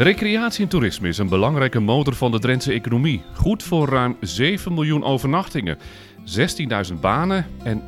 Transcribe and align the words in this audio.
Recreatie 0.00 0.62
en 0.62 0.68
toerisme 0.68 1.08
is 1.08 1.18
een 1.18 1.28
belangrijke 1.28 1.80
motor 1.80 2.14
van 2.14 2.30
de 2.30 2.38
Drentse 2.38 2.72
economie. 2.72 3.22
Goed 3.34 3.62
voor 3.62 3.88
ruim 3.88 4.16
7 4.20 4.74
miljoen 4.74 5.04
overnachtingen, 5.04 5.78
16.000 6.88 6.94
banen 7.00 7.46
en 7.62 7.82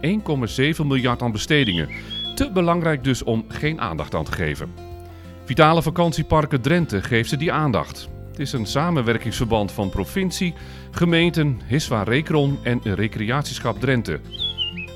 1,7 0.81 0.87
miljard 0.87 1.23
aan 1.23 1.33
bestedingen. 1.33 1.89
Te 2.35 2.51
belangrijk 2.53 3.05
dus 3.05 3.23
om 3.23 3.45
geen 3.49 3.81
aandacht 3.81 4.15
aan 4.15 4.25
te 4.25 4.33
geven. 4.33 4.73
Vitale 5.45 5.83
Vakantieparken 5.83 6.61
Drenthe 6.61 7.03
geeft 7.03 7.29
ze 7.29 7.37
die 7.37 7.53
aandacht. 7.53 8.09
Het 8.31 8.39
is 8.39 8.53
een 8.53 8.67
samenwerkingsverband 8.67 9.73
van 9.73 9.91
provincie, 9.91 10.55
gemeenten, 10.91 11.61
Hiswa 11.67 12.03
Rekron 12.03 12.59
en 12.63 12.81
Recreatieschap 12.83 13.81
Drenthe. 13.81 14.21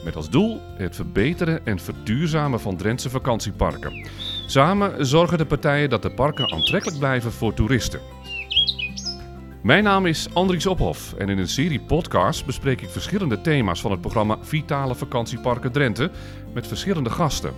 Met 0.04 0.16
als 0.16 0.30
doel 0.30 0.60
het 0.74 0.96
verbeteren 0.96 1.66
en 1.66 1.78
verduurzamen 1.78 2.60
van 2.60 2.76
Drentse 2.76 3.10
vakantieparken. 3.10 4.06
Samen 4.48 5.06
zorgen 5.06 5.38
de 5.38 5.46
partijen 5.46 5.90
dat 5.90 6.02
de 6.02 6.10
parken 6.10 6.52
aantrekkelijk 6.52 6.98
blijven 6.98 7.32
voor 7.32 7.54
toeristen. 7.54 8.00
Mijn 9.62 9.84
naam 9.84 10.06
is 10.06 10.28
Andries 10.32 10.66
Ophof 10.66 11.12
en 11.12 11.28
in 11.28 11.38
een 11.38 11.48
serie 11.48 11.80
podcasts 11.80 12.44
bespreek 12.44 12.80
ik 12.80 12.88
verschillende 12.88 13.40
thema's 13.40 13.80
van 13.80 13.90
het 13.90 14.00
programma 14.00 14.38
Vitale 14.40 14.94
Vakantieparken 14.94 15.72
Drenthe 15.72 16.10
met 16.54 16.66
verschillende 16.66 17.10
gasten. 17.10 17.52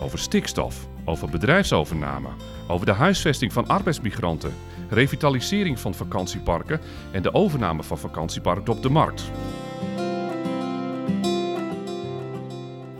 Over 0.00 0.18
stikstof, 0.18 0.88
over 1.04 1.30
bedrijfsovername, 1.30 2.28
over 2.68 2.86
de 2.86 2.92
huisvesting 2.92 3.52
van 3.52 3.66
arbeidsmigranten, 3.66 4.54
revitalisering 4.88 5.80
van 5.80 5.94
vakantieparken 5.94 6.80
en 7.12 7.22
de 7.22 7.34
overname 7.34 7.82
van 7.82 7.98
vakantiepark 7.98 8.68
op 8.68 8.82
de 8.82 8.90
markt. 8.90 9.30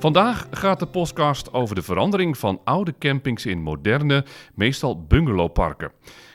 Vandaag 0.04 0.46
gaat 0.50 0.78
de 0.78 0.86
podcast 0.86 1.52
over 1.52 1.74
de 1.74 1.82
verandering 1.82 2.38
van 2.38 2.60
oude 2.64 2.94
campings 2.98 3.46
in 3.46 3.62
moderne, 3.62 4.24
meestal 4.54 5.04
bungalowparken. 5.06 5.92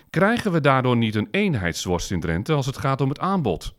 Krijgen 0.09 0.51
we 0.51 0.61
daardoor 0.61 0.97
niet 0.97 1.15
een 1.15 1.27
eenheidsworst 1.31 2.11
in 2.11 2.19
Drenthe 2.19 2.53
als 2.53 2.65
het 2.65 2.77
gaat 2.77 3.01
om 3.01 3.09
het 3.09 3.19
aanbod? 3.19 3.75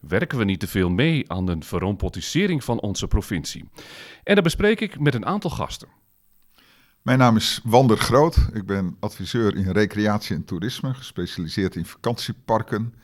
Werken 0.00 0.38
we 0.38 0.44
niet 0.44 0.60
te 0.60 0.66
veel 0.66 0.90
mee 0.90 1.30
aan 1.30 1.46
de 1.46 1.56
verrompotisering 1.60 2.64
van 2.64 2.80
onze 2.80 3.06
provincie? 3.06 3.68
En 4.22 4.34
dat 4.34 4.44
bespreek 4.44 4.80
ik 4.80 5.00
met 5.00 5.14
een 5.14 5.26
aantal 5.26 5.50
gasten. 5.50 5.88
Mijn 7.02 7.18
naam 7.18 7.36
is 7.36 7.60
Wander 7.64 7.98
Groot. 7.98 8.48
Ik 8.52 8.66
ben 8.66 8.96
adviseur 9.00 9.56
in 9.56 9.70
recreatie 9.70 10.36
en 10.36 10.44
toerisme, 10.44 10.94
gespecialiseerd 10.94 11.76
in 11.76 11.86
vakantieparken. 11.86 12.94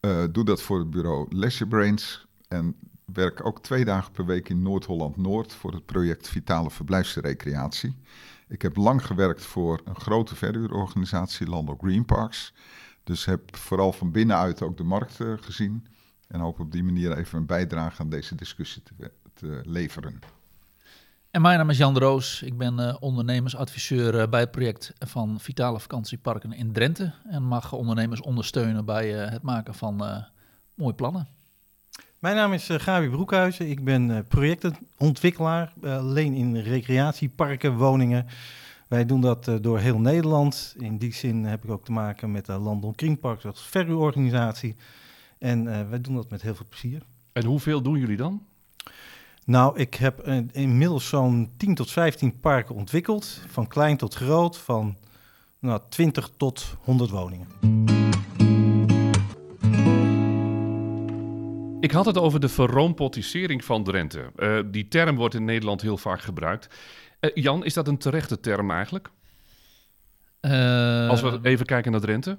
Uh, 0.00 0.24
doe 0.32 0.44
dat 0.44 0.62
voor 0.62 0.78
het 0.78 0.90
bureau 0.90 1.26
Leisure 1.30 1.70
Brains. 1.70 2.26
En 2.48 2.76
werk 3.12 3.46
ook 3.46 3.62
twee 3.62 3.84
dagen 3.84 4.12
per 4.12 4.26
week 4.26 4.48
in 4.48 4.62
Noord-Holland-Noord 4.62 5.52
voor 5.52 5.72
het 5.72 5.86
project 5.86 6.28
Vitale 6.28 6.70
Verblijfsrecreatie. 6.70 7.96
Ik 8.48 8.62
heb 8.62 8.76
lang 8.76 9.06
gewerkt 9.06 9.44
voor 9.44 9.80
een 9.84 10.00
grote 10.00 10.36
verhuurorganisatie, 10.36 11.46
Landel 11.46 11.76
Green 11.80 12.04
Parks. 12.04 12.54
Dus 13.04 13.24
heb 13.24 13.56
vooral 13.56 13.92
van 13.92 14.10
binnenuit 14.10 14.62
ook 14.62 14.76
de 14.76 14.84
markt 14.84 15.20
uh, 15.20 15.32
gezien. 15.40 15.86
En 16.28 16.40
hoop 16.40 16.60
op 16.60 16.72
die 16.72 16.84
manier 16.84 17.16
even 17.16 17.38
een 17.38 17.46
bijdrage 17.46 18.00
aan 18.00 18.08
deze 18.08 18.34
discussie 18.34 18.82
te, 18.82 19.10
te 19.34 19.60
leveren. 19.64 20.18
En 21.30 21.42
mijn 21.42 21.58
naam 21.58 21.70
is 21.70 21.78
Jan 21.78 21.94
de 21.94 22.00
Roos. 22.00 22.42
Ik 22.42 22.58
ben 22.58 22.80
uh, 22.80 22.96
ondernemersadviseur 23.00 24.14
uh, 24.14 24.28
bij 24.28 24.40
het 24.40 24.50
project 24.50 24.92
van 24.98 25.40
Vitale 25.40 25.80
Vakantieparken 25.80 26.52
in 26.52 26.72
Drenthe. 26.72 27.12
En 27.24 27.42
mag 27.42 27.72
ondernemers 27.72 28.20
ondersteunen 28.20 28.84
bij 28.84 29.08
het 29.08 29.42
maken 29.42 29.74
van 29.74 30.24
mooie 30.74 30.94
plannen. 30.94 31.28
Mijn 32.22 32.36
naam 32.36 32.52
is 32.52 32.70
uh, 32.70 32.78
Gabi 32.78 33.08
Broekhuizen. 33.08 33.68
Ik 33.68 33.84
ben 33.84 34.10
uh, 34.10 34.18
projectontwikkelaar, 34.28 35.72
uh, 35.82 35.96
alleen 35.96 36.34
in 36.34 36.56
recreatieparken, 36.56 37.76
woningen. 37.76 38.26
Wij 38.88 39.06
doen 39.06 39.20
dat 39.20 39.50
door 39.60 39.78
heel 39.78 39.98
Nederland. 39.98 40.74
In 40.78 40.98
die 40.98 41.14
zin 41.14 41.44
heb 41.44 41.64
ik 41.64 41.70
ook 41.70 41.84
te 41.84 41.92
maken 41.92 42.32
met 42.32 42.46
de 42.46 42.52
Landon 42.52 42.92
Green 42.96 43.18
Parks 43.18 43.44
als 43.44 43.66
verhuurorganisatie. 43.66 44.76
En 45.38 45.88
wij 45.90 46.00
doen 46.00 46.14
dat 46.14 46.30
met 46.30 46.42
heel 46.42 46.54
veel 46.54 46.66
plezier. 46.68 47.02
En 47.32 47.44
hoeveel 47.44 47.82
doen 47.82 47.98
jullie 47.98 48.16
dan? 48.16 48.42
Nou, 49.44 49.78
ik 49.78 49.94
heb 49.94 50.28
inmiddels 50.52 51.08
zo'n 51.08 51.50
10 51.56 51.74
tot 51.74 51.90
15 51.90 52.40
parken 52.40 52.74
ontwikkeld. 52.74 53.40
Van 53.46 53.66
klein 53.68 53.96
tot 53.96 54.14
groot, 54.14 54.58
van 54.58 54.96
nou, 55.58 55.80
20 55.88 56.30
tot 56.36 56.76
100 56.80 57.10
woningen. 57.10 58.01
Ik 61.82 61.90
had 61.90 62.06
het 62.06 62.18
over 62.18 62.40
de 62.40 62.48
verrompotisering 62.48 63.64
van 63.64 63.84
Drenthe. 63.84 64.30
Uh, 64.36 64.58
die 64.70 64.88
term 64.88 65.16
wordt 65.16 65.34
in 65.34 65.44
Nederland 65.44 65.80
heel 65.80 65.96
vaak 65.96 66.20
gebruikt. 66.20 66.74
Uh, 67.20 67.30
Jan, 67.34 67.64
is 67.64 67.74
dat 67.74 67.88
een 67.88 67.98
terechte 67.98 68.40
term 68.40 68.70
eigenlijk? 68.70 69.10
Uh, 70.40 71.08
Als 71.08 71.20
we 71.20 71.38
even 71.42 71.66
kijken 71.66 71.92
naar 71.92 72.00
Drenthe? 72.00 72.38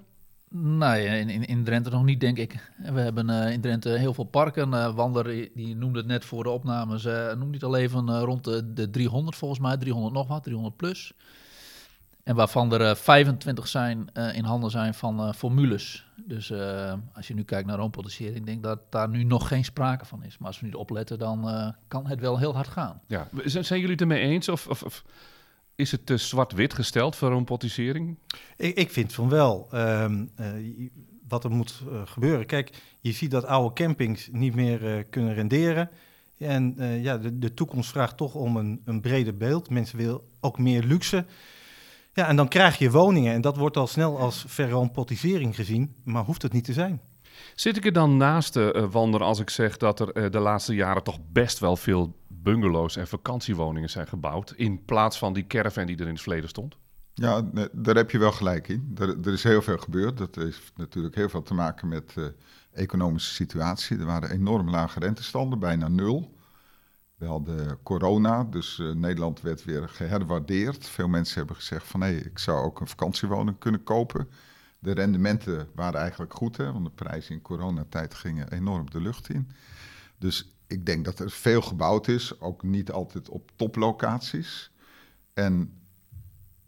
Nee, 0.50 1.20
in, 1.20 1.30
in, 1.30 1.46
in 1.46 1.64
Drenthe 1.64 1.90
nog 1.90 2.04
niet, 2.04 2.20
denk 2.20 2.38
ik. 2.38 2.72
We 2.78 3.00
hebben 3.00 3.30
in 3.30 3.62
Drenthe 3.62 3.90
heel 3.90 4.14
veel 4.14 4.24
parken. 4.24 4.96
Wander, 4.96 5.50
die 5.54 5.76
noemde 5.76 5.98
het 5.98 6.08
net 6.08 6.26
voor 6.26 6.44
de 6.44 6.50
opnames, 6.50 7.04
noemde 7.38 7.54
het 7.54 7.64
al 7.64 7.76
even 7.76 8.20
rond 8.20 8.44
de, 8.44 8.74
de 8.74 8.90
300 8.90 9.36
volgens 9.36 9.60
mij, 9.60 9.78
300 9.78 10.14
nog 10.14 10.28
wat, 10.28 10.44
300 10.44 10.78
plus. 10.78 11.14
En 12.24 12.36
waarvan 12.36 12.74
er 12.74 12.98
25 12.98 13.68
zijn, 13.68 14.10
in 14.34 14.44
handen 14.44 14.72
zijn 14.72 14.94
van 14.94 15.34
formules. 15.34 16.06
Dus 16.26 16.50
uh, 16.50 16.94
als 17.14 17.28
je 17.28 17.34
nu 17.34 17.44
kijkt 17.44 17.68
naar 17.68 17.80
ik 18.18 18.46
denk 18.46 18.64
dat 18.64 18.80
daar 18.90 19.10
nu 19.10 19.24
nog 19.24 19.48
geen 19.48 19.66
sprake 19.66 20.06
van 20.06 20.24
is. 20.24 20.38
Maar 20.38 20.48
als 20.48 20.60
we 20.60 20.66
niet 20.66 20.76
opletten, 20.76 21.20
dan 21.20 21.48
uh, 21.50 21.70
kan 21.88 22.08
het 22.08 22.20
wel 22.20 22.40
heel 22.40 22.54
hard 22.56 22.68
gaan. 22.68 23.02
Ja. 23.08 23.28
Zijn, 23.44 23.66
zijn 23.66 23.80
jullie 23.80 23.96
het 23.96 24.02
ermee 24.02 24.22
eens? 24.22 24.50
Of, 24.50 24.68
of, 24.68 24.84
of 24.84 25.04
is 25.76 25.92
het 25.92 26.06
te 26.06 26.18
zwart-wit 26.18 26.74
gesteld 26.74 27.16
voor 27.16 27.30
roompotisering? 27.30 28.18
Ik, 28.58 28.76
ik 28.76 28.92
vind 28.92 29.14
van 29.14 29.30
wel. 29.30 29.68
Um, 29.74 30.32
uh, 30.40 30.90
wat 31.28 31.44
er 31.44 31.52
moet 31.52 31.82
gebeuren. 32.06 32.46
Kijk, 32.46 32.70
je 33.00 33.12
ziet 33.12 33.32
dat 33.32 33.46
oude 33.46 33.74
campings 33.74 34.30
niet 34.32 34.56
meer 34.56 35.04
kunnen 35.04 35.34
renderen. 35.34 35.90
En 36.38 36.76
ja, 37.02 37.18
de, 37.18 37.40
de 37.40 37.54
toekomst 37.54 37.90
vraagt 37.90 38.18
toch 38.18 38.36
om 38.36 38.58
een, 38.58 38.82
een 38.86 39.02
breder 39.02 39.38
beeld. 39.38 39.70
Mensen 39.70 39.98
willen 39.98 40.22
ook 40.40 40.60
meer 40.60 40.84
luxe. 40.84 41.26
Ja, 42.14 42.28
en 42.28 42.36
dan 42.36 42.48
krijg 42.48 42.78
je 42.78 42.92
woningen 42.92 43.34
en 43.34 43.42
dat 43.42 43.58
wordt 43.58 43.78
al 43.78 43.88
snel 43.88 44.20
als 44.20 44.46
verrompotisering 44.48 45.56
gezien, 45.56 45.96
maar 46.04 46.24
hoeft 46.24 46.42
het 46.42 46.54
niet 46.54 46.64
te 46.64 46.74
zijn. 46.74 47.02
Zit 47.56 47.78
ik 47.78 47.86
er 47.86 47.94
dan 47.94 48.18
naast, 48.18 48.56
uh, 48.56 48.86
Wander, 48.92 49.24
als 49.24 49.40
ik 49.40 49.50
zeg 49.50 49.78
dat 49.78 50.00
er 50.00 50.18
uh, 50.18 50.32
de 50.32 50.40
laatste 50.40 50.76
jaren 50.76 51.04
toch 51.04 51.20
best 51.32 51.60
wel 51.60 51.76
veel 51.76 52.16
bungalows 52.28 52.96
en 52.96 53.08
vakantiewoningen 53.08 53.90
zijn 53.90 54.08
gebouwd, 54.08 54.54
in 54.56 54.86
plaats 54.86 55.18
van 55.18 55.34
die 55.34 55.48
caravan 55.48 55.86
die 55.86 55.96
er 55.96 56.08
in 56.08 56.14
het 56.14 56.22
verleden 56.22 56.50
stond? 56.50 56.78
Ja, 57.14 57.42
daar 57.72 57.96
heb 57.96 58.12
je 58.12 58.18
wel 58.18 58.32
gelijk 58.32 58.68
in. 58.68 58.92
Er, 58.96 59.20
er 59.24 59.34
is 59.34 59.44
heel 59.44 59.62
veel 59.62 59.78
gebeurd. 59.78 60.18
Dat 60.18 60.36
heeft 60.36 60.72
natuurlijk 60.76 61.16
heel 61.16 61.30
veel 61.30 61.42
te 61.42 61.54
maken 61.54 61.88
met 61.88 62.14
de 62.14 62.36
economische 62.72 63.34
situatie. 63.34 63.98
Er 63.98 64.06
waren 64.06 64.32
enorm 64.32 64.70
lage 64.70 65.00
rentestanden, 65.00 65.60
bijna 65.60 65.88
nul. 65.88 66.34
We 67.24 67.30
hadden 67.30 67.78
corona, 67.84 68.44
dus 68.44 68.78
uh, 68.78 68.94
Nederland 68.94 69.42
werd 69.42 69.64
weer 69.64 69.90
geherwaardeerd. 69.90 70.88
Veel 70.88 71.08
mensen 71.08 71.38
hebben 71.38 71.56
gezegd 71.56 71.88
van 71.88 72.02
hé, 72.02 72.12
ik 72.12 72.40
zou 72.40 72.66
ook 72.66 72.80
een 72.80 72.88
vakantiewoning 72.88 73.58
kunnen 73.60 73.84
kopen. 73.84 74.30
De 74.80 74.92
rendementen 74.92 75.68
waren 75.76 76.00
eigenlijk 76.00 76.34
goed, 76.34 76.58
hè, 76.58 76.72
want 76.72 76.86
de 76.86 76.92
prijzen 76.92 77.36
in 77.36 77.42
coronatijd 77.42 78.14
gingen 78.14 78.52
enorm 78.52 78.90
de 78.90 79.02
lucht 79.02 79.30
in. 79.30 79.50
Dus 80.18 80.56
ik 80.68 80.86
denk 80.86 81.06
dat 81.06 81.20
er 81.20 81.32
veel 81.32 81.62
gebouwd 81.62 82.08
is, 82.08 82.40
ook 82.40 82.64
niet 82.64 82.92
altijd 82.92 83.30
op 83.30 83.52
toplocaties. 83.56 84.72
En 85.34 85.82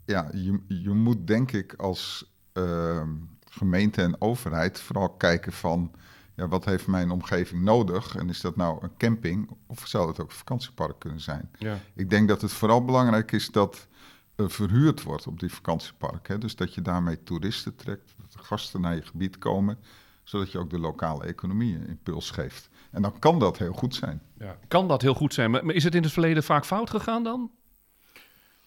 ja, 0.06 0.30
je, 0.34 0.60
je 0.68 0.90
moet 0.90 1.28
denk 1.28 1.52
ik 1.52 1.74
als 1.74 2.32
uh, 2.54 3.08
gemeente 3.50 4.02
en 4.02 4.22
overheid 4.22 4.80
vooral 4.80 5.10
kijken 5.10 5.52
van 5.52 5.92
ja, 6.36 6.48
wat 6.48 6.66
heeft 6.66 6.88
mijn 6.88 7.12
omgeving 7.12 7.62
nodig? 7.62 8.16
En 8.16 8.30
is 8.30 8.42
dat 8.42 8.56
nou 8.56 8.84
een 8.84 8.98
camping 8.98 9.50
of 9.68 9.88
zou 9.88 10.08
het 10.08 10.20
ook 10.20 10.30
een 10.30 10.36
vakantiepark 10.36 11.00
kunnen 11.00 11.22
zijn? 11.22 11.50
Ja. 11.60 11.78
Ik 11.96 12.10
denk 12.10 12.28
dat 12.28 12.42
het 12.42 12.52
vooral 12.52 12.86
belangrijk 12.86 13.32
is 13.32 13.50
dat 13.52 13.88
er 14.36 14.52
verhuurd 14.52 15.04
wordt 15.04 15.28
op 15.28 15.40
die 15.40 15.54
vakantiepark. 15.54 16.28
Hè? 16.28 16.38
Dus 16.38 16.56
dat 16.56 16.74
je 16.74 16.82
daarmee 16.82 17.24
toeristen 17.24 17.76
trekt, 17.76 18.14
dat 18.22 18.34
er 18.34 18.46
gasten 18.46 18.82
naar 18.82 18.96
je 18.96 19.02
gebied 19.02 19.38
komen, 19.38 19.78
zodat 20.24 20.52
je 20.52 20.58
ook 20.58 20.70
de 20.70 20.80
lokale 20.80 21.24
economie 21.24 21.76
een 21.76 21.88
impuls 21.88 22.32
geeft. 22.32 22.70
En 22.92 23.02
dan 23.02 23.20
kan 23.20 23.40
dat 23.40 23.58
heel 23.58 23.74
goed 23.74 23.96
zijn. 23.96 24.22
Ja. 24.38 24.58
Kan 24.68 24.88
dat 24.88 25.02
heel 25.02 25.14
goed 25.14 25.34
zijn, 25.34 25.52
maar 25.52 25.66
is 25.66 25.84
het 25.84 25.96
in 25.96 26.04
het 26.04 26.12
verleden 26.12 26.44
vaak 26.44 26.66
fout 26.66 26.90
gegaan 26.90 27.24
dan? 27.24 27.52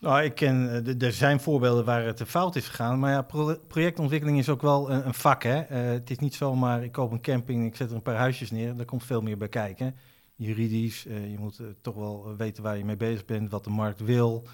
Nou, 0.01 0.23
ik 0.23 0.35
ken, 0.35 0.87
eh, 0.87 1.03
er 1.03 1.13
zijn 1.13 1.41
voorbeelden 1.41 1.85
waar 1.85 2.05
het 2.05 2.23
fout 2.27 2.57
is 2.57 2.69
gegaan. 2.69 2.99
Maar 2.99 3.11
ja, 3.13 3.27
projectontwikkeling 3.69 4.39
is 4.39 4.49
ook 4.49 4.63
wel 4.63 4.91
een, 4.91 5.15
vak. 5.15 5.43
Hè? 5.43 5.57
Uh, 5.57 5.93
het 5.93 6.11
is 6.11 6.19
niet 6.19 6.35
zomaar, 6.35 6.85
ik 6.85 6.93
koop 6.93 7.13
een 7.13 7.21
camping, 7.21 7.67
ik 7.67 7.77
zet 7.77 7.91
er 7.91 7.97
een 7.97 8.03
paar 8.03 8.17
huisjes 8.17 8.51
neer. 8.51 8.77
Daar 8.77 8.85
komt 8.85 9.05
veel 9.05 9.23
meer 9.23 9.37
bij 9.37 9.49
kijken. 9.49 9.95
Juridisch, 10.37 11.07
uh, 11.07 11.31
je 11.31 11.39
moet 11.39 11.61
toch 11.81 11.95
wel 11.95 12.35
weten 12.37 12.63
waar 12.63 12.79
je 12.79 12.85
mee 12.85 12.97
bezig 12.97 13.25
bent, 13.25 13.51
wat 13.51 13.65
de 13.65 13.71
markt 13.71 14.01
wil. 14.01 14.45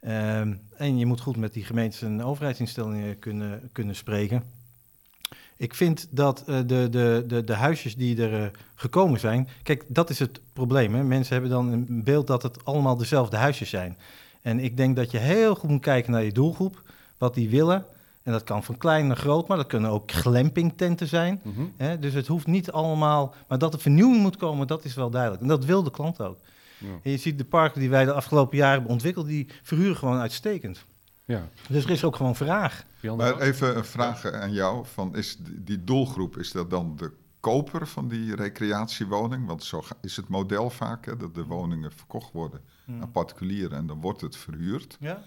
Um, 0.00 0.60
en 0.76 0.98
je 0.98 1.06
moet 1.06 1.20
goed 1.20 1.36
met 1.36 1.52
die 1.52 1.64
gemeentes 1.64 2.02
en 2.02 2.22
overheidsinstellingen 2.22 3.18
kunnen, 3.18 3.68
kunnen 3.72 3.96
spreken. 3.96 4.42
Ik 5.56 5.74
vind 5.74 6.08
dat 6.10 6.42
de, 6.46 6.64
de, 6.66 7.24
de, 7.26 7.42
de 7.44 7.54
huisjes 7.54 7.96
die 7.96 8.22
er 8.28 8.50
gekomen 8.74 9.20
zijn... 9.20 9.48
Kijk, 9.62 9.84
dat 9.88 10.10
is 10.10 10.18
het 10.18 10.40
probleem. 10.52 10.94
Hè? 10.94 11.04
Mensen 11.04 11.32
hebben 11.32 11.50
dan 11.50 11.72
een 11.72 12.04
beeld 12.04 12.26
dat 12.26 12.42
het 12.42 12.64
allemaal 12.64 12.96
dezelfde 12.96 13.36
huisjes 13.36 13.70
zijn... 13.70 13.96
En 14.44 14.60
ik 14.60 14.76
denk 14.76 14.96
dat 14.96 15.10
je 15.10 15.18
heel 15.18 15.54
goed 15.54 15.70
moet 15.70 15.80
kijken 15.80 16.12
naar 16.12 16.24
je 16.24 16.32
doelgroep, 16.32 16.82
wat 17.18 17.34
die 17.34 17.48
willen. 17.48 17.84
En 18.22 18.32
dat 18.32 18.44
kan 18.44 18.64
van 18.64 18.76
klein 18.76 19.06
naar 19.06 19.16
groot, 19.16 19.48
maar 19.48 19.56
dat 19.56 19.66
kunnen 19.66 19.90
ook 19.90 20.10
glampingtenten 20.10 21.08
zijn. 21.08 21.40
Mhm. 21.42 21.62
Hè? 21.76 21.98
Dus 21.98 22.14
het 22.14 22.26
hoeft 22.26 22.46
niet 22.46 22.70
allemaal... 22.70 23.34
Maar 23.48 23.58
dat 23.58 23.74
er 23.74 23.80
vernieuwing 23.80 24.22
moet 24.22 24.36
komen, 24.36 24.66
dat 24.66 24.84
is 24.84 24.94
wel 24.94 25.10
duidelijk. 25.10 25.42
En 25.42 25.48
dat 25.48 25.64
wil 25.64 25.82
de 25.82 25.90
klant 25.90 26.20
ook. 26.20 26.38
Ja. 26.78 26.86
En 27.02 27.10
je 27.10 27.16
ziet 27.16 27.38
de 27.38 27.44
parken 27.44 27.80
die 27.80 27.90
wij 27.90 28.04
de 28.04 28.12
afgelopen 28.12 28.56
jaren 28.56 28.72
hebben 28.74 28.92
ontwikkeld... 28.92 29.26
die 29.26 29.48
verhuren 29.62 29.96
gewoon 29.96 30.18
uitstekend. 30.18 30.84
Ja. 31.24 31.48
Dus 31.68 31.84
er 31.84 31.90
is 31.90 32.04
ook 32.04 32.16
gewoon 32.16 32.36
vraag. 32.36 32.84
Maar 33.16 33.40
even 33.40 33.76
een 33.76 33.84
vraag 33.84 34.32
aan 34.32 34.52
jou. 34.52 34.84
Van 34.92 35.16
is 35.16 35.36
die, 35.36 35.64
die 35.64 35.84
doelgroep, 35.84 36.38
is 36.38 36.52
dat 36.52 36.70
dan 36.70 36.96
de 36.96 37.10
koper 37.52 37.86
van 37.86 38.08
die 38.08 38.34
recreatiewoning? 38.34 39.46
Want 39.46 39.64
zo 39.64 39.82
is 40.00 40.16
het 40.16 40.28
model 40.28 40.70
vaak, 40.70 41.06
hè, 41.06 41.16
dat 41.16 41.34
de 41.34 41.44
woningen 41.44 41.92
verkocht 41.92 42.32
worden 42.32 42.60
aan 43.00 43.10
particulieren 43.10 43.78
en 43.78 43.86
dan 43.86 44.00
wordt 44.00 44.20
het 44.20 44.36
verhuurd. 44.36 44.96
Ja? 45.00 45.22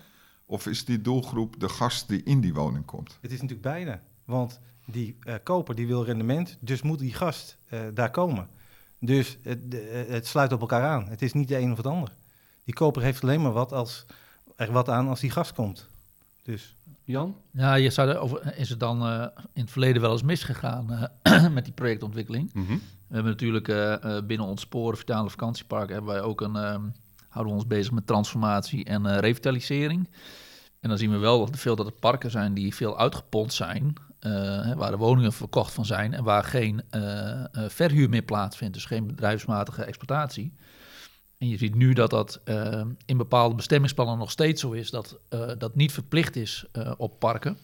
Of 0.46 0.66
is 0.68 0.86
die 0.86 1.02
doelgroep 1.02 1.60
de 1.60 1.70
gast 1.70 2.08
die 2.08 2.24
in 2.24 2.42
die 2.42 2.54
woning 2.54 2.86
komt? 2.86 3.18
Het 3.22 3.32
is 3.32 3.42
natuurlijk 3.42 3.68
beide. 3.68 4.00
Want 4.26 4.60
die 4.86 5.18
eh, 5.24 5.36
koper 5.44 5.76
die 5.76 5.88
wil 5.88 6.04
rendement, 6.06 6.58
dus 6.60 6.82
moet 6.82 7.00
die 7.00 7.14
gast 7.14 7.58
eh, 7.70 7.80
daar 7.94 8.12
komen. 8.12 8.48
Dus 9.00 9.38
de- 9.44 9.80
eh, 9.80 10.14
het 10.14 10.28
sluit 10.28 10.52
op 10.52 10.62
elkaar 10.62 10.84
aan. 10.84 11.08
Het 11.08 11.22
is 11.22 11.34
niet 11.34 11.48
de 11.48 11.58
een 11.58 11.72
of 11.72 11.78
het 11.78 11.86
ander. 11.88 12.12
Die 12.64 12.74
koper 12.74 13.02
heeft 13.02 13.24
alleen 13.24 13.42
maar 13.42 13.52
wat 13.52 13.74
als, 13.74 14.06
er 14.56 14.72
wat 14.72 14.90
aan 14.90 15.08
als 15.08 15.20
die 15.20 15.32
gast 15.32 15.54
komt. 15.54 15.88
Dus 16.48 16.76
Jan? 17.04 17.36
Ja, 17.52 17.74
je 17.74 17.90
zou 17.90 18.10
er 18.10 18.18
over, 18.18 18.58
is 18.58 18.70
het 18.70 18.80
dan 18.80 19.02
eh, 19.02 19.26
in 19.54 19.62
het 19.62 19.72
verleden 19.72 20.02
wel 20.02 20.12
eens 20.12 20.24
misgegaan 20.24 21.10
eh, 21.22 21.48
met 21.58 21.64
die 21.64 21.74
projectontwikkeling? 21.74 22.54
Mhm. 22.54 22.74
We 23.08 23.14
hebben 23.14 23.32
natuurlijk 23.32 23.68
eh, 23.68 23.94
eh, 23.94 24.26
binnen 24.26 24.48
ons 24.48 24.62
Sporen 24.62 24.98
Vitale 24.98 25.30
Vakantiepark 25.30 25.90
hebben 25.90 26.14
wij 26.14 26.22
ook 26.22 26.42
een, 26.42 26.56
ehm, 26.56 26.82
houden 27.30 27.54
we 27.54 27.60
ons 27.60 27.68
bezig 27.68 27.92
met 27.92 28.08
transformatie 28.08 28.86
en 28.86 29.06
eh, 29.06 29.18
revitalisering. 29.18 30.10
En 30.80 30.90
dan 30.90 30.98
zien 30.98 31.12
we 31.12 31.18
wel 31.18 31.40
dat 31.40 31.50
er 31.50 31.58
veel 31.58 31.76
dat 31.76 31.86
er 31.86 31.92
parken 31.92 32.32
zijn 32.32 32.54
die 32.54 32.76
veel 32.76 33.00
uitgepond 33.00 33.54
zijn, 33.54 33.96
eh, 34.20 34.32
hè, 34.66 34.76
waar 34.76 34.92
de 34.92 34.98
woningen 34.98 35.34
verkocht 35.34 35.74
van 35.74 35.86
zijn 35.86 36.14
en 36.14 36.24
waar 36.24 36.44
geen 36.44 36.82
eh, 36.90 37.32
eh, 37.32 37.48
verhuur 37.52 38.10
meer 38.10 38.22
plaatsvindt, 38.22 38.74
dus 38.74 38.86
geen 38.86 39.08
bedrijfsmatige 39.08 39.84
exploitatie. 39.84 40.54
En 41.38 41.50
je 41.50 41.58
ziet 41.58 41.76
nu 41.76 41.94
dat 41.94 42.10
dat 42.10 42.40
eh, 42.44 42.82
in 43.06 43.18
bepaalde 43.18 43.56
bestemmingsplannen 43.56 44.18
nog 44.18 44.32
steeds 44.32 44.62
zo 44.62 44.72
is, 44.72 44.90
dat 44.90 45.20
eh, 45.30 45.52
dat 45.58 45.76
niet 45.76 45.92
verplicht 45.92 46.36
is 46.36 46.66
eh, 46.72 46.92
op 46.98 47.20
parken. 47.20 47.58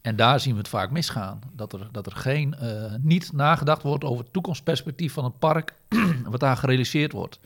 En 0.00 0.16
daar 0.16 0.40
zien 0.40 0.52
we 0.52 0.58
het 0.58 0.68
vaak 0.68 0.90
misgaan. 0.90 1.40
Dat 1.52 1.72
er, 1.72 1.88
dat 1.92 2.06
er 2.06 2.12
geen, 2.12 2.54
niet 3.00 3.32
nagedacht 3.32 3.82
wordt 3.82 4.04
over 4.04 4.24
het 4.24 4.32
toekomstperspectief 4.32 5.12
van 5.12 5.24
het 5.24 5.38
park, 5.38 5.74
wat 6.30 6.40
daar 6.40 6.56
gerealiseerd 6.56 7.12
wordt. 7.12 7.40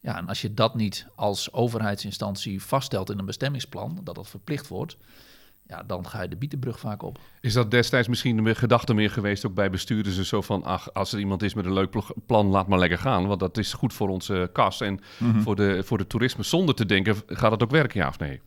Ja, 0.00 0.16
en 0.16 0.28
als 0.28 0.40
je 0.40 0.54
dat 0.54 0.74
niet 0.74 1.06
als 1.14 1.52
overheidsinstantie 1.52 2.62
vaststelt 2.62 3.10
in 3.10 3.18
een 3.18 3.24
bestemmingsplan, 3.24 4.00
dat 4.04 4.14
dat 4.14 4.28
verplicht 4.28 4.68
wordt, 4.68 4.96
ja, 5.70 5.82
dan 5.82 6.08
ga 6.08 6.22
je 6.22 6.28
de 6.28 6.36
bietenbrug 6.36 6.78
vaak 6.78 7.02
op. 7.02 7.18
Is 7.40 7.52
dat 7.52 7.70
destijds 7.70 8.08
misschien 8.08 8.46
een 8.46 8.56
gedachte 8.56 8.94
meer 8.94 9.10
geweest, 9.10 9.46
ook 9.46 9.54
bij 9.54 9.70
bestuurders, 9.70 10.18
en 10.18 10.24
zo 10.24 10.40
van, 10.40 10.64
ach, 10.64 10.92
als 10.92 11.12
er 11.12 11.18
iemand 11.18 11.42
is 11.42 11.54
met 11.54 11.64
een 11.64 11.72
leuk 11.72 11.90
pl- 11.90 12.12
plan, 12.26 12.46
laat 12.46 12.68
maar 12.68 12.78
lekker 12.78 12.98
gaan, 12.98 13.26
want 13.26 13.40
dat 13.40 13.58
is 13.58 13.72
goed 13.72 13.92
voor 13.92 14.08
onze 14.08 14.50
kas 14.52 14.80
en 14.80 15.00
voor, 15.18 15.56
de, 15.56 15.82
voor 15.84 15.98
de 15.98 16.06
toerisme. 16.06 16.42
Zonder 16.42 16.74
te 16.74 16.86
denken, 16.86 17.16
gaat 17.26 17.50
het 17.50 17.62
ook 17.62 17.70
werken, 17.70 18.00
ja 18.00 18.08
of 18.08 18.18
nee? 18.18 18.40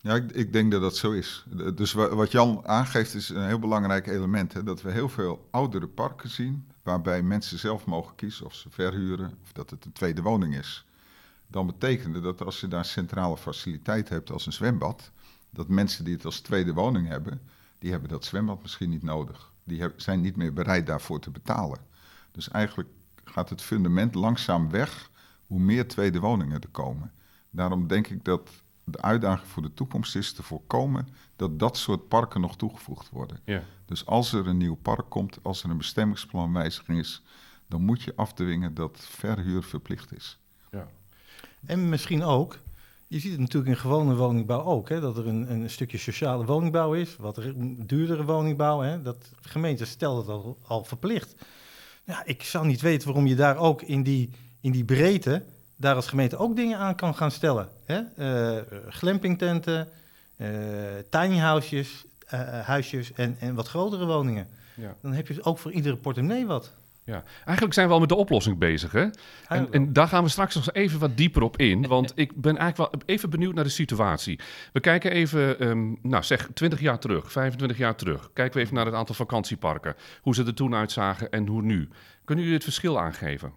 Ja, 0.00 0.14
ik, 0.14 0.32
ik 0.32 0.52
denk 0.52 0.70
dat 0.72 0.80
dat 0.80 0.96
zo 0.96 1.12
is. 1.12 1.44
Dus 1.74 1.92
wa- 1.92 2.14
wat 2.14 2.32
Jan 2.32 2.60
aangeeft 2.66 3.14
is 3.14 3.28
een 3.28 3.46
heel 3.46 3.58
belangrijk 3.58 4.06
element. 4.06 4.52
Hè? 4.52 4.62
Dat 4.62 4.82
we 4.82 4.90
heel 4.92 5.08
veel 5.08 5.48
oudere 5.50 5.86
parken 5.86 6.28
zien, 6.30 6.66
waarbij 6.82 7.22
mensen 7.22 7.58
zelf 7.58 7.84
mogen 7.84 8.14
kiezen 8.14 8.46
of 8.46 8.54
ze 8.54 8.70
verhuren 8.70 9.38
of 9.42 9.52
dat 9.52 9.70
het 9.70 9.84
een 9.84 9.92
tweede 9.92 10.22
woning 10.22 10.56
is. 10.56 10.84
Dan 11.46 11.66
betekende 11.66 12.20
dat 12.20 12.44
als 12.44 12.60
je 12.60 12.68
daar 12.68 12.84
centrale 12.84 13.36
faciliteit 13.36 14.08
hebt 14.08 14.30
als 14.30 14.46
een 14.46 14.52
zwembad, 14.52 15.10
dat 15.58 15.68
mensen 15.68 16.04
die 16.04 16.14
het 16.14 16.24
als 16.24 16.40
tweede 16.40 16.72
woning 16.72 17.08
hebben, 17.08 17.40
die 17.78 17.90
hebben 17.90 18.08
dat 18.08 18.24
zwembad 18.24 18.62
misschien 18.62 18.90
niet 18.90 19.02
nodig. 19.02 19.52
Die 19.64 19.80
heb- 19.80 20.00
zijn 20.00 20.20
niet 20.20 20.36
meer 20.36 20.52
bereid 20.52 20.86
daarvoor 20.86 21.20
te 21.20 21.30
betalen. 21.30 21.78
Dus 22.32 22.48
eigenlijk 22.50 22.88
gaat 23.24 23.48
het 23.50 23.62
fundament 23.62 24.14
langzaam 24.14 24.70
weg 24.70 25.10
hoe 25.46 25.60
meer 25.60 25.88
tweede 25.88 26.20
woningen 26.20 26.60
er 26.60 26.68
komen. 26.68 27.12
Daarom 27.50 27.86
denk 27.86 28.06
ik 28.06 28.24
dat 28.24 28.50
de 28.84 29.02
uitdaging 29.02 29.48
voor 29.48 29.62
de 29.62 29.74
toekomst 29.74 30.16
is 30.16 30.32
te 30.32 30.42
voorkomen 30.42 31.08
dat 31.36 31.58
dat 31.58 31.76
soort 31.76 32.08
parken 32.08 32.40
nog 32.40 32.56
toegevoegd 32.56 33.10
worden. 33.10 33.40
Ja. 33.44 33.62
Dus 33.84 34.06
als 34.06 34.32
er 34.32 34.46
een 34.46 34.56
nieuw 34.56 34.74
park 34.76 35.08
komt, 35.08 35.38
als 35.42 35.62
er 35.62 35.70
een 35.70 35.76
bestemmingsplanwijziging 35.76 36.98
is, 36.98 37.22
dan 37.66 37.82
moet 37.82 38.02
je 38.02 38.12
afdwingen 38.16 38.74
dat 38.74 39.06
verhuur 39.08 39.62
verplicht 39.62 40.14
is. 40.14 40.38
ja. 40.70 40.88
En 41.66 41.88
misschien 41.88 42.22
ook, 42.22 42.58
je 43.08 43.18
ziet 43.18 43.30
het 43.30 43.40
natuurlijk 43.40 43.70
in 43.74 43.76
gewone 43.80 44.14
woningbouw 44.14 44.62
ook, 44.64 44.88
hè, 44.88 45.00
dat 45.00 45.16
er 45.16 45.26
een, 45.26 45.50
een 45.52 45.70
stukje 45.70 45.98
sociale 45.98 46.44
woningbouw 46.44 46.94
is, 46.94 47.16
wat 47.16 47.36
er- 47.36 47.52
duurdere 47.86 48.24
woningbouw, 48.24 48.80
hè, 48.80 49.02
dat 49.02 49.30
gemeenten 49.40 49.86
stellen 49.86 50.16
dat 50.16 50.28
al, 50.28 50.58
al 50.66 50.84
verplicht. 50.84 51.34
Ja, 52.04 52.22
ik 52.24 52.42
zou 52.42 52.66
niet 52.66 52.80
weten 52.80 53.06
waarom 53.06 53.26
je 53.26 53.34
daar 53.34 53.56
ook 53.56 53.82
in 53.82 54.02
die, 54.02 54.30
in 54.60 54.72
die 54.72 54.84
breedte, 54.84 55.42
daar 55.76 55.94
als 55.94 56.06
gemeente 56.06 56.36
ook 56.36 56.56
dingen 56.56 56.78
aan 56.78 56.94
kan 56.94 57.14
gaan 57.14 57.30
stellen. 57.30 57.68
Hè? 57.84 58.00
Eh, 58.16 58.62
glampingtenten, 58.88 59.88
eh, 60.36 60.48
tiny 61.10 61.36
houses, 61.38 62.04
eh, 62.26 62.40
huisjes 62.60 63.12
en, 63.12 63.36
en 63.40 63.54
wat 63.54 63.68
grotere 63.68 64.06
woningen. 64.06 64.48
Ja. 64.74 64.96
Dan 65.02 65.12
heb 65.12 65.28
je 65.28 65.44
ook 65.44 65.58
voor 65.58 65.72
iedere 65.72 65.96
portemonnee 65.96 66.46
wat. 66.46 66.72
Ja, 67.08 67.22
eigenlijk 67.44 67.74
zijn 67.74 67.86
we 67.86 67.92
al 67.92 68.00
met 68.00 68.08
de 68.08 68.14
oplossing 68.14 68.58
bezig, 68.58 68.92
hè? 68.92 69.06
En, 69.46 69.72
en 69.72 69.92
daar 69.92 70.08
gaan 70.08 70.22
we 70.22 70.28
straks 70.28 70.54
nog 70.54 70.72
even 70.72 70.98
wat 70.98 71.16
dieper 71.16 71.42
op 71.42 71.56
in. 71.56 71.86
Want 71.86 72.12
ik 72.14 72.40
ben 72.40 72.56
eigenlijk 72.56 72.92
wel 72.92 73.02
even 73.06 73.30
benieuwd 73.30 73.54
naar 73.54 73.64
de 73.64 73.70
situatie. 73.70 74.40
We 74.72 74.80
kijken 74.80 75.10
even, 75.10 75.58
ehm, 75.58 75.94
nou 76.02 76.22
zeg 76.22 76.48
20 76.54 76.80
jaar 76.80 76.98
terug, 76.98 77.32
25 77.32 77.78
jaar 77.78 77.94
terug. 77.94 78.30
Kijken 78.32 78.56
we 78.56 78.62
even 78.62 78.74
naar 78.74 78.86
het 78.86 78.94
aantal 78.94 79.14
vakantieparken. 79.14 79.94
Hoe 80.22 80.34
ze 80.34 80.44
er 80.44 80.54
toen 80.54 80.74
uitzagen 80.74 81.30
en 81.30 81.46
hoe 81.46 81.62
nu. 81.62 81.88
Kunnen 82.24 82.44
jullie 82.44 82.58
het 82.58 82.68
verschil 82.68 83.00
aangeven? 83.00 83.52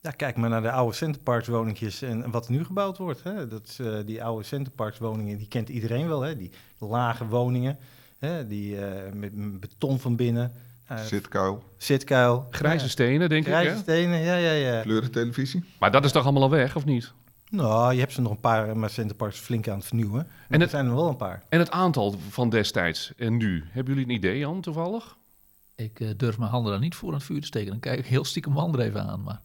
Ja, 0.00 0.10
kijk 0.10 0.36
maar 0.36 0.50
naar 0.50 0.62
de 0.62 0.70
oude 0.70 0.94
Centerparks-woningjes 0.94 2.02
en 2.02 2.30
wat 2.30 2.48
nu 2.48 2.64
gebouwd 2.64 2.98
wordt. 2.98 3.22
Hè. 3.22 3.48
Dat 3.48 3.78
eh, 3.80 3.96
die 4.06 4.24
oude 4.24 4.44
Centerparks-woningen, 4.44 5.38
die 5.38 5.48
kent 5.48 5.68
iedereen 5.68 6.08
wel. 6.08 6.20
Hè. 6.20 6.36
Die 6.36 6.50
lage 6.78 7.26
woningen, 7.26 7.78
hè, 8.18 8.46
die 8.46 8.86
eh, 8.86 9.12
met 9.12 9.60
beton 9.60 9.98
van 9.98 10.16
binnen. 10.16 10.52
Eh, 10.98 11.04
Zitkuil, 11.04 11.62
zitkuil. 11.76 12.46
Grijze 12.50 12.84
Ja, 12.84 12.90
stenen, 12.90 13.28
denk 13.28 13.44
Grijze 13.44 13.68
ik, 13.70 13.74
hè? 13.76 13.80
stenen, 13.82 14.18
ja, 14.20 14.34
ja, 14.36 14.52
ja. 14.52 14.82
kleurentelevisie. 14.82 15.64
Maar 15.78 15.90
dat 15.90 16.04
is 16.04 16.12
toch 16.12 16.22
allemaal 16.24 16.42
al 16.42 16.50
weg, 16.50 16.76
of 16.76 16.84
niet? 16.84 17.12
Nou, 17.50 17.92
je 17.94 18.00
hebt 18.00 18.12
ze 18.12 18.20
nog 18.20 18.30
een 18.32 18.40
paar, 18.40 18.76
maar 18.76 18.90
Centerparks 18.90 19.38
flink 19.38 19.68
aan 19.68 19.76
het 19.78 19.86
vernieuwen. 19.86 20.20
En 20.20 20.28
het- 20.48 20.62
er 20.62 20.68
zijn 20.68 20.86
er 20.86 20.94
wel 20.94 21.08
een 21.08 21.16
paar. 21.16 21.42
En 21.48 21.58
het 21.58 21.70
aantal 21.70 22.16
van 22.28 22.50
destijds 22.50 23.12
en 23.16 23.36
nu. 23.36 23.64
Hebben 23.70 23.94
jullie 23.94 24.08
een 24.08 24.14
idee, 24.16 24.38
Jan, 24.38 24.60
toevallig? 24.60 25.16
Ik 25.76 26.00
eh, 26.00 26.08
durf 26.16 26.38
mijn 26.38 26.50
handen 26.50 26.70
daar 26.72 26.80
niet 26.80 26.94
voor 26.94 27.08
aan 27.08 27.14
het 27.14 27.24
vuur 27.24 27.40
te 27.40 27.46
steken. 27.46 27.70
Dan 27.70 27.80
kijk 27.80 27.98
ik 27.98 28.06
heel 28.06 28.24
stiekem 28.24 28.52
Wander 28.54 28.80
even 28.80 29.02
aan. 29.08 29.22
Maar 29.22 29.40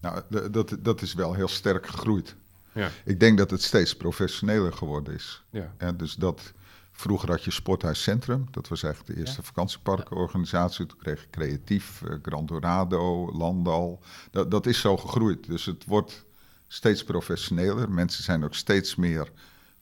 Nou, 0.00 0.22
dat, 0.50 0.76
dat 0.80 1.02
is 1.02 1.14
wel 1.14 1.34
heel 1.34 1.48
sterk 1.48 1.86
gegroeid. 1.86 2.34
Ja. 2.72 2.88
Ik 3.04 3.20
denk 3.20 3.38
dat 3.38 3.50
het 3.50 3.62
steeds 3.62 3.96
professioneler 3.96 4.72
geworden 4.72 5.14
is. 5.14 5.42
Ja. 5.50 5.72
Ja, 5.78 5.92
dus 5.92 6.14
dat, 6.14 6.52
vroeger 7.00 7.30
had 7.30 7.44
je 7.44 7.50
Sporthuis 7.50 8.02
Centrum, 8.02 8.46
dat 8.50 8.68
was 8.68 8.82
eigenlijk 8.82 9.14
de 9.14 9.20
eerste 9.20 9.42
vakantieparkenorganisatie. 9.42 10.86
Toen 10.86 10.98
kreeg 10.98 11.20
je 11.20 11.30
Creatief, 11.30 12.02
eh, 12.02 12.14
Grand 12.22 12.48
Dorado, 12.48 13.32
Landal. 13.32 14.00
Dat, 14.30 14.50
dat 14.50 14.66
is 14.66 14.80
zo 14.80 14.96
gegroeid. 14.96 15.46
Dus 15.46 15.64
het 15.64 15.84
wordt 15.84 16.24
steeds 16.66 17.04
professioneler. 17.04 17.90
Mensen 17.90 18.24
zijn 18.24 18.44
ook 18.44 18.54
steeds 18.54 18.96
meer 18.96 19.32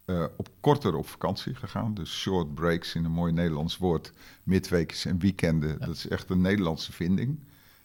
eh, 0.04 0.24
op 0.36 0.48
korter 0.60 0.94
op 0.94 1.08
vakantie 1.08 1.54
gegaan. 1.54 1.94
Dus 1.94 2.18
short 2.18 2.54
breaks 2.54 2.94
in 2.94 3.04
een 3.04 3.10
mooi 3.10 3.32
Nederlands 3.32 3.76
woord. 3.76 4.12
Midweekjes 4.42 5.04
en 5.04 5.18
weekenden, 5.18 5.78
dat 5.78 5.94
is 5.94 6.08
echt 6.08 6.30
een 6.30 6.40
Nederlandse 6.40 6.92
vinding. 6.92 7.30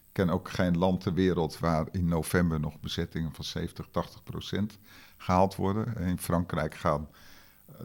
Ik 0.08 0.20
ken 0.20 0.30
ook 0.30 0.50
geen 0.50 0.78
land 0.78 1.02
ter 1.02 1.13
wereld 1.13 1.60
waar 1.60 1.88
in 1.92 2.06
november 2.06 2.60
nog 2.60 2.80
bezettingen 2.80 3.34
van 3.34 3.44
70, 3.44 3.88
80 3.92 4.24
procent 4.24 4.78
gehaald 5.18 5.56
worden. 5.56 5.98
In 5.98 6.20
Frankrijk 6.20 6.75
gaan 6.75 7.08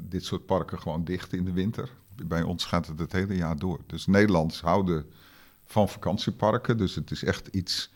dit 0.02 0.24
soort 0.24 0.46
parken 0.46 0.78
gewoon 0.80 1.04
dicht 1.04 1.32
in 1.32 1.44
de 1.44 1.52
winter. 1.52 1.90
Bij 2.26 2.42
ons 2.42 2.64
gaat 2.64 2.86
het 2.86 2.98
het 2.98 3.12
hele 3.12 3.36
jaar 3.36 3.58
door. 3.58 3.80
Dus 3.86 4.06
Nederlands 4.06 4.60
houden 4.60 5.06
van 5.66 5.88
vakantieparken. 5.88 6.76
Dus 6.78 6.94
het 6.94 7.10
is 7.10 7.24
echt 7.24 7.46
iets 7.46 7.90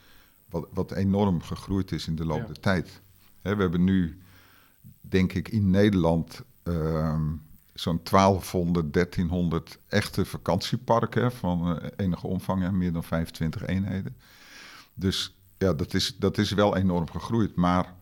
wat, 0.50 0.68
wat 0.72 0.92
enorm 0.92 1.42
gegroeid 1.42 1.92
is 1.92 2.06
in 2.06 2.16
de 2.16 2.24
loop 2.24 2.38
Ja. 2.40 2.46
der 2.46 2.60
tijd. 2.60 3.00
Hè, 3.40 3.56
we 3.56 3.62
hebben 3.62 3.84
nu, 3.84 4.18
denk 5.00 5.32
ik, 5.32 5.48
in 5.48 5.70
Nederland 5.70 6.42
ehm, 6.62 7.22
zo'n 7.74 8.00
1200, 8.02 8.92
1300 8.92 9.78
echte 9.88 10.24
vakantieparken 10.24 11.22
hè, 11.22 11.30
van 11.30 11.78
eh, 11.80 11.88
enige 11.96 12.26
omvang, 12.26 12.62
hè, 12.62 12.72
meer 12.72 12.92
dan 12.92 13.04
25 13.04 13.66
eenheden. 13.66 14.16
Dus 14.94 15.34
ja, 15.58 15.72
dat 15.72 15.94
is, 15.94 16.16
dat 16.18 16.38
is 16.38 16.50
wel 16.50 16.76
enorm 16.76 17.10
gegroeid. 17.10 17.54
Maar 17.56 17.94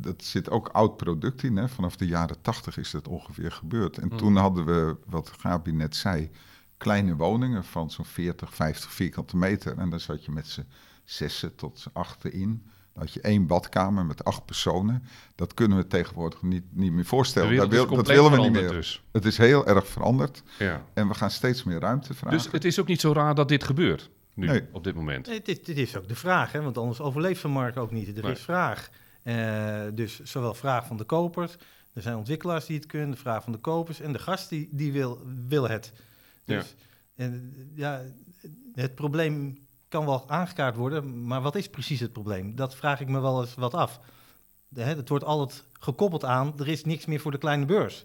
dat 0.00 0.24
zit 0.24 0.50
ook 0.50 0.68
oud 0.68 0.96
product 0.96 1.42
in. 1.42 1.56
Hè? 1.56 1.68
Vanaf 1.68 1.96
de 1.96 2.06
jaren 2.06 2.40
80 2.40 2.76
is 2.78 2.90
dat 2.90 3.08
ongeveer 3.08 3.52
gebeurd. 3.52 3.98
En 3.98 4.08
toen 4.16 4.36
hadden 4.36 4.64
we, 4.64 4.96
wat 5.06 5.32
Gabi 5.38 5.72
net 5.72 5.96
zei, 5.96 6.30
kleine 6.76 7.16
woningen 7.16 7.64
van 7.64 7.90
zo'n 7.90 8.04
40, 8.04 8.54
50 8.54 8.92
vierkante 8.92 9.36
meter. 9.36 9.78
En 9.78 9.90
daar 9.90 10.00
zat 10.00 10.24
je 10.24 10.30
met 10.30 10.46
z'n 10.46 10.66
zessen 11.04 11.54
tot 11.54 11.78
z'n 11.78 11.90
achten 11.92 12.32
in. 12.32 12.62
Dan 12.92 13.02
had 13.06 13.12
je 13.12 13.20
één 13.20 13.46
badkamer 13.46 14.06
met 14.06 14.24
acht 14.24 14.44
personen. 14.44 15.02
Dat 15.34 15.54
kunnen 15.54 15.78
we 15.78 15.86
tegenwoordig 15.86 16.42
niet, 16.42 16.64
niet 16.70 16.92
meer 16.92 17.04
voorstellen. 17.04 17.56
Dat, 17.56 17.68
wil- 17.68 18.02
willen 18.02 18.30
we 18.30 18.36
niet 18.38 18.52
meer. 18.52 18.70
dus. 18.70 19.02
Het 19.12 19.24
is 19.24 19.38
heel 19.38 19.66
erg 19.66 19.86
veranderd 19.86 20.42
Ja. 20.58 20.84
en 20.94 21.08
we 21.08 21.14
gaan 21.14 21.30
steeds 21.30 21.64
meer 21.64 21.78
ruimte 21.80 22.14
vragen. 22.14 22.38
Dus 22.38 22.52
het 22.52 22.64
is 22.64 22.80
ook 22.80 22.86
niet 22.86 23.00
zo 23.00 23.12
raar 23.12 23.34
dat 23.34 23.48
dit 23.48 23.64
gebeurt 23.64 24.10
nu, 24.34 24.46
Nee. 24.46 24.62
op 24.72 24.84
dit 24.84 24.94
moment. 24.94 25.26
Nee, 25.26 25.42
dit, 25.42 25.66
dit 25.66 25.76
is 25.76 25.96
ook 25.96 26.08
de 26.08 26.14
vraag, 26.14 26.52
hè? 26.52 26.62
want 26.62 26.78
anders 26.78 27.00
overleeft 27.00 27.40
zo'n 27.40 27.50
markt 27.50 27.76
ook 27.76 27.90
niet. 27.90 28.16
Er 28.16 28.22
Nee. 28.22 28.32
is 28.32 28.40
vraag. 28.40 28.90
Eh, 29.22 29.80
dus 29.92 30.22
zowel 30.22 30.54
vraag 30.54 30.86
van 30.86 30.96
de 30.96 31.04
kopers, 31.04 31.56
er 31.92 32.02
zijn 32.02 32.16
ontwikkelaars 32.16 32.66
die 32.66 32.76
het 32.76 32.86
kunnen, 32.86 33.10
de 33.10 33.16
vraag 33.16 33.42
van 33.42 33.52
de 33.52 33.58
kopers 33.58 34.00
en 34.00 34.12
de 34.12 34.18
gast 34.18 34.48
die, 34.48 34.68
die 34.70 34.92
wil, 34.92 35.22
wil 35.48 35.68
het. 35.68 35.92
Dus 36.44 36.74
en, 37.16 37.52
ja, 37.74 38.02
het 38.74 38.94
probleem 38.94 39.58
kan 39.88 40.04
wel 40.04 40.30
aangekaart 40.30 40.76
worden, 40.76 41.26
maar 41.26 41.42
wat 41.42 41.54
is 41.54 41.68
precies 41.68 42.00
het 42.00 42.12
probleem? 42.12 42.56
Dat 42.56 42.74
vraag 42.74 43.00
ik 43.00 43.08
me 43.08 43.20
wel 43.20 43.40
eens 43.40 43.54
wat 43.54 43.74
af. 43.74 44.00
De, 44.68 44.82
hè, 44.82 44.94
het 44.94 45.08
wordt 45.08 45.24
altijd 45.24 45.64
gekoppeld 45.72 46.24
aan, 46.24 46.58
er 46.58 46.68
is 46.68 46.84
niks 46.84 47.06
meer 47.06 47.20
voor 47.20 47.30
de 47.30 47.38
kleine 47.38 47.64
beurs. 47.64 48.04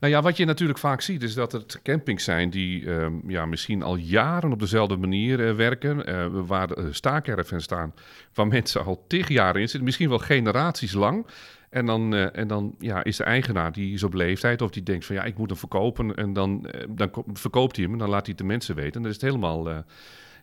Nou 0.00 0.12
ja, 0.12 0.22
wat 0.22 0.36
je 0.36 0.44
natuurlijk 0.44 0.78
vaak 0.78 1.00
ziet 1.00 1.22
is 1.22 1.34
dat 1.34 1.52
het 1.52 1.80
campings 1.82 2.24
zijn 2.24 2.50
die 2.50 2.90
ehm, 2.94 3.12
ja, 3.30 3.46
misschien 3.46 3.82
al 3.82 3.96
jaren 3.96 4.52
op 4.52 4.58
dezelfde 4.58 4.96
manier 4.96 5.48
eh, 5.48 5.54
werken. 5.54 6.06
eh, 6.06 6.26
waar 6.30 6.78
uh, 6.78 6.84
staakerven 6.90 7.60
staan, 7.62 7.94
waar 8.34 8.46
mensen 8.46 8.84
al 8.84 9.04
tig 9.06 9.28
jaar 9.28 9.54
in 9.56 9.60
zitten, 9.68 9.84
misschien 9.84 10.08
wel 10.08 10.18
generaties 10.18 10.92
lang. 10.92 11.26
En 11.70 11.86
dan, 11.86 12.14
eh, 12.14 12.36
en 12.38 12.48
dan 12.48 12.74
ja, 12.78 13.04
is 13.04 13.16
de 13.16 13.24
eigenaar 13.24 13.72
die 13.72 13.92
is 13.94 14.02
op 14.02 14.14
leeftijd 14.14 14.62
of 14.62 14.70
die 14.70 14.82
denkt 14.82 15.04
van 15.06 15.16
ja, 15.16 15.24
ik 15.24 15.38
moet 15.38 15.48
hem 15.48 15.58
verkopen. 15.58 16.14
En 16.14 16.32
dan, 16.32 16.66
eh, 16.66 16.86
dan 16.90 17.10
ko- 17.10 17.24
verkoopt 17.32 17.76
hij 17.76 17.84
hem 17.84 17.92
en 17.94 17.98
dan 17.98 18.08
laat 18.08 18.20
hij 18.26 18.30
het 18.30 18.38
de 18.38 18.44
mensen 18.44 18.74
weten. 18.74 18.92
En 18.94 19.00
dan 19.02 19.10
is 19.10 19.16
het 19.16 19.24
helemaal 19.24 19.70
eh, 19.70 19.76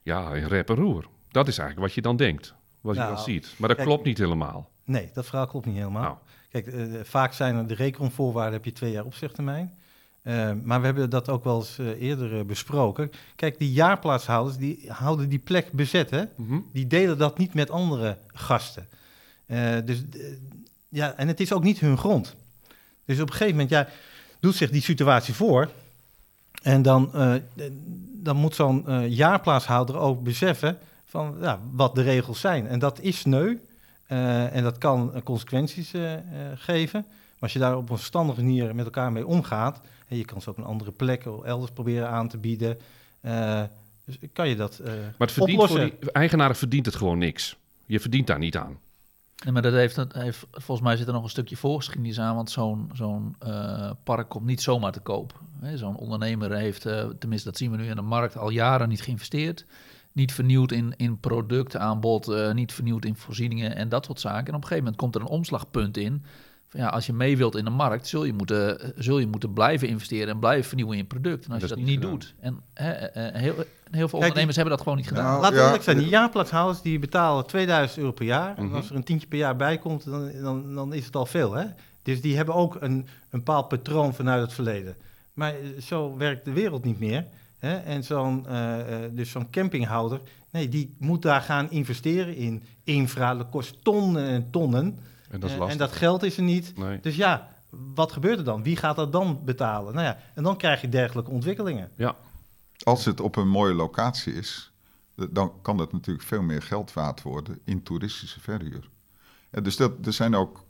ja, 0.03 0.33
in 0.33 0.45
rep 0.47 0.69
en 0.69 0.75
roer. 0.75 1.05
Dat 1.31 1.47
is 1.47 1.57
eigenlijk 1.57 1.87
wat 1.87 1.95
je 1.95 2.01
dan 2.01 2.15
denkt, 2.15 2.53
wat 2.81 2.95
je 2.95 3.01
Nou, 3.01 3.13
dan 3.15 3.23
ziet. 3.23 3.53
Maar 3.57 3.67
dat 3.67 3.77
kijk, 3.77 3.89
klopt 3.89 4.05
niet 4.05 4.17
helemaal. 4.17 4.69
Nee, 4.85 5.09
dat 5.13 5.25
verhaal 5.25 5.47
klopt 5.47 5.65
niet 5.65 5.75
helemaal. 5.77 6.01
Nou. 6.01 6.15
Kijk, 6.53 6.67
eh, 6.67 6.83
vaak 7.03 7.33
zijn 7.33 7.55
er 7.55 7.67
de 7.67 7.73
rekenvoorwaarden, 7.73 8.53
heb 8.53 8.65
je 8.65 8.71
twee 8.71 8.91
jaar 8.91 9.05
opzegtermijn. 9.05 9.73
Eh, 10.21 10.51
maar 10.63 10.79
we 10.79 10.85
hebben 10.85 11.09
dat 11.09 11.29
ook 11.29 11.43
wel 11.43 11.59
eens 11.59 11.79
eh, 11.79 12.01
eerder 12.01 12.39
eh, 12.39 12.45
besproken. 12.45 13.11
Kijk, 13.35 13.59
die 13.59 13.71
jaarplaatshouders, 13.71 14.57
die 14.57 14.91
houden 14.91 15.29
die 15.29 15.39
plek 15.39 15.71
bezet, 15.71 16.09
hè? 16.09 16.23
Mhm. 16.35 16.59
Die 16.71 16.87
delen 16.87 17.17
dat 17.17 17.37
niet 17.37 17.53
met 17.53 17.69
andere 17.69 18.17
gasten. 18.27 18.87
Eh, 19.45 19.75
dus, 19.85 20.03
eh, 20.11 20.19
ja, 20.89 21.13
en 21.15 21.27
het 21.27 21.39
is 21.39 21.53
ook 21.53 21.63
niet 21.63 21.79
hun 21.79 21.97
grond. 21.97 22.35
Dus 23.05 23.19
op 23.19 23.27
een 23.27 23.33
gegeven 23.33 23.51
moment, 23.51 23.69
ja, 23.69 23.87
doet 24.39 24.55
zich 24.55 24.69
die 24.69 24.81
situatie 24.81 25.33
voor. 25.33 25.69
En 26.61 26.81
dan, 26.81 27.13
eh, 27.13 27.33
dan 28.13 28.35
moet 28.35 28.55
zo'n 28.55 28.87
eh, 28.87 29.07
jaarplaatshouder 29.09 29.97
ook 29.97 30.23
beseffen 30.23 30.77
van 31.05 31.37
ja, 31.41 31.59
wat 31.71 31.95
de 31.95 32.01
regels 32.01 32.39
zijn. 32.39 32.67
En 32.67 32.79
dat 32.79 32.99
is 32.99 33.19
sneu. 33.19 33.57
Eh, 34.13 34.55
en 34.55 34.63
dat 34.63 34.77
kan 34.77 35.13
eh, 35.13 35.21
consequenties 35.23 35.93
eh, 35.93 36.13
eh, 36.13 36.21
geven. 36.55 37.01
Maar 37.09 37.39
als 37.39 37.53
je 37.53 37.59
daar 37.59 37.77
op 37.77 37.89
een 37.89 37.97
verstandige 37.97 38.41
manier 38.41 38.75
met 38.75 38.85
elkaar 38.85 39.11
mee 39.11 39.27
omgaat. 39.27 39.81
En 40.07 40.17
je 40.17 40.25
kan 40.25 40.41
ze 40.41 40.49
op 40.49 40.57
een 40.57 40.63
andere 40.63 40.91
plek 40.91 41.25
of 41.25 41.43
elders 41.43 41.71
proberen 41.71 42.09
aan 42.09 42.27
te 42.27 42.37
bieden. 42.37 42.77
eh, 43.21 43.63
dus 44.05 44.17
kan 44.33 44.49
je 44.49 44.55
dat 44.55 44.79
eh 44.79 44.93
Maar 44.93 45.13
het 45.17 45.31
verdient 45.31 45.59
oplossen. 45.61 45.89
voor 45.89 45.99
die 45.99 46.11
eigenaren 46.11 46.55
verdient 46.55 46.85
het 46.85 46.95
gewoon 46.95 47.17
niks. 47.17 47.57
Je 47.85 47.99
verdient 47.99 48.27
daar 48.27 48.39
niet 48.39 48.57
aan. 48.57 48.77
Nee, 49.43 49.53
maar 49.53 49.61
dat 49.61 49.73
heeft, 49.73 49.95
dat 49.95 50.13
heeft, 50.13 50.45
volgens 50.51 50.87
mij 50.87 50.97
zit 50.97 51.07
er 51.07 51.13
nog 51.13 51.23
een 51.23 51.29
stukje 51.29 51.55
voorgeschiedenis 51.57 52.19
aan, 52.19 52.35
want 52.35 52.51
zo'n 52.51 52.89
zo'n 52.93 53.35
eh, 53.39 53.91
park 54.03 54.29
komt 54.29 54.45
niet 54.45 54.61
zomaar 54.61 54.91
te 54.91 54.99
koop. 54.99 55.39
Hè, 55.59 55.77
Zo'n 55.77 55.95
ondernemer 55.95 56.51
heeft, 56.55 56.85
eh, 56.85 57.05
tenminste 57.19 57.49
dat 57.49 57.57
zien 57.57 57.71
we 57.71 57.77
nu 57.77 57.87
in 57.89 57.95
de 57.95 58.01
markt, 58.01 58.37
al 58.37 58.49
jaren 58.49 58.89
niet 58.89 59.01
geïnvesteerd. 59.01 59.65
Niet 60.13 60.33
vernieuwd 60.33 60.71
in, 60.71 60.93
in 60.97 61.19
productaanbod, 61.19 62.27
eh, 62.27 62.51
niet 62.53 62.71
vernieuwd 62.73 63.05
in 63.05 63.15
voorzieningen 63.15 63.75
en 63.75 63.89
dat 63.89 64.05
soort 64.05 64.19
zaken. 64.19 64.47
En 64.47 64.53
op 64.53 64.61
een 64.61 64.67
gegeven 64.67 64.77
moment 64.83 64.95
komt 64.95 65.15
er 65.15 65.21
een 65.21 65.27
omslagpunt 65.27 65.97
in. 65.97 66.23
Van 66.67 66.79
ja, 66.81 66.87
als 66.87 67.05
je 67.05 67.13
mee 67.13 67.37
wilt 67.37 67.55
in 67.55 67.63
de 67.63 67.69
markt, 67.69 68.07
zul 68.07 68.23
je 68.23 68.33
moeten, 68.33 68.93
zul 68.95 69.19
je 69.19 69.27
moeten 69.27 69.53
blijven 69.53 69.87
investeren 69.87 70.27
en 70.27 70.39
blijven 70.39 70.65
vernieuwen 70.67 70.93
in 70.97 71.01
je 71.01 71.07
product. 71.07 71.45
En 71.45 71.51
als 71.51 71.59
Dat 71.61 71.69
je 71.69 71.75
dat 71.75 71.85
niet 71.85 71.93
gedaan. 71.93 72.09
doet. 72.11 72.33
En 72.39 72.59
hè, 72.73 72.91
eh, 72.91 73.41
heel, 73.41 73.53
heel 73.91 74.07
veel 74.09 74.19
ondernemers 74.19 74.55
hebben 74.55 74.73
dat 74.73 74.83
gewoon 74.83 74.97
niet 74.97 75.07
gedaan. 75.07 75.23
Nou, 75.25 75.41
Laten 75.41 75.53
we 75.55 75.59
ja, 75.59 75.65
eerlijk 75.65 75.83
zijn, 75.83 75.97
die 75.97 76.05
de- 76.05 76.11
jaarplaatshouders 76.11 76.81
die 76.81 76.99
betalen 76.99 77.45
2000 77.45 77.99
euro 77.99 78.11
per 78.11 78.25
jaar. 78.25 78.57
En 78.57 78.65
Mhm. 78.65 78.75
als 78.75 78.89
er 78.89 78.95
een 78.95 79.03
tientje 79.03 79.27
per 79.27 79.37
jaar 79.37 79.55
bij 79.55 79.77
komt, 79.77 80.05
dan, 80.05 80.31
dan, 80.41 80.75
dan 80.75 80.93
is 80.93 81.05
het 81.05 81.15
al 81.15 81.25
veel. 81.25 81.53
Hè? 81.53 81.65
Dus 82.03 82.21
die 82.21 82.35
hebben 82.35 82.55
ook 82.55 82.75
een, 82.75 82.91
een 82.91 83.05
bepaald 83.29 83.67
patroon 83.67 84.13
vanuit 84.13 84.41
het 84.41 84.53
verleden. 84.53 84.95
Maar 85.33 85.49
eh, 85.53 85.81
zo 85.81 86.17
werkt 86.17 86.45
de 86.45 86.51
wereld 86.53 86.83
niet 86.83 86.99
meer. 86.99 87.25
Hè? 87.67 87.73
En 87.77 88.03
zo'n 88.03 88.47
eh, 88.47 89.03
eh, 89.05 89.11
dus 89.13 89.29
zo'n 89.31 89.49
campinghouder, 89.49 90.21
nee, 90.51 90.69
die 90.69 90.95
moet 90.99 91.21
daar 91.21 91.41
gaan 91.41 91.71
investeren 91.71 92.35
in 92.35 92.63
infra. 92.83 93.35
Dat 93.35 93.49
kost 93.49 93.83
tonnen 93.83 94.25
en 94.27 94.49
tonnen. 94.51 94.99
En 95.29 95.39
dat 95.39 95.49
is 95.49 95.55
Eh, 95.55 95.61
lastig. 95.61 95.79
en 95.81 95.87
dat 95.87 95.91
geld 95.97 96.23
is 96.23 96.37
er 96.37 96.43
niet. 96.43 96.77
Nee. 96.77 96.99
Dus 96.99 97.15
ja, 97.15 97.49
wat 97.69 98.11
gebeurt 98.11 98.37
er 98.37 98.43
dan? 98.43 98.63
Wie 98.63 98.75
gaat 98.75 98.95
dat 98.95 99.11
dan 99.11 99.41
betalen? 99.45 99.93
Nou 99.93 100.05
ja, 100.05 100.17
en 100.33 100.43
dan 100.43 100.57
krijg 100.57 100.81
je 100.81 100.89
dergelijke 100.89 101.31
ontwikkelingen. 101.31 101.89
Ja, 101.95 102.15
Als 102.83 103.05
het 103.05 103.21
op 103.21 103.35
een 103.35 103.47
mooie 103.49 103.73
locatie 103.73 104.33
is, 104.33 104.71
dan 105.31 105.51
kan 105.61 105.77
dat 105.77 105.91
natuurlijk 105.93 106.27
veel 106.27 106.41
meer 106.41 106.61
geld 106.61 106.93
waard 106.93 107.21
worden 107.21 107.59
in 107.63 107.83
toeristische 107.83 108.39
verhuur. 108.39 108.89
Ja, 109.51 109.61
dus 109.61 109.75
dat, 109.77 109.91
er, 110.05 110.13
zijn 110.13 110.35
ook, 110.35 110.63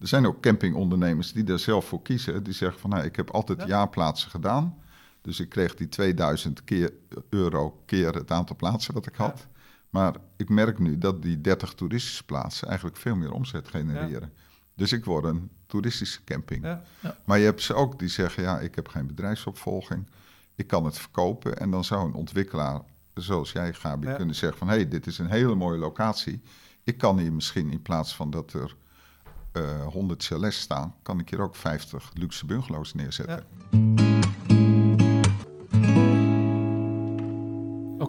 er 0.00 0.06
zijn 0.08 0.26
ook 0.26 0.40
campingondernemers 0.40 1.32
die 1.32 1.44
daar 1.44 1.58
zelf 1.58 1.84
voor 1.84 2.02
kiezen. 2.02 2.42
Die 2.42 2.52
zeggen 2.54 2.80
van, 2.80 2.90
nou, 2.90 3.04
ik 3.04 3.16
heb 3.16 3.30
altijd 3.30 3.58
Ja. 3.60 3.66
jaarplaatsen 3.66 4.30
gedaan. 4.30 4.78
Dus 5.24 5.40
ik 5.40 5.48
kreeg 5.48 5.74
die 5.74 5.88
2000 5.88 6.64
keer, 6.64 6.92
euro 7.28 7.82
keer 7.86 8.14
het 8.14 8.30
aantal 8.30 8.56
plaatsen 8.56 8.94
wat 8.94 9.06
ik 9.06 9.14
had. 9.14 9.46
Maar 9.90 10.14
ik 10.36 10.48
merk 10.48 10.78
nu 10.78 10.98
dat 10.98 11.22
die 11.22 11.40
30 11.40 11.74
toeristische 11.74 12.24
plaatsen 12.24 12.68
eigenlijk 12.68 12.96
veel 12.96 13.16
meer 13.16 13.32
omzet 13.32 13.68
genereren. 13.68 14.32
Dus 14.74 14.92
ik 14.92 15.04
word 15.04 15.24
een 15.24 15.50
toeristische 15.66 16.24
camping. 16.24 16.64
Ja. 16.64 16.82
Maar 17.24 17.38
je 17.38 17.44
hebt 17.44 17.62
ze 17.62 17.74
ook 17.74 17.98
die 17.98 18.08
zeggen, 18.08 18.42
ja, 18.42 18.58
ik 18.58 18.74
heb 18.74 18.88
geen 18.88 19.06
bedrijfsopvolging. 19.06 20.06
Ik 20.54 20.66
kan 20.66 20.84
het 20.84 20.98
verkopen. 20.98 21.58
En 21.58 21.70
dan 21.70 21.84
zou 21.84 22.06
een 22.06 22.14
ontwikkelaar, 22.14 22.80
zoals 23.14 23.52
jij, 23.52 23.72
Gabi, 23.72 24.14
kunnen 24.14 24.34
zeggen 24.34 24.58
van... 24.58 24.68
hé, 24.68 24.74
hey, 24.74 24.88
dit 24.88 25.06
is 25.06 25.18
een 25.18 25.30
hele 25.30 25.54
mooie 25.54 25.78
locatie. 25.78 26.42
Ik 26.82 26.98
kan 26.98 27.18
hier 27.18 27.32
misschien 27.32 27.70
in 27.70 27.82
plaats 27.82 28.14
van 28.14 28.30
dat 28.30 28.52
er 28.52 28.76
eh 29.52 29.86
100 29.86 30.24
chalets 30.24 30.60
staan... 30.60 30.94
kan 31.02 31.20
ik 31.20 31.30
hier 31.30 31.40
ook 31.40 31.56
50 31.56 32.10
luxe 32.14 32.46
bungalows 32.46 32.94
neerzetten. 32.94 34.13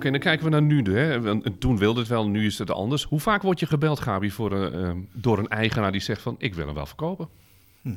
Oké, 0.06 0.14
dan 0.14 0.24
kijken 0.24 0.46
we 0.46 0.52
naar 0.52 0.62
nu. 0.62 0.98
Hè. 0.98 1.22
Want 1.22 1.62
Toen 1.62 1.78
wilde 1.78 2.00
het 2.00 2.10
wel, 2.10 2.28
nu 2.28 2.46
is 2.46 2.58
het 2.58 2.72
anders. 2.72 3.04
Hoe 3.04 3.20
vaak 3.20 3.42
word 3.42 3.60
je 3.60 3.66
gebeld, 3.66 4.00
Gabi, 4.00 4.32
voor, 4.32 4.52
eh, 4.52 4.90
eh, 4.90 4.96
door 5.14 5.38
een 5.38 5.48
eigenaar 5.48 5.92
die 5.92 6.02
zegt 6.02 6.22
van... 6.22 6.36
ik 6.38 6.56
wil 6.56 6.66
hem 6.66 6.76
wel 6.76 6.86
verkopen? 6.86 7.28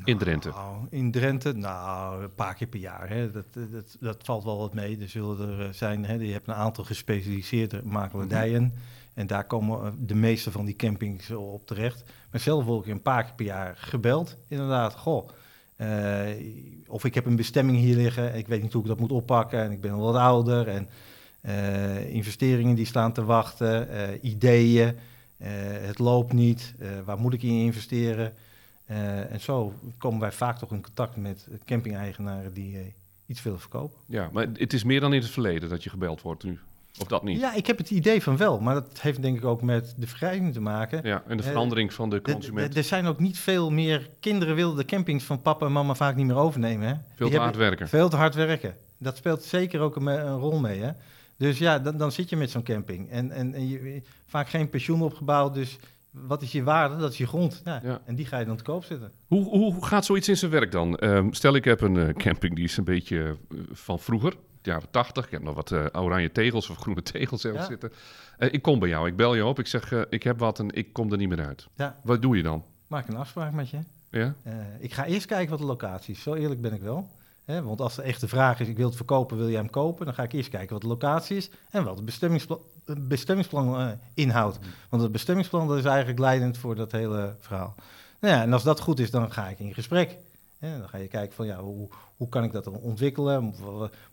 In 0.04 0.18
Drenthe. 0.18 0.48
Nou, 0.48 0.86
in 0.90 1.10
Drenthe, 1.10 1.52
nou, 1.52 2.22
een 2.22 2.34
paar 2.34 2.54
keer 2.54 2.66
per 2.66 2.78
jaar. 2.80 3.08
Hè. 3.08 3.30
Dat, 3.30 3.44
dat, 3.52 3.96
dat 4.00 4.16
valt 4.22 4.44
wel 4.44 4.58
wat 4.58 4.74
mee. 4.74 4.98
Er 5.00 5.08
zullen 5.08 5.48
er 5.48 5.66
eh, 5.66 5.72
zijn, 5.72 6.04
hè. 6.04 6.14
je 6.14 6.32
hebt 6.32 6.48
een 6.48 6.54
aantal 6.54 6.84
gespecialiseerde 6.84 7.80
makelaardijen. 7.84 8.72
En 9.14 9.26
daar 9.26 9.44
komen 9.44 9.84
eh, 9.84 9.92
de 9.98 10.14
meeste 10.14 10.50
van 10.50 10.64
die 10.64 10.76
campings 10.76 11.30
op 11.30 11.66
terecht. 11.66 12.04
Maar 12.30 12.40
zelf 12.40 12.64
word 12.64 12.86
ik 12.86 12.92
een 12.92 13.02
paar 13.02 13.24
keer 13.24 13.34
per 13.34 13.46
jaar 13.46 13.76
gebeld. 13.76 14.36
Inderdaad, 14.48 14.94
goh. 14.94 15.28
eh, 15.76 16.26
of 16.86 17.04
ik 17.04 17.14
heb 17.14 17.26
een 17.26 17.36
bestemming 17.36 17.78
hier 17.78 17.96
liggen. 17.96 18.34
Ik 18.34 18.48
weet 18.48 18.62
niet 18.62 18.72
hoe 18.72 18.82
ik 18.82 18.88
dat 18.88 18.98
moet 19.00 19.12
oppakken. 19.12 19.62
En 19.62 19.70
ik 19.70 19.80
ben 19.80 19.92
al 19.92 20.00
wat 20.00 20.14
ouder. 20.14 20.68
En 20.68 20.82
eh, 20.82 20.92
investeringen 22.09 22.75
die 22.75 22.87
staan 22.87 23.12
te 23.12 23.25
wachten. 23.25 23.90
eh, 23.90 24.09
ideeën. 24.30 24.97
eh, 25.38 25.49
het 25.80 25.99
loopt 25.99 26.33
niet. 26.33 26.75
eh, 26.78 26.88
waar 27.04 27.18
moet 27.18 27.33
ik 27.35 27.42
in 27.42 27.50
investeren? 27.64 28.33
Eh, 28.87 29.33
en 29.33 29.40
zo 29.40 29.73
komen 29.99 30.21
wij 30.21 30.33
vaak 30.33 30.59
toch 30.59 30.73
in 30.73 30.83
contact 30.83 31.16
met 31.16 31.47
camping-eigenaren 31.64 32.52
die 32.52 32.76
eh, 32.78 32.85
iets 33.26 33.42
willen 33.42 33.61
verkopen. 33.61 33.99
Ja, 34.07 34.28
maar 34.33 34.47
het 34.54 34.73
is 34.73 34.85
meer 34.85 35.00
dan 35.00 35.12
in 35.12 35.21
het 35.21 35.30
verleden 35.30 35.68
dat 35.68 35.83
je 35.85 35.90
gebeld 35.90 36.23
wordt 36.23 36.45
nu. 36.45 36.59
Of 37.00 37.07
dat 37.09 37.23
niet? 37.23 37.40
Ja, 37.40 37.54
ik 37.54 37.66
heb 37.66 37.78
het 37.78 37.90
idee 37.90 38.23
van 38.23 38.37
wel, 38.37 38.61
maar 38.61 38.75
dat 38.75 39.00
heeft 39.00 39.23
denk 39.23 39.37
ik 39.37 39.45
ook 39.45 39.62
met 39.62 39.95
de 39.97 40.07
vergrijzing 40.07 40.52
te 40.52 40.61
maken. 40.61 41.00
Ja, 41.04 41.23
en 41.26 41.37
de 41.37 41.42
Eh, 41.42 41.49
verandering 41.49 41.92
van 41.95 42.11
de 42.11 42.21
consument. 42.23 42.76
Er 42.76 42.85
zijn 42.85 43.07
ook 43.07 43.18
niet 43.18 43.38
veel 43.38 43.71
meer 43.71 44.11
kinderen 44.21 44.54
willen 44.54 44.76
de 44.76 44.85
campings 44.85 45.25
van 45.25 45.42
papa 45.42 45.66
en 45.66 45.73
mama 45.73 45.95
vaak 45.95 46.16
niet 46.16 46.26
meer 46.26 46.37
overnemen. 46.37 46.88
Hè? 46.88 46.95
Veel 47.14 47.26
Die 47.28 47.37
te 47.37 47.42
hard 47.42 47.57
werken. 47.57 47.88
Veel 47.88 48.09
te 48.09 48.16
hard 48.16 48.35
werken. 48.35 48.76
Dat 48.99 49.16
speelt 49.16 49.42
zeker 49.45 49.80
ook 49.80 49.97
een, 49.97 50.07
een 50.07 50.38
rol 50.38 50.59
mee. 50.59 50.80
Hè? 50.80 50.90
Dus 51.38 51.59
ja, 51.59 51.78
dan, 51.78 51.97
dan 51.97 52.12
zit 52.12 52.28
je 52.28 52.37
met 52.37 52.50
zo'n 52.50 52.62
camping. 52.62 53.11
En, 53.11 53.30
en, 53.30 53.54
en 53.54 53.68
je, 53.68 54.02
vaak 54.26 54.49
geen 54.49 54.68
pensioen 54.71 55.02
opgebouwd, 55.02 55.54
dus 55.54 55.78
wat 56.11 56.42
is 56.42 56.52
je 56.52 56.62
waarde? 56.62 56.97
Dat 56.97 57.12
is 57.12 57.18
je 57.18 57.26
grond. 57.26 57.62
Ja, 57.64 57.80
Ja. 57.85 58.00
En 58.04 58.14
die 58.14 58.26
ga 58.26 58.38
je 58.38 58.45
dan 58.47 58.57
te 58.57 58.62
koop 58.62 58.85
zetten. 58.85 59.12
Hoe, 59.26 59.45
hoe 59.45 59.85
gaat 59.87 60.04
zoiets 60.04 60.28
in 60.28 60.37
zijn 60.37 60.50
werk 60.50 60.73
dan? 60.73 60.97
Ehm, 60.97 61.33
stel, 61.33 61.54
ik 61.54 61.64
heb 61.64 61.80
een 61.80 61.97
eh, 61.97 62.14
camping 62.14 62.54
die 62.54 62.64
is 62.64 62.76
een 62.76 62.85
beetje 62.85 63.37
eh, 63.50 63.59
van 63.73 63.99
vroeger, 63.99 64.30
de 64.62 64.71
jaren 64.71 64.90
tachtig. 64.90 65.25
Ik 65.25 65.30
heb 65.30 65.42
nog 65.42 65.54
wat 65.54 65.73
eh, 65.73 65.87
oranje 65.92 66.33
tegels 66.33 66.71
of 66.71 66.76
groene 66.76 67.02
tegels 67.12 67.40
zelfs 67.40 67.59
Ja. 67.59 67.64
zitten. 67.66 67.92
Eh, 68.38 68.52
ik 68.52 68.62
kom 68.62 68.78
bij 68.78 68.88
jou, 68.88 69.07
ik 69.09 69.16
bel 69.16 69.35
je 69.35 69.45
op, 69.45 69.59
ik 69.59 69.66
zeg, 69.66 69.92
eh, 69.92 70.00
ik 70.09 70.23
heb 70.23 70.38
wat 70.38 70.59
en 70.59 70.71
ik 70.75 70.92
kom 70.92 71.12
er 71.12 71.18
niet 71.18 71.28
meer 71.28 71.47
uit. 71.47 71.68
Ja. 71.76 71.97
Wat 72.02 72.23
doe 72.23 72.37
je 72.37 72.42
dan? 72.42 72.64
Maak 72.87 73.09
een 73.09 73.16
afspraak 73.16 73.52
met 73.52 73.71
je. 73.71 73.78
Ja? 74.11 74.35
Eh, 74.42 74.52
ik 74.80 74.92
ga 74.92 75.04
eerst 75.04 75.26
kijken 75.26 75.50
wat 75.50 75.59
de 75.59 75.64
locatie 75.64 76.14
is. 76.14 76.23
Zo 76.23 76.35
eerlijk 76.35 76.61
ben 76.61 76.73
ik 76.73 76.80
wel. 76.83 77.09
Want 77.48 77.80
als 77.80 77.94
de 77.94 78.02
echte 78.02 78.28
vraag 78.28 78.60
is, 78.60 78.68
ik 78.68 78.76
wil 78.76 78.86
het 78.86 78.96
verkopen, 78.96 79.36
wil 79.36 79.48
jij 79.48 79.58
hem 79.60 79.70
kopen? 79.70 80.04
Dan 80.04 80.14
ga 80.14 80.22
ik 80.22 80.32
eerst 80.32 80.48
kijken 80.48 80.72
wat 80.72 80.80
de 80.80 80.88
locatie 80.88 81.36
is 81.36 81.50
en 81.70 81.84
wat 81.84 81.96
het 81.96 83.08
bestemmingsplan, 83.08 83.80
eh, 83.80 83.88
inhoudt. 84.14 84.58
Want 84.88 85.02
het 85.02 85.12
bestemmingsplan 85.12 85.68
dat 85.68 85.78
is 85.78 85.84
eigenlijk 85.84 86.18
leidend 86.18 86.58
voor 86.58 86.74
dat 86.74 86.92
hele 86.92 87.34
verhaal. 87.38 87.74
Nou 88.20 88.34
ja, 88.34 88.42
en 88.42 88.52
als 88.52 88.62
dat 88.62 88.80
goed 88.80 88.98
is, 88.98 89.10
dan 89.10 89.32
ga 89.32 89.48
ik 89.48 89.58
in 89.58 89.74
gesprek. 89.74 90.16
Dan 90.58 90.88
ga 90.88 90.98
je 90.98 91.08
kijken 91.08 91.34
van, 91.34 91.46
ja, 91.46 91.58
hoe, 91.58 91.88
hoe 92.16 92.28
kan 92.28 92.44
ik 92.44 92.52
dat 92.52 92.64
dan 92.64 92.74
ontwikkelen? 92.74 93.42
Moet, 93.42 93.60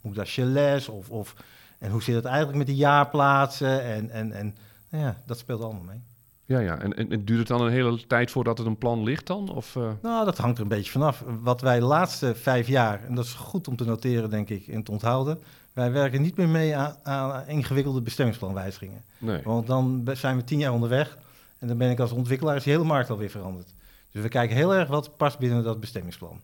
moet 0.01 0.11
ik 0.11 0.15
daar 0.15 0.25
chalets 0.25 0.89
of, 0.89 1.09
of... 1.09 1.35
En 1.79 1.91
hoe 1.91 2.03
zit 2.03 2.15
het 2.15 2.25
eigenlijk 2.25 2.57
met 2.57 2.67
de 2.67 2.75
jaarplaatsen? 2.75 3.83
En, 3.83 4.09
en, 4.09 4.31
en 4.31 4.55
nou 4.89 5.03
ja, 5.03 5.21
dat 5.25 5.37
speelt 5.37 5.61
allemaal 5.61 5.83
mee. 5.83 6.01
Ja, 6.45 6.59
ja. 6.59 6.79
En, 6.79 6.93
en, 6.93 7.11
en 7.11 7.25
duurt 7.25 7.39
het 7.39 7.47
dan 7.47 7.61
een 7.61 7.71
hele 7.71 8.07
tijd 8.07 8.31
voordat 8.31 8.57
het 8.57 8.67
een 8.67 8.77
plan 8.77 9.03
ligt 9.03 9.27
dan? 9.27 9.49
Of, 9.49 9.75
eh? 9.75 9.89
Nou, 10.01 10.25
dat 10.25 10.37
hangt 10.37 10.57
er 10.57 10.63
een 10.63 10.69
beetje 10.69 10.91
vanaf. 10.91 11.23
Wat 11.41 11.61
wij 11.61 11.79
de 11.79 11.85
laatste 11.85 12.35
vijf 12.35 12.67
jaar, 12.67 13.03
en 13.07 13.15
dat 13.15 13.25
is 13.25 13.33
goed 13.33 13.67
om 13.67 13.75
te 13.75 13.85
noteren, 13.85 14.29
denk 14.29 14.49
ik, 14.49 14.67
en 14.67 14.83
te 14.83 14.91
onthouden. 14.91 15.39
Wij 15.73 15.91
werken 15.91 16.21
niet 16.21 16.37
meer 16.37 16.49
mee 16.49 16.75
aan, 16.75 16.95
aan 17.03 17.47
ingewikkelde 17.47 18.01
bestemmingsplanwijzigingen. 18.01 19.03
Nee. 19.17 19.41
Want 19.43 19.67
dan 19.67 20.09
zijn 20.13 20.37
we 20.37 20.43
tien 20.43 20.59
jaar 20.59 20.73
onderweg. 20.73 21.17
En 21.59 21.67
dan 21.67 21.77
ben 21.77 21.89
ik 21.89 21.99
als 21.99 22.11
ontwikkelaar 22.11 22.55
is 22.55 22.63
de 22.63 22.69
hele 22.69 22.83
markt 22.83 23.09
alweer 23.09 23.29
veranderd. 23.29 23.73
Dus 24.11 24.21
we 24.21 24.29
kijken 24.29 24.55
heel 24.55 24.75
erg 24.75 24.87
wat 24.87 25.17
past 25.17 25.39
binnen 25.39 25.63
dat 25.63 25.79
bestemmingsplan. 25.79 26.41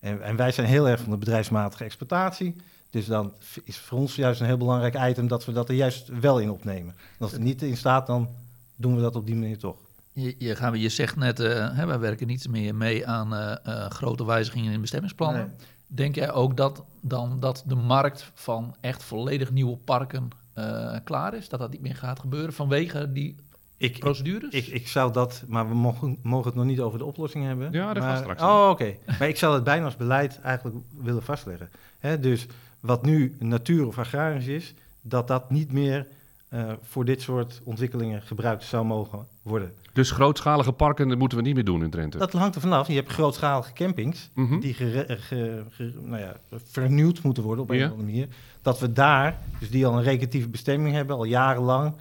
En, 0.00 0.22
en 0.22 0.36
wij 0.36 0.52
zijn 0.52 0.66
heel 0.66 0.88
erg 0.88 1.00
van 1.00 1.10
de 1.10 1.16
bedrijfsmatige 1.16 1.84
exploitatie. 1.84 2.56
Dus 2.90 3.06
dan 3.06 3.32
is 3.64 3.78
voor 3.78 3.98
ons 3.98 4.14
juist 4.14 4.40
een 4.40 4.46
heel 4.46 4.56
belangrijk 4.56 5.10
item 5.10 5.28
dat 5.28 5.44
we 5.44 5.52
dat 5.52 5.68
er 5.68 5.74
juist 5.74 6.08
wel 6.20 6.38
in 6.38 6.50
opnemen. 6.50 6.94
En 6.96 7.18
als 7.18 7.32
het 7.32 7.40
niet 7.40 7.62
in 7.62 7.76
staat, 7.76 8.06
dan 8.06 8.28
doen 8.76 8.94
we 8.96 9.02
dat 9.02 9.16
op 9.16 9.26
die 9.26 9.34
manier 9.34 9.58
toch. 9.58 9.76
Je, 10.12 10.34
je, 10.38 10.56
gaan, 10.56 10.80
je 10.80 10.88
zegt 10.88 11.16
net, 11.16 11.40
eh, 11.40 11.76
hè, 11.76 11.86
wij 11.86 11.98
werken 11.98 12.26
niet 12.26 12.48
meer 12.48 12.74
mee 12.74 13.06
aan 13.06 13.34
eh, 13.34 13.56
eh, 13.64 13.90
grote 13.90 14.26
wijzigingen 14.26 14.72
in 14.72 14.80
bestemmingsplannen. 14.80 15.46
Nee. 15.46 15.56
Denk 15.86 16.14
jij 16.14 16.32
ook 16.32 16.56
dat 16.56 16.84
dan 17.00 17.40
dat 17.40 17.64
de 17.66 17.74
markt 17.74 18.30
van 18.34 18.74
echt 18.80 19.02
volledig 19.02 19.50
nieuwe 19.50 19.76
parken 19.76 20.28
eh, 20.52 20.96
klaar 21.04 21.34
is? 21.34 21.48
Dat 21.48 21.60
dat 21.60 21.70
niet 21.70 21.80
meer 21.80 21.96
gaat 21.96 22.20
gebeuren 22.20 22.52
vanwege 22.52 23.12
die 23.12 23.36
Ik, 23.76 23.98
procedures? 23.98 24.54
Ik, 24.54 24.66
ik 24.66 24.88
zou 24.88 25.12
dat, 25.12 25.44
maar 25.46 25.68
we 25.68 25.74
mogen, 25.74 26.18
mogen 26.22 26.46
het 26.46 26.54
nog 26.54 26.64
niet 26.64 26.80
over 26.80 26.98
de 26.98 27.04
oplossing 27.04 27.44
hebben. 27.44 27.72
Ja, 27.72 27.92
dat 27.92 28.02
gaat 28.02 28.12
maar, 28.12 28.36
straks 28.36 28.42
Oh, 28.42 28.68
oké. 28.70 28.96
maar 29.18 29.28
ik 29.28 29.36
zou 29.36 29.54
het 29.54 29.64
bijna 29.64 29.84
als 29.84 29.96
beleid 29.96 30.40
eigenlijk 30.40 30.76
willen 31.00 31.22
vastleggen. 31.22 31.70
Hè, 31.98 32.20
dus 32.20 32.46
wat 32.80 33.02
nu 33.02 33.36
natuur 33.38 33.86
of 33.86 33.98
agrarisch 33.98 34.46
is, 34.46 34.74
dat 35.02 35.28
dat 35.28 35.50
niet 35.50 35.72
meer 35.72 36.06
eh, 36.54 36.72
voor 36.82 37.04
dit 37.04 37.22
soort 37.22 37.60
ontwikkelingen 37.64 38.22
gebruikt 38.22 38.64
zou 38.64 38.84
mogen 38.84 39.26
worden. 39.42 39.72
Dus 39.92 40.10
grootschalige 40.10 40.72
parken 40.72 41.08
dat 41.08 41.18
moeten 41.18 41.38
we 41.38 41.44
niet 41.44 41.54
meer 41.54 41.64
doen 41.64 41.82
in 41.82 41.90
Drenthe. 41.90 42.18
Dat 42.18 42.32
hangt 42.32 42.54
er 42.54 42.60
vanaf. 42.60 42.86
Je 42.88 42.94
hebt 42.94 43.12
grootschalige 43.12 43.72
campings 43.72 44.30
Mhm. 44.34 44.60
die 44.60 44.74
gere- 44.74 45.00
eh, 45.02 45.16
ge- 45.20 45.64
ge- 45.70 45.92
nou 46.02 46.20
ja, 46.20 46.36
vernieuwd 46.70 47.22
moeten 47.22 47.42
worden 47.42 47.64
op 47.64 47.70
een 47.70 47.76
of 47.84 47.90
andere 47.90 48.02
manier. 48.02 48.28
Dat 48.62 48.78
we 48.80 48.92
daar, 48.92 49.38
dus 49.60 49.70
die 49.70 49.86
al 49.86 49.96
een 49.96 50.02
recreatieve 50.02 50.48
bestemming 50.48 50.94
hebben, 50.94 51.16
al 51.16 51.24
jarenlang, 51.24 51.94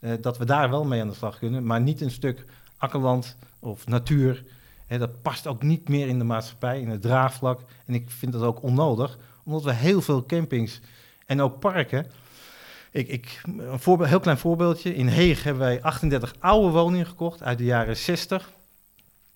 eh, 0.00 0.12
dat 0.20 0.38
we 0.38 0.44
daar 0.44 0.70
wel 0.70 0.84
mee 0.84 1.00
aan 1.00 1.08
de 1.08 1.14
slag 1.14 1.38
kunnen, 1.38 1.64
maar 1.66 1.80
niet 1.80 2.00
een 2.00 2.10
stuk 2.10 2.44
akkerland 2.78 3.36
of 3.58 3.86
natuur. 3.86 4.44
Hè, 4.86 4.98
dat 4.98 5.22
past 5.22 5.46
ook 5.46 5.62
niet 5.62 5.88
meer 5.88 6.08
in 6.08 6.18
de 6.18 6.24
maatschappij, 6.24 6.80
in 6.80 6.88
het 6.88 7.02
draagvlak. 7.02 7.60
En 7.86 7.94
ik 7.94 8.10
vind 8.10 8.32
dat 8.32 8.42
ook 8.42 8.62
onnodig, 8.62 9.18
omdat 9.44 9.62
we 9.64 9.72
heel 9.72 10.00
veel 10.00 10.26
campings 10.26 10.80
en 11.26 11.40
ook 11.40 11.58
parken. 11.60 12.06
Ik, 12.90 13.08
ik, 13.08 13.42
een 13.46 13.78
voorbeeld, 13.80 14.08
heel 14.08 14.20
klein 14.20 14.38
voorbeeldje. 14.38 14.94
In 14.94 15.06
Heeg 15.06 15.42
hebben 15.42 15.62
wij 15.62 15.82
38 15.82 16.34
oude 16.38 16.68
woningen 16.72 17.06
gekocht 17.06 17.42
uit 17.42 17.58
de 17.58 17.64
jaren 17.64 17.96
60. 17.96 18.50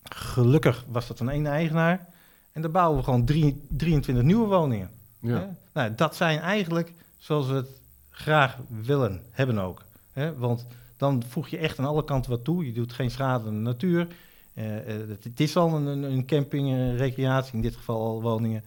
Gelukkig 0.03 0.85
was 0.89 1.07
dat 1.07 1.19
van 1.19 1.31
één 1.31 1.47
eigenaar. 1.47 2.07
En 2.53 2.63
daar 2.63 2.71
bouwen 2.71 2.99
we 2.99 3.05
gewoon 3.05 3.25
drie- 3.25 3.63
23 3.69 4.25
nieuwe 4.25 4.47
woningen. 4.47 4.91
Ja. 5.21 5.55
Nou, 5.73 5.95
dat 5.95 6.17
zijn 6.17 6.39
eigenlijk 6.39 6.93
zoals 7.19 7.47
we 7.47 7.55
het 7.55 7.69
graag 8.11 8.57
willen 8.69 9.23
hebben 9.31 9.59
ook. 9.59 9.85
Hè? 10.13 10.37
Want 10.37 10.67
dan 10.97 11.23
voeg 11.29 11.49
je 11.49 11.57
echt 11.59 11.79
aan 11.79 11.85
alle 11.85 12.05
kanten 12.05 12.31
wat 12.31 12.45
toe. 12.45 12.67
Je 12.67 12.73
doet 12.73 12.93
geen 12.93 13.11
schade 13.11 13.47
aan 13.49 13.55
de 13.55 13.61
natuur. 13.61 14.07
Eh, 14.55 14.77
eh, 14.77 15.09
het, 15.09 15.25
het 15.25 15.41
is 15.41 15.57
al 15.57 15.75
een, 15.77 15.87
een- 15.87 16.03
een 16.03 16.27
camping, 16.27 16.69
een 16.69 16.97
recreatie, 16.97 17.55
in 17.55 17.61
dit 17.61 17.77
geval 17.77 18.01
al 18.01 18.23
woningen. 18.23 18.65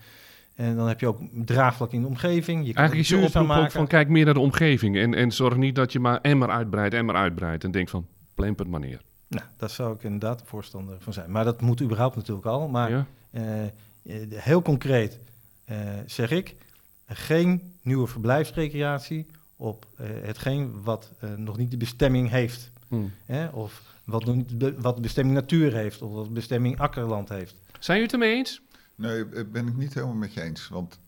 En 0.58 0.76
dan 0.76 0.88
heb 0.88 1.00
je 1.00 1.08
ook 1.08 1.20
draagvlak 1.46 1.92
in 1.92 2.02
de 2.02 2.08
omgeving. 2.08 2.66
Je 2.66 2.74
kan 2.74 2.84
Eigenlijk 2.84 3.10
is 3.10 3.10
je 3.20 3.26
oproep 3.26 3.42
ook 3.42 3.48
maken. 3.48 3.72
van 3.72 3.88
kijk 3.88 4.10
meer 4.10 4.26
naar 4.26 4.34
de 4.34 4.40
omgeving. 4.40 4.98
En, 4.98 5.14
en 5.14 5.32
zorg 5.32 5.56
niet 5.56 5.76
dat 5.76 5.92
je 5.92 6.00
maar 6.00 6.20
emmer 6.22 6.50
uitbreidt, 6.50 6.94
emmer 6.94 7.16
uitbreidt. 7.16 7.64
En 7.64 7.72
denk 7.72 7.90
van, 7.90 8.08
plemp 8.36 8.60
het 8.60 8.68
maar 8.68 8.80
neer. 8.80 9.02
Nou, 9.28 9.46
daar 9.58 9.70
zou 9.70 9.96
ik 9.96 10.04
inderdaad 10.04 10.42
voorstander 10.46 10.98
van 11.00 11.14
zijn. 11.14 11.32
Maar 11.32 11.44
dat 11.44 11.62
moet 11.62 11.82
überhaupt 11.82 12.16
natuurlijk 12.16 12.46
al. 12.46 12.68
Maar 12.68 12.90
Ja? 12.90 13.06
eh, 13.32 13.64
eh, 13.64 13.70
heel 14.32 14.62
concreet 14.62 15.20
eh, 15.66 15.78
zeg 16.06 16.32
ik, 16.32 16.56
geen 17.08 17.74
nieuwe 17.82 18.08
verblijfsrecreatie 18.08 19.26
op 19.56 19.88
hetgeen 20.02 20.84
wat 20.84 21.12
nog 21.36 21.58
niet 21.58 21.72
de 21.72 21.78
bestemming 21.78 22.30
heeft. 22.30 22.72
Hm. 22.88 22.96
Hè? 23.26 23.48
Of 23.48 23.82
wat, 24.04 24.26
nog 24.26 24.36
niet 24.36 24.60
de, 24.60 24.76
wat 24.78 24.96
de 24.96 25.02
bestemming 25.02 25.36
natuur 25.36 25.74
heeft, 25.74 26.02
of 26.02 26.12
wat 26.14 26.26
de 26.26 26.32
bestemming 26.32 26.80
akkerland 26.80 27.30
heeft. 27.30 27.56
Zijn 27.80 28.00
jullie 28.00 28.14
het 28.14 28.22
ermee 28.22 28.38
eens? 28.38 28.62
Nee, 28.98 29.26
eh, 29.30 29.44
ben 29.52 29.68
ik 29.68 29.76
niet 29.78 29.94
helemaal 29.94 30.16
met 30.16 30.34
je 30.34 30.42
eens. 30.42 30.68
Want 30.68 31.00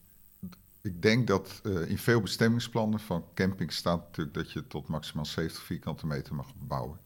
ik 0.82 1.02
denk 1.02 1.28
dat 1.28 1.62
eh, 1.64 1.90
in 1.90 1.98
veel 1.98 2.22
bestemmingsplannen 2.22 3.00
van 3.00 3.26
camping 3.34 3.74
staat 3.74 4.00
natuurlijk 4.00 4.36
dat 4.36 4.52
je 4.52 4.68
tot 4.68 4.88
maximaal 4.88 5.26
70 5.26 5.64
vierkante 5.64 6.06
meter 6.08 6.36
mag 6.36 6.48
bouwen. 6.58 7.00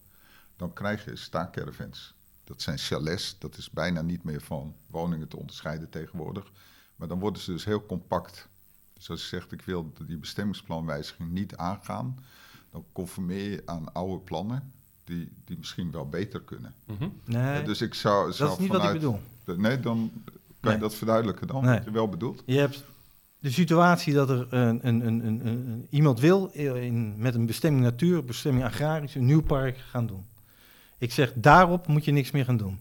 Dan 0.56 0.74
krijg 0.74 1.06
je 1.06 1.16
staakcaravans. 1.16 2.14
Dat 2.44 2.62
zijn 2.62 2.78
chalets, 2.78 3.36
dat 3.40 3.58
is 3.58 3.70
bijna 3.70 4.02
niet 4.02 4.24
meer 4.24 4.42
van 4.42 4.76
woningen 4.88 5.28
te 5.28 5.38
onderscheiden 5.38 5.90
tegenwoordig. 5.90 6.52
Maar 6.96 7.08
dan 7.08 7.20
worden 7.20 7.42
ze 7.42 7.52
dus 7.52 7.66
heel 7.66 7.86
compact. 7.86 8.48
Dus 8.94 9.10
als 9.10 9.22
je 9.22 9.28
zegt, 9.28 9.52
ik 9.52 9.62
wil 9.62 9.94
die 10.08 10.18
bestemmingsplanwijziging 10.18 11.32
niet 11.32 11.56
aangaan, 11.56 12.24
dan 12.72 12.86
conformeer 12.92 13.50
je 13.50 13.62
aan 13.66 13.94
oude 13.94 14.24
plannen 14.24 14.72
die, 15.04 15.32
die 15.46 15.58
misschien 15.58 15.92
wel 15.92 16.10
beter 16.10 16.42
kunnen. 16.42 16.74
Nee, 17.24 17.60
Eh, 17.60 17.66
dus 17.66 17.82
ik 17.82 17.94
zou, 17.94 18.32
zou 18.34 18.50
dat 18.50 18.58
is 18.60 18.64
niet 18.64 18.74
wat 18.74 18.84
ik 18.84 18.92
bedoel. 18.94 19.20
de- 19.44 19.58
Nee, 19.58 19.80
dan 19.80 20.12
kan 20.64 20.72
Nee. 20.72 20.82
je 20.82 20.88
dat 20.88 20.96
verduidelijken 20.98 21.48
dan, 21.48 21.64
Nee. 21.66 21.76
wat 21.76 21.84
je 21.84 21.92
wel 21.92 22.10
bedoelt. 22.10 22.44
Je 22.46 22.58
hebt 22.60 22.84
de 23.40 23.52
situatie 23.52 24.14
dat 24.14 24.30
er 24.30 24.48
een, 24.50 24.80
een, 24.88 25.06
een, 25.08 25.26
een, 25.26 25.48
een- 25.48 25.88
iemand 25.90 26.20
wil 26.20 26.50
in, 26.54 27.14
met 27.18 27.36
een 27.36 27.46
bestemming 27.46 27.84
natuur, 27.84 28.26
bestemming 28.26 28.66
agrarisch, 28.66 29.16
een 29.16 29.26
nieuw 29.26 29.42
park 29.42 29.78
gaan 29.78 30.06
doen. 30.06 30.26
Ik 30.98 31.12
zeg, 31.12 31.32
daarop 31.36 31.88
moet 31.88 32.06
je 32.06 32.12
niks 32.12 32.32
meer 32.32 32.46
gaan 32.46 32.58
doen. 32.58 32.80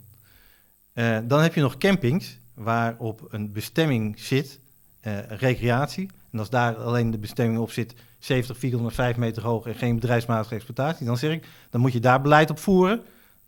Eh, 0.93 1.19
dan 1.25 1.41
heb 1.43 1.55
je 1.55 1.61
nog 1.61 1.79
campings 1.79 2.39
waarop 2.55 3.27
een 3.31 3.53
bestemming 3.53 4.19
zit, 4.19 4.59
eh, 5.01 5.19
recreatie. 5.29 6.09
En 6.33 6.39
als 6.39 6.51
daar 6.51 6.75
alleen 6.77 7.11
de 7.11 7.19
bestemming 7.19 7.59
op 7.61 7.71
zit, 7.71 7.95
70 8.19 8.59
vierkante 8.59 8.91
5 8.95 9.17
meter 9.17 9.43
hoog 9.43 9.67
en 9.67 9.75
geen 9.75 9.95
bedrijfsmatige 9.95 10.55
exploitatie, 10.55 11.07
dan 11.07 11.17
zeg 11.19 11.33
ik, 11.33 11.47
dan 11.71 11.81
moet 11.81 11.93
je 11.93 12.01
daar 12.01 12.21
beleid 12.23 12.51
op 12.51 12.59
voeren. 12.59 13.03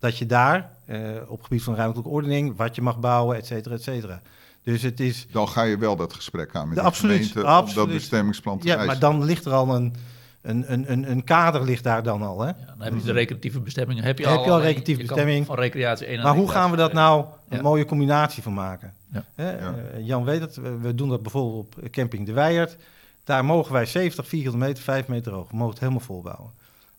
Dat 0.05 0.19
je 0.19 0.27
daar, 0.27 0.71
eh, 0.85 1.01
op 1.27 1.43
gebied 1.43 1.63
van 1.63 1.75
ruimtelijke 1.75 2.11
ordening, 2.13 2.57
wat 2.57 2.75
je 2.75 2.83
mag 2.83 2.99
bouwen, 3.01 3.37
et 3.37 3.47
cetera, 3.47 3.75
et 3.75 3.83
cetera. 3.83 4.21
Dus 4.63 4.83
het 4.83 5.01
is, 5.01 5.27
Dan 5.31 5.49
ga 5.49 5.63
je 5.63 5.79
wel 5.79 5.97
dat 5.97 6.13
gesprek 6.13 6.55
aan 6.55 6.67
met 6.69 6.77
De 6.77 6.81
de, 6.83 6.87
absoluut, 6.87 7.17
gemeente 7.27 7.43
absoluut. 7.45 7.75
dat 7.75 7.95
bestemmingsplan 7.95 8.59
te 8.59 8.67
Ja, 8.67 8.85
maar 8.85 8.99
dan 8.99 9.25
ligt 9.25 9.45
er 9.45 9.53
al 9.53 9.75
een, 9.75 9.95
een, 10.43 10.73
een, 10.73 10.93
een, 10.93 11.11
een 11.11 11.25
kader 11.25 11.65
ligt 11.65 11.85
daar 11.85 12.03
dan 12.03 12.23
al. 12.23 12.41
Hè? 12.41 12.47
Ja, 12.47 12.55
dan 12.67 12.81
heb 12.81 12.95
je 12.95 13.03
de 13.03 13.13
recreatieve 13.13 13.61
bestemmingen. 13.61 14.05
Heb 14.05 14.19
je, 14.19 14.29
Heb 14.29 14.45
je 14.45 14.51
al 14.51 14.61
recreatieve 14.61 15.01
bestemming. 15.01 15.47
Van 15.47 15.57
recreatie 15.57 16.07
1 16.07 16.23
Maar 16.23 16.35
hoe 16.37 16.51
gaan 16.51 16.71
we 16.71 16.77
dat 16.77 16.93
nou 16.93 17.25
een 17.49 17.57
Ja. 17.57 17.63
mooie 17.63 17.85
combinatie 17.85 18.43
van 18.43 18.55
maken? 18.55 18.93
Ja. 19.13 19.25
Hè, 19.35 19.51
Ja. 19.51 19.75
eh, 19.95 20.07
Jan 20.07 20.25
weet 20.25 20.41
het, 20.41 20.57
we, 20.81 20.95
doen 20.95 21.09
dat 21.09 21.23
bijvoorbeeld 21.23 21.77
op 21.77 21.91
camping 21.91 22.27
De 22.27 22.33
Weijert. 22.33 22.77
Daar 23.25 23.45
mogen 23.45 23.73
wij 23.73 23.87
70 23.87 24.29
vierkante 24.29 24.59
meter, 24.59 24.83
5 24.83 25.07
meter 25.09 25.33
hoog. 25.33 25.51
We 25.51 25.57
mogen 25.57 25.71
het 25.71 25.81
helemaal 25.81 26.01
volbouwen. 26.03 26.51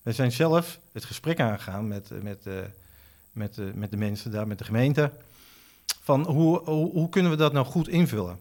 We 0.02 0.12
zijn 0.12 0.32
zelf 0.32 0.80
het 0.94 1.06
gesprek 1.06 1.40
aangegaan 1.40 1.88
met, 1.88 2.12
eh, 2.12 2.22
met, 2.22 2.46
eh, 2.46 2.54
met, 3.36 3.58
eh, 3.58 3.66
met 3.74 3.92
de 3.92 3.98
mensen 3.98 4.32
daar, 4.32 4.48
met 4.48 4.58
de 4.58 4.64
gemeente. 4.64 5.12
Van 6.02 6.26
hoe, 6.26 6.62
hoe, 6.64 6.92
hoe 6.92 7.10
kunnen 7.10 7.32
we 7.32 7.38
dat 7.38 7.54
nou 7.54 7.66
goed 7.66 7.88
invullen? 7.88 8.40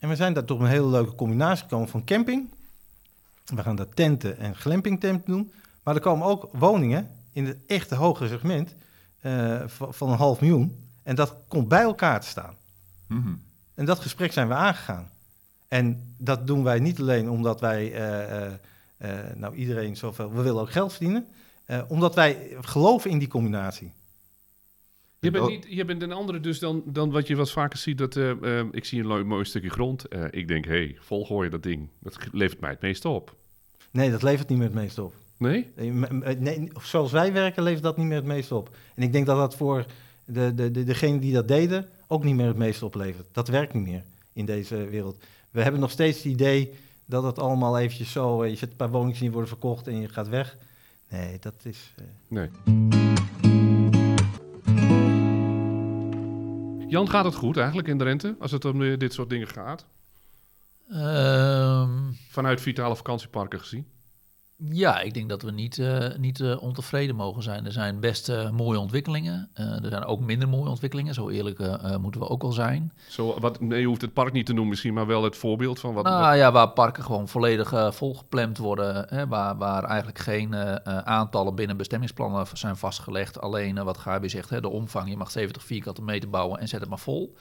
En 0.00 0.08
we 0.08 0.16
zijn 0.16 0.32
daar 0.32 0.44
tot 0.44 0.60
een 0.60 0.66
hele 0.66 0.86
leuke 0.86 1.14
combinatie 1.14 1.62
gekomen 1.62 1.88
van 1.88 2.04
camping. 2.04 2.48
We 3.44 3.62
gaan 3.62 3.76
daar 3.76 3.88
tenten 3.88 4.38
en 4.38 4.56
glampingtenten 4.56 5.32
doen. 5.32 5.52
Maar 5.82 5.94
er 5.94 6.00
komen 6.00 6.26
ook 6.26 6.48
woningen 6.52 7.10
in 7.32 7.46
het 7.46 7.56
echte 7.66 7.94
hogere 7.94 8.28
segment 8.28 8.74
eh, 9.20 9.62
van, 9.66 10.10
een 10.10 10.16
half 10.16 10.40
miljoen. 10.40 10.88
En 11.02 11.14
dat 11.14 11.34
komt 11.48 11.68
bij 11.68 11.82
elkaar 11.82 12.20
te 12.20 12.26
staan. 12.26 12.54
Mhm. 13.06 13.34
En 13.74 13.84
dat 13.84 13.98
gesprek 13.98 14.32
zijn 14.32 14.48
we 14.48 14.54
aangegaan. 14.54 15.10
En 15.68 16.14
dat 16.16 16.46
doen 16.46 16.62
wij 16.62 16.78
niet 16.78 17.00
alleen 17.00 17.30
omdat 17.30 17.60
wij, 17.60 17.92
eh, 17.92 18.46
eh, 18.46 18.56
nou 19.34 19.54
iedereen 19.54 19.96
zoveel, 19.96 20.32
we 20.32 20.42
willen 20.42 20.60
ook 20.60 20.72
geld 20.72 20.92
verdienen. 20.92 21.26
omdat 21.88 22.14
wij 22.14 22.56
geloven 22.60 23.10
in 23.10 23.18
die 23.18 23.28
combinatie. 23.28 23.92
Je 25.20 25.30
bent, 25.30 25.48
niet, 25.48 25.66
je 25.68 25.84
bent 25.84 26.02
een 26.02 26.12
andere 26.12 26.40
dus 26.40 26.58
dan, 26.58 26.82
dan 26.86 27.10
wat 27.10 27.26
je 27.26 27.36
wat 27.36 27.50
vaker 27.50 27.78
ziet. 27.78 27.98
Dat, 27.98 28.16
eh, 28.16 28.30
eh, 28.30 28.66
ik 28.70 28.84
zie 28.84 29.00
een 29.00 29.06
leuk, 29.06 29.24
mooi 29.24 29.44
stukje 29.44 29.70
grond. 29.70 30.08
Eh, 30.08 30.24
ik 30.30 30.48
denk, 30.48 30.64
hé, 30.64 30.70
hey, 30.70 30.96
volgooien 31.00 31.50
dat 31.50 31.62
ding. 31.62 31.88
Dat 31.98 32.18
levert 32.32 32.60
mij 32.60 32.70
het 32.70 32.80
meeste 32.80 33.08
op. 33.08 33.36
Nee, 33.90 34.10
dat 34.10 34.22
levert 34.22 34.48
niet 34.48 34.58
meer 34.58 34.66
het 34.66 34.76
meeste 34.76 35.02
op. 35.02 35.14
Nee? 35.36 35.70
Nee, 36.38 36.68
zoals 36.82 37.12
wij 37.12 37.32
werken 37.32 37.62
levert 37.62 37.82
dat 37.82 37.96
niet 37.96 38.06
meer 38.06 38.16
het 38.16 38.26
meeste 38.26 38.54
op. 38.54 38.76
En 38.94 39.02
ik 39.02 39.12
denk 39.12 39.26
dat 39.26 39.36
dat 39.36 39.56
voor 39.56 39.86
de, 40.24 40.54
de, 40.54 40.70
de, 40.70 40.84
degenen 40.84 41.20
die 41.20 41.32
dat 41.32 41.48
deden 41.48 41.88
ook 42.06 42.24
niet 42.24 42.34
meer 42.34 42.46
het 42.46 42.56
meeste 42.56 42.84
oplevert. 42.84 43.26
Dat 43.32 43.48
werkt 43.48 43.74
niet 43.74 43.86
meer. 43.86 44.04
in 44.32 44.44
deze 44.44 44.76
wereld. 44.84 45.24
We 45.50 45.62
hebben 45.62 45.80
nog 45.80 45.90
steeds 45.90 46.16
het 46.16 46.26
idee 46.26 46.74
dat 47.04 47.22
het 47.22 47.38
allemaal 47.38 47.78
eventjes 47.78 48.12
zo... 48.12 48.44
je 48.44 48.56
zet 48.56 48.70
een 48.70 48.76
paar 48.76 48.90
woningen 48.90 49.20
die 49.20 49.30
worden 49.30 49.48
verkocht 49.48 49.86
en 49.86 50.00
je 50.00 50.08
gaat 50.08 50.28
weg. 50.28 50.56
Nee, 51.08 51.38
dat 51.40 51.54
is... 51.62 51.94
Nee. 52.28 52.99
Jan, 56.90 57.08
gaat 57.08 57.24
het 57.24 57.34
goed 57.34 57.56
eigenlijk 57.56 57.88
in 57.88 57.98
de 57.98 58.04
rente 58.04 58.36
als 58.38 58.50
het 58.50 58.64
om 58.64 58.82
eh, 58.82 58.98
dit 58.98 59.12
soort 59.12 59.30
dingen 59.30 59.48
gaat? 59.48 59.86
Ehm, 60.90 62.12
Vanuit 62.28 62.60
vitale 62.60 62.96
vakantieparken 62.96 63.58
gezien? 63.58 63.86
Ja, 64.68 65.00
ik 65.00 65.14
denk 65.14 65.28
dat 65.28 65.42
we 65.42 65.50
niet, 65.50 65.78
eh, 65.78 66.06
niet 66.18 66.40
eh, 66.40 66.62
ontevreden 66.62 67.16
mogen 67.16 67.42
zijn. 67.42 67.66
Er 67.66 67.72
zijn 67.72 68.00
best 68.00 68.28
eh, 68.28 68.50
mooie 68.50 68.78
ontwikkelingen. 68.78 69.50
Er 69.54 69.88
zijn 69.88 70.04
ook 70.04 70.20
minder 70.20 70.48
mooie 70.48 70.68
ontwikkelingen. 70.68 71.14
Zo 71.14 71.28
eerlijk 71.28 71.58
moeten 72.00 72.20
we 72.20 72.28
ook 72.28 72.42
wel 72.42 72.52
zijn. 72.52 72.92
Zo, 73.08 73.40
wat, 73.40 73.60
nee, 73.60 73.80
je 73.80 73.86
hoeft 73.86 74.00
het 74.00 74.12
park 74.12 74.32
niet 74.32 74.46
te 74.46 74.52
noemen 74.52 74.70
misschien, 74.70 74.94
maar 74.94 75.06
wel 75.06 75.24
het 75.24 75.36
voorbeeld 75.36 75.80
van 75.80 75.94
wat... 75.94 76.04
nou 76.04 76.36
ja, 76.36 76.52
waar 76.52 76.70
parken 76.70 77.04
gewoon 77.04 77.28
volledig 77.28 77.94
volgepland 77.94 78.58
worden. 78.58 79.06
Hè, 79.08 79.26
waar, 79.26 79.56
waar 79.56 79.84
eigenlijk 79.84 80.18
geen 80.18 80.54
aantallen 81.04 81.54
binnen 81.54 81.76
bestemmingsplannen 81.76 82.46
zijn 82.52 82.76
vastgelegd. 82.76 83.40
Alleen 83.40 83.84
wat 83.84 83.98
Gabi 83.98 84.28
zegt, 84.28 84.50
hè, 84.50 84.60
de 84.60 84.68
omvang. 84.68 85.08
Je 85.08 85.16
mag 85.16 85.30
70 85.30 85.64
vierkante 85.64 86.02
meter 86.02 86.30
bouwen 86.30 86.60
en 86.60 86.68
zet 86.68 86.80
het 86.80 86.88
maar 86.88 86.98
vol. 86.98 87.34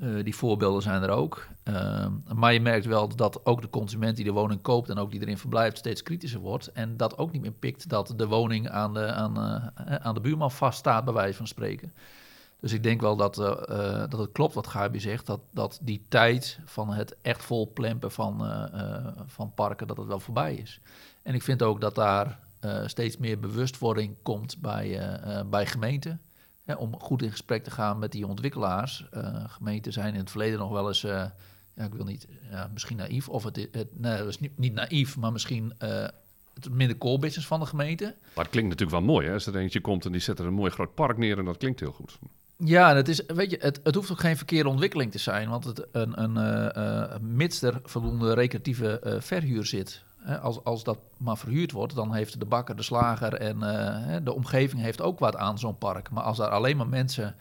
Eh, 0.00 0.24
die 0.24 0.36
voorbeelden 0.36 0.82
zijn 0.82 1.02
er 1.02 1.10
ook. 1.10 1.46
Ehm, 1.62 2.12
maar 2.34 2.52
je 2.52 2.60
merkt 2.60 2.86
wel 2.86 3.16
dat 3.16 3.46
ook 3.46 3.62
de 3.62 3.70
consument 3.70 4.16
die 4.16 4.24
de 4.24 4.32
woning 4.32 4.62
koopt 4.62 4.88
en 4.88 4.98
ook 4.98 5.10
die 5.10 5.20
erin 5.20 5.38
verblijft 5.38 5.78
steeds 5.78 6.02
kritischer 6.02 6.40
wordt. 6.40 6.72
En 6.72 6.96
dat 6.96 7.18
ook 7.18 7.32
niet 7.32 7.42
meer 7.42 7.52
pikt 7.52 7.88
dat 7.88 8.14
de 8.16 8.26
woning 8.26 8.68
aan 8.68 8.94
de, 8.94 9.12
aan, 9.12 9.36
eh, 9.36 9.94
aan 9.94 10.14
de 10.14 10.20
buurman 10.20 10.50
vaststaat, 10.50 11.04
bij 11.04 11.14
wijze 11.14 11.36
van 11.36 11.46
spreken. 11.46 11.92
Dus 12.60 12.72
ik 12.72 12.82
denk 12.82 13.00
wel 13.00 13.16
dat, 13.16 13.38
eh, 13.38 13.46
eh, 13.48 14.10
dat 14.10 14.20
het 14.20 14.32
klopt 14.32 14.54
wat 14.54 14.66
Gabi 14.66 15.00
zegt, 15.00 15.26
dat, 15.26 15.40
dat 15.50 15.78
die 15.82 16.04
tijd 16.08 16.58
van 16.64 16.92
het 16.92 17.16
echt 17.22 17.42
vol 17.42 17.70
plempen 17.72 18.10
van, 18.10 18.44
eh, 18.46 18.80
eh, 18.80 19.06
van 19.26 19.54
parken, 19.54 19.86
dat 19.86 19.96
het 19.96 20.06
wel 20.06 20.20
voorbij 20.20 20.54
is. 20.54 20.80
En 21.22 21.34
ik 21.34 21.42
vind 21.42 21.62
ook 21.62 21.80
dat 21.80 21.94
daar 21.94 22.38
eh, 22.60 22.86
steeds 22.86 23.16
meer 23.16 23.38
bewustwording 23.38 24.16
komt 24.22 24.60
bij, 24.60 24.98
eh, 24.98 25.38
eh, 25.38 25.46
bij 25.46 25.66
gemeenten. 25.66 26.20
Hè, 26.64 26.74
om 26.74 27.00
goed 27.00 27.22
in 27.22 27.30
gesprek 27.30 27.64
te 27.64 27.70
gaan 27.70 27.98
met 27.98 28.12
die 28.12 28.26
ontwikkelaars. 28.26 29.06
Eh, 29.10 29.44
gemeenten 29.46 29.92
zijn 29.92 30.12
in 30.14 30.20
het 30.20 30.30
verleden 30.30 30.58
nog 30.58 30.70
wel 30.70 30.88
eens, 30.88 31.04
eh, 31.04 31.24
ja, 31.74 31.84
ik 31.84 31.94
wil 31.94 32.04
niet, 32.04 32.26
ja, 32.50 32.70
misschien 32.72 32.96
naïef, 32.96 33.28
of 33.28 33.44
het, 33.44 33.68
het 33.72 34.00
nee, 34.00 34.18
dat 34.18 34.28
is 34.28 34.38
niet, 34.38 34.58
niet 34.58 34.74
naïef, 34.74 35.16
maar 35.16 35.32
misschien 35.32 35.72
eh, 35.78 36.06
het 36.54 36.70
minder 36.70 36.98
core 36.98 37.18
business 37.18 37.46
van 37.46 37.60
de 37.60 37.66
gemeente. 37.66 38.04
Maar 38.34 38.44
het 38.44 38.52
klinkt 38.52 38.70
natuurlijk 38.70 38.98
wel 38.98 39.14
mooi, 39.14 39.26
hè? 39.26 39.32
Als 39.32 39.46
er 39.46 39.56
eentje 39.56 39.80
komt 39.80 40.04
en 40.04 40.12
die 40.12 40.20
zet 40.20 40.38
er 40.38 40.46
een 40.46 40.54
mooi 40.54 40.70
groot 40.70 40.94
park 40.94 41.16
neer 41.16 41.38
en 41.38 41.44
dat 41.44 41.56
klinkt 41.56 41.80
heel 41.80 41.92
goed. 41.92 42.18
Ja, 42.56 42.94
het, 42.94 43.08
is, 43.08 43.22
weet 43.26 43.50
je, 43.50 43.58
het, 43.60 43.80
het 43.82 43.94
hoeft 43.94 44.10
ook 44.10 44.20
geen 44.20 44.36
verkeerde 44.36 44.68
ontwikkeling 44.68 45.12
te 45.12 45.18
zijn, 45.18 45.48
want 45.48 45.64
het, 45.64 45.86
een, 45.92 46.22
een, 46.22 46.36
eh, 46.72 47.18
mits 47.20 47.62
er 47.62 47.80
voldoende 47.82 48.34
recreatieve 48.34 49.18
verhuur 49.20 49.66
zit. 49.66 50.02
Als, 50.42 50.64
als 50.64 50.84
dat 50.84 50.98
maar 51.16 51.38
verhuurd 51.38 51.72
wordt, 51.72 51.94
dan 51.94 52.14
heeft 52.14 52.38
de 52.38 52.46
bakker, 52.46 52.76
de 52.76 52.82
slager 52.82 53.34
en 53.34 53.62
eh, 53.62 54.16
de 54.24 54.34
omgeving 54.34 54.82
heeft 54.82 55.00
ook 55.00 55.18
wat 55.18 55.36
aan 55.36 55.58
zo'n 55.58 55.78
park. 55.78 56.10
Maar 56.10 56.22
als 56.22 56.36
daar 56.36 56.50
alleen 56.50 56.76
maar 56.76 56.88
mensen 56.88 57.34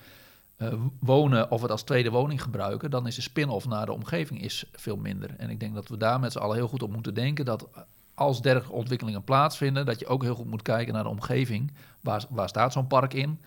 eh, 0.57 0.73
wonen 0.99 1.51
of 1.51 1.61
het 1.61 1.71
als 1.71 1.83
tweede 1.83 2.09
woning 2.09 2.41
gebruiken, 2.41 2.91
dan 2.91 3.07
is 3.07 3.15
de 3.15 3.21
spin-off 3.21 3.67
naar 3.67 3.85
de 3.85 3.93
omgeving 3.93 4.41
is 4.41 4.65
veel 4.71 4.97
minder. 4.97 5.35
En 5.37 5.49
ik 5.49 5.59
denk 5.59 5.73
dat 5.73 5.87
we 5.87 5.97
daar 5.97 6.19
met 6.19 6.31
z'n 6.31 6.37
allen 6.37 6.55
heel 6.55 6.67
goed 6.67 6.83
op 6.83 6.91
moeten 6.91 7.13
denken 7.13 7.45
dat 7.45 7.67
als 8.13 8.41
dergelijke 8.41 8.75
ontwikkelingen 8.75 9.23
plaatsvinden, 9.23 9.85
dat 9.85 9.99
je 9.99 10.07
ook 10.07 10.23
heel 10.23 10.35
goed 10.35 10.49
moet 10.49 10.61
kijken 10.61 10.93
naar 10.93 11.03
de 11.03 11.09
omgeving. 11.09 11.71
Waar, 12.01 12.25
waar 12.29 12.49
staat 12.49 12.73
zo'n 12.73 12.87
park 12.87 13.13
in? 13.13 13.39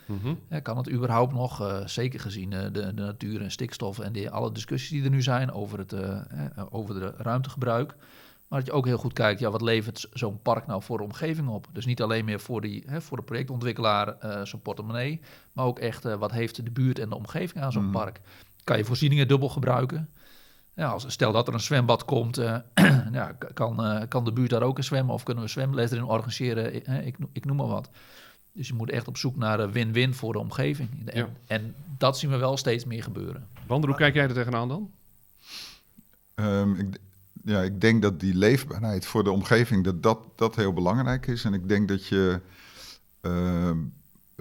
Ja, 0.49 0.61
kan 0.61 0.77
het 0.77 0.91
überhaupt 0.91 1.33
nog, 1.33 1.61
eh, 1.61 1.87
zeker 1.87 2.21
gezien 2.21 2.51
de, 2.51 2.71
de 2.71 2.93
natuur 2.93 3.43
en 3.43 3.51
stikstof 3.51 3.99
en 3.99 4.13
die, 4.13 4.31
alle 4.31 4.53
discussies 4.53 4.91
die 4.91 5.05
er 5.05 5.11
nu 5.11 5.23
zijn 5.23 5.53
over 5.53 5.79
het 5.79 5.95
over 6.71 6.95
de 6.95 7.15
ruimtegebruik. 7.17 7.95
Maar 8.53 8.61
dat 8.61 8.71
je 8.71 8.77
ook 8.77 8.87
heel 8.87 8.99
goed 8.99 9.13
kijkt, 9.13 9.41
ja, 9.41 9.51
wat 9.51 9.63
levert 9.63 10.09
zo'n 10.13 10.43
park 10.43 10.67
nou 10.67 10.83
voor 10.83 10.99
de 10.99 11.05
omgeving 11.05 11.49
op? 11.49 11.67
Dus 11.73 11.87
niet 11.87 12.03
alleen 12.03 12.25
meer 12.25 12.41
voor, 12.41 12.61
die, 12.61 12.83
hè, 12.87 13.01
voor 13.01 13.17
de 13.17 13.23
projectontwikkelaar 13.23 14.19
eh 14.19 14.45
zo'n 14.45 14.61
portemonnee, 14.63 15.21
maar 15.53 15.65
ook 15.65 15.79
echt 15.79 16.05
eh, 16.05 16.15
wat 16.15 16.31
heeft 16.33 16.65
de 16.65 16.71
buurt 16.71 16.99
en 16.99 17.09
de 17.09 17.15
omgeving 17.15 17.65
aan 17.65 17.73
zo'n 17.73 17.83
Mhm. 17.83 17.93
park? 17.93 18.21
Kan 18.65 18.77
je 18.79 18.85
voorzieningen 18.85 19.29
dubbel 19.29 19.49
gebruiken? 19.49 20.09
Ja, 20.75 20.89
als, 20.89 21.05
stel 21.09 21.33
dat 21.33 21.49
er 21.49 21.55
een 21.55 21.61
zwembad 21.61 22.05
komt, 22.05 22.39
eh, 22.39 22.57
ja, 23.13 23.33
kan, 23.55 23.85
eh, 23.85 24.03
kan 24.09 24.25
de 24.25 24.33
buurt 24.33 24.51
daar 24.51 24.63
ook 24.63 24.77
in 24.77 24.85
zwemmen 24.85 25.15
of 25.15 25.23
kunnen 25.23 25.45
we 25.45 25.51
zwemles 25.51 25.91
erin 25.91 26.05
organiseren? 26.05 26.75
Ik, 27.07 27.19
no- 27.19 27.29
ik 27.33 27.45
noem 27.45 27.57
maar 27.57 27.67
wat. 27.67 27.89
Dus 28.53 28.69
je 28.69 28.75
moet 28.75 28.91
echt 28.91 29.09
op 29.09 29.17
zoek 29.17 29.37
naar 29.37 29.61
een 29.61 29.73
win-win 29.73 30.15
voor 30.15 30.33
de 30.33 30.39
omgeving. 30.39 30.89
En, 31.09 31.17
Ja. 31.19 31.29
en 31.47 31.75
dat 31.99 32.19
zien 32.19 32.31
we 32.31 32.37
wel 32.37 32.57
steeds 32.57 32.85
meer 32.85 33.03
gebeuren. 33.03 33.47
Wander, 33.67 33.89
hoe 33.89 33.99
kijk 33.99 34.15
jij 34.15 34.25
er 34.29 34.35
tegenaan 34.35 34.69
dan? 34.69 34.91
Ehm, 36.35 36.75
ik, 36.75 36.99
ja, 37.45 37.63
ik 37.63 37.81
denk 37.81 38.03
dat 38.03 38.21
die 38.21 38.35
leefbaarheid 38.35 39.07
voor 39.07 39.25
de 39.25 39.31
omgeving, 39.31 39.85
dat 39.85 40.03
dat, 40.03 40.19
dat 40.35 40.57
heel 40.57 40.73
belangrijk 40.73 41.27
is. 41.27 41.45
En 41.45 41.55
ik 41.55 41.69
denk 41.69 41.89
dat 41.89 42.07
je, 42.07 42.41
ehm, 43.21 43.79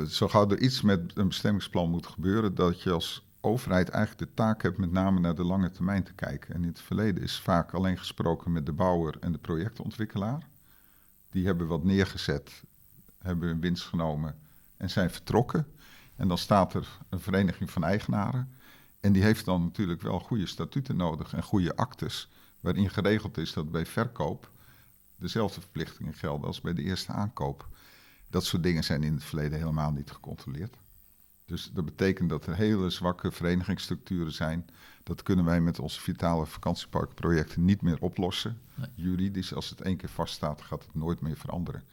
zo 0.08 0.28
gauw 0.28 0.50
er 0.50 0.60
iets 0.60 0.82
met 0.82 1.12
een 1.14 1.28
bestemmingsplan 1.28 1.90
moet 1.90 2.08
gebeuren, 2.08 2.56
dat 2.56 2.82
je 2.82 2.92
als 2.92 3.26
overheid 3.42 3.90
eigenlijk 3.90 4.30
de 4.30 4.34
taak 4.34 4.62
hebt 4.62 4.78
met 4.78 4.92
name 4.92 5.20
naar 5.20 5.36
de 5.36 5.44
lange 5.44 5.72
termijn 5.72 6.04
te 6.04 6.14
kijken. 6.14 6.54
En 6.54 6.62
in 6.62 6.68
het 6.68 6.82
verleden 6.82 7.24
is 7.24 7.40
vaak 7.40 7.74
alleen 7.74 7.98
gesproken 7.98 8.52
met 8.52 8.66
de 8.66 8.72
bouwer 8.72 9.18
en 9.20 9.32
de 9.32 9.38
projectontwikkelaar. 9.38 10.48
Die 11.30 11.46
hebben 11.46 11.68
wat 11.68 11.84
neergezet, 11.84 12.64
hebben 13.22 13.48
hun 13.48 13.62
winst 13.62 13.84
genomen 13.84 14.36
en 14.78 14.90
zijn 14.90 15.10
vertrokken. 15.10 15.68
En 16.16 16.28
dan 16.28 16.38
staat 16.38 16.74
er 16.74 16.88
een 17.10 17.20
vereniging 17.20 17.72
van 17.72 17.84
eigenaren. 17.84 18.50
En 19.00 19.12
die 19.12 19.24
heeft 19.24 19.46
dan 19.46 19.64
natuurlijk 19.64 20.02
wel 20.02 20.20
goede 20.20 20.46
statuten 20.46 20.96
nodig 20.96 21.34
en 21.34 21.44
goede 21.44 21.76
actes, 21.76 22.30
waarin 22.62 22.90
geregeld 22.90 23.38
is 23.38 23.54
dat 23.54 23.72
bij 23.72 23.86
verkoop 23.86 24.52
dezelfde 25.22 25.62
verplichtingen 25.62 26.14
gelden 26.14 26.48
als 26.48 26.62
bij 26.62 26.74
de 26.74 26.84
eerste 26.84 27.12
aankoop. 27.12 27.68
Dat 28.30 28.46
soort 28.46 28.64
dingen 28.64 28.84
zijn 28.84 29.04
in 29.04 29.14
het 29.14 29.24
verleden 29.24 29.60
helemaal 29.60 29.92
niet 29.92 30.12
gecontroleerd. 30.12 30.78
Dus 31.46 31.72
dat 31.74 31.86
betekent 31.86 32.30
dat 32.30 32.46
er 32.46 32.56
hele 32.56 32.90
zwakke 32.90 33.32
verenigingsstructuren 33.32 34.32
zijn. 34.32 34.66
Dat 35.04 35.24
kunnen 35.24 35.46
wij 35.46 35.62
met 35.62 35.80
onze 35.80 36.02
vitale 36.02 36.46
vakantieparkprojecten 36.46 37.66
niet 37.66 37.82
meer 37.82 38.02
oplossen. 38.02 38.62
Nee. 38.76 38.88
Juridisch, 38.96 39.54
als 39.54 39.70
het 39.70 39.82
één 39.82 39.98
keer 39.98 40.10
vaststaat, 40.10 40.62
gaat 40.62 40.84
het 40.84 40.96
nooit 40.96 41.22
meer 41.22 41.38
veranderen. 41.38 41.84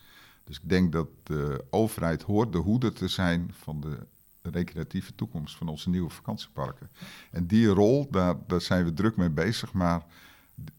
Dus 0.44 0.56
ik 0.56 0.68
denk 0.68 0.92
dat 0.92 1.08
de 1.22 1.64
overheid 1.70 2.22
hoort 2.22 2.52
de 2.52 2.58
hoeder 2.58 2.92
te 2.92 3.08
zijn 3.08 3.50
van 3.52 3.80
de 3.80 4.06
recreatieve 4.42 5.14
toekomst 5.14 5.56
van 5.56 5.68
onze 5.68 5.90
nieuwe 5.90 6.10
vakantieparken. 6.10 6.90
En 7.30 7.46
die 7.46 7.66
rol, 7.66 8.10
daar, 8.10 8.34
daar 8.46 8.60
zijn 8.60 8.84
we 8.84 8.92
druk 8.92 9.16
mee 9.16 9.30
bezig, 9.30 9.72
maar 9.72 10.04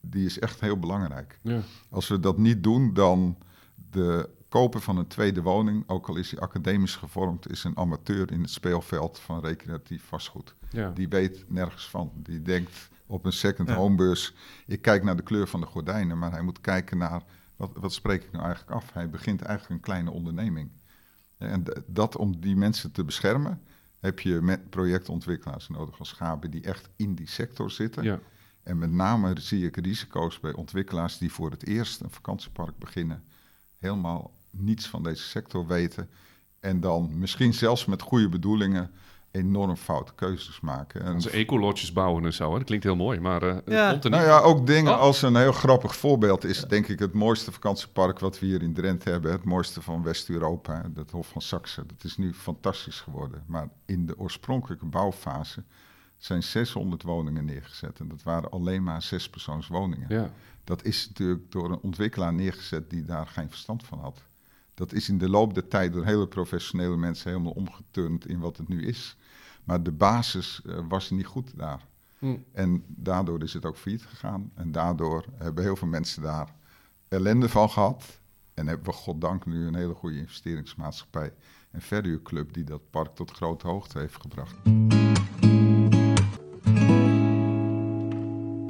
die 0.02 0.26
is 0.26 0.40
echt 0.40 0.60
heel 0.60 0.80
belangrijk. 0.80 1.40
Ja. 1.42 1.62
Als 1.90 2.08
we 2.08 2.20
dat 2.20 2.38
niet 2.38 2.64
doen, 2.64 2.94
dan 2.94 3.38
de 3.92 4.30
koper 4.50 4.82
van 4.82 4.98
een 4.98 5.08
tweede 5.08 5.42
woning, 5.42 5.84
ook 5.88 6.08
al 6.08 6.16
is 6.16 6.30
die 6.30 6.40
academisch 6.40 6.96
gevormd, 6.96 7.50
is 7.50 7.64
een 7.64 7.78
amateur 7.78 8.32
in 8.32 8.42
het 8.42 8.50
speelveld 8.50 9.20
van 9.20 9.40
recreatief 9.40 10.04
vastgoed. 10.04 10.56
Ja. 10.70 10.92
Die 10.92 11.08
weet 11.08 11.46
nergens 11.48 11.90
van. 11.90 12.12
Die 12.16 12.42
denkt 12.42 12.90
op 13.06 13.26
een 13.26 13.34
second 13.34 13.70
homebeurs, 13.70 14.34
ik 14.66 14.82
kijk 14.82 15.04
naar 15.04 15.16
de 15.16 15.24
kleur 15.24 15.48
van 15.48 15.60
de 15.60 15.66
gordijnen, 15.66 16.18
maar 16.18 16.32
hij 16.32 16.42
moet 16.42 16.62
kijken 16.62 16.98
naar, 16.98 17.24
wat, 17.56 17.72
wat 17.74 17.94
spreek 17.94 18.24
ik 18.24 18.32
nou 18.32 18.46
eigenlijk 18.46 18.76
af? 18.76 18.94
Hij 18.94 19.10
begint 19.10 19.42
eigenlijk 19.42 19.76
een 19.76 19.86
kleine 19.86 20.12
onderneming. 20.12 20.70
En 21.38 21.64
dat 21.86 22.18
om 22.18 22.40
die 22.40 22.56
mensen 22.56 22.92
te 22.92 23.04
beschermen, 23.04 23.62
heb 24.00 24.20
je 24.20 24.42
met 24.42 24.70
projectontwikkelaars 24.70 25.70
nodig 25.70 26.00
als 26.00 26.12
Gabi 26.12 26.50
die 26.50 26.64
echt 26.64 26.90
in 26.96 27.16
die 27.16 27.28
sector 27.28 27.72
zitten. 27.72 28.04
Ja. 28.04 28.20
En 28.70 28.78
met 28.78 28.92
name 28.92 29.34
zie 29.40 29.66
ik 29.66 29.78
risico's 29.78 30.40
bij 30.40 30.54
ontwikkelaars 30.54 31.18
die 31.18 31.32
voor 31.32 31.52
het 31.52 31.66
eerst 31.68 32.02
een 32.02 32.10
vakantiepark 32.10 32.78
beginnen, 32.78 33.24
helemaal 33.78 34.32
niets 34.50 34.88
van 34.88 35.04
deze 35.04 35.24
sector 35.24 35.68
weten. 35.68 36.10
En 36.60 36.80
dan 36.80 37.18
misschien 37.20 37.54
zelfs 37.54 37.86
met 37.86 38.02
goede 38.02 38.30
bedoelingen 38.30 38.92
enorm 39.32 39.76
foute 39.76 40.14
keuzes 40.16 40.60
maken. 40.60 41.02
En, 41.04 41.14
Onze 41.14 41.30
ecolodges 41.30 41.94
bouwen 41.94 42.26
en 42.26 42.34
zo, 42.34 42.52
hè. 42.52 42.58
dat 42.58 42.64
klinkt 42.68 42.86
heel 42.86 42.96
mooi, 42.96 43.20
maar 43.20 43.42
eh, 43.44 43.56
het 43.56 43.64
Ja. 43.66 43.92
komt 43.92 44.04
er 44.04 44.10
niet. 44.10 44.20
nou 44.20 44.32
ja, 44.32 44.40
ook 44.40 44.68
dingen 44.68 44.94
Oh. 44.94 45.00
als 45.00 45.22
een 45.22 45.36
heel 45.36 45.52
grappig 45.52 45.96
voorbeeld 45.96 46.44
is 46.44 46.62
denk 46.64 46.88
ik 46.88 47.00
het 47.00 47.14
mooiste 47.14 47.52
vakantiepark 47.52 48.20
wat 48.20 48.40
we 48.40 48.46
hier 48.46 48.62
in 48.62 48.74
Drenthe 48.74 49.10
hebben. 49.10 49.32
Het 49.32 49.44
mooiste 49.44 49.82
van 49.82 50.04
West-Europa, 50.04 50.86
het 50.96 51.12
Hof 51.12 51.28
van 51.28 51.42
Saxe. 51.42 51.84
Dat 51.86 52.04
is 52.04 52.18
nu 52.18 52.34
fantastisch 52.34 53.00
geworden. 53.00 53.44
Maar 53.48 53.70
in 53.86 54.06
de 54.06 54.18
oorspronkelijke 54.20 54.86
bouwfase 54.86 55.64
zijn 56.20 56.44
600 56.44 57.04
woningen 57.04 57.46
neergezet. 57.46 58.00
En 58.00 58.08
dat 58.08 58.24
waren 58.24 58.52
alleen 58.52 58.84
maar 58.84 59.02
zespersoonswoningen. 59.02 60.06
Ja. 60.10 60.32
Dat 60.64 60.84
is 60.84 61.08
natuurlijk 61.08 61.52
door 61.52 61.72
een 61.72 61.80
ontwikkelaar 61.80 62.34
neergezet 62.34 62.90
die 62.90 63.06
daar 63.06 63.28
geen 63.28 63.50
verstand 63.50 63.84
van 63.84 64.00
had. 64.00 64.24
Dat 64.74 64.94
is 64.94 65.10
in 65.10 65.18
de 65.18 65.30
loop 65.30 65.54
der 65.54 65.68
tijd 65.68 65.94
door 65.94 66.06
hele 66.06 66.28
professionele 66.28 66.98
mensen 66.98 67.30
helemaal 67.30 67.52
omgeturnd 67.52 68.28
in 68.28 68.40
wat 68.40 68.58
het 68.58 68.68
nu 68.68 68.86
is. 68.86 69.18
Maar 69.64 69.84
de 69.84 69.92
basis 69.92 70.62
eh, 70.66 70.80
was 70.88 71.10
niet 71.10 71.26
goed 71.26 71.58
daar. 71.58 71.88
Hm. 72.20 72.38
En 72.52 72.84
daardoor 72.88 73.44
is 73.44 73.54
het 73.54 73.66
ook 73.66 73.78
failliet 73.78 74.06
gegaan. 74.06 74.52
En 74.56 74.72
daardoor 74.72 75.26
hebben 75.36 75.64
heel 75.64 75.76
veel 75.76 75.88
mensen 75.88 76.22
daar 76.22 76.56
ellende 77.08 77.50
van 77.50 77.70
gehad. 77.70 78.20
En 78.54 78.68
hebben 78.68 78.86
we 78.86 78.92
goddank 78.92 79.46
nu 79.46 79.68
een 79.68 79.76
hele 79.76 79.94
goede 79.94 80.18
investeringsmaatschappij 80.18 81.34
en 81.72 81.82
verhuurclub 81.82 82.54
die 82.54 82.64
dat 82.64 82.90
park 82.90 83.16
tot 83.16 83.32
grote 83.32 83.68
hoogte 83.68 84.00
heeft 84.00 84.22
gebracht. 84.22 84.56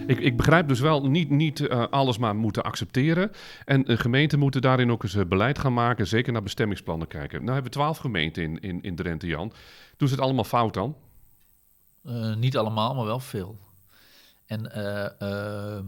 Ik, 0.09 0.19
ik 0.19 0.37
begrijp 0.37 0.67
dus 0.67 0.79
wel 0.79 1.09
niet, 1.09 1.29
niet 1.29 1.67
eh, 1.67 1.85
alles 1.89 2.17
maar 2.17 2.35
moeten 2.35 2.63
accepteren. 2.63 3.31
En 3.65 3.97
gemeenten 3.97 4.39
moeten 4.39 4.61
daarin 4.61 4.91
ook 4.91 5.03
eens 5.03 5.15
eh, 5.15 5.25
beleid 5.25 5.59
gaan 5.59 5.73
maken. 5.73 6.07
Zeker 6.07 6.33
naar 6.33 6.43
bestemmingsplannen 6.43 7.07
kijken. 7.07 7.39
Nou 7.39 7.53
hebben 7.53 7.71
we 7.71 7.77
twaalf 7.77 7.97
gemeenten 7.97 8.43
in, 8.43 8.59
in, 8.59 8.81
in 8.81 8.95
Drenthe, 8.95 9.27
Jan. 9.27 9.51
Doen 9.97 10.07
ze 10.07 10.13
het 10.13 10.23
allemaal 10.23 10.43
fout 10.43 10.73
dan? 10.73 10.95
Eh, 12.03 12.35
niet 12.35 12.57
allemaal, 12.57 12.95
maar 12.95 13.05
wel 13.05 13.19
veel. 13.19 13.59
En 14.45 14.71
eh, 14.71 15.21
ehm, 15.21 15.85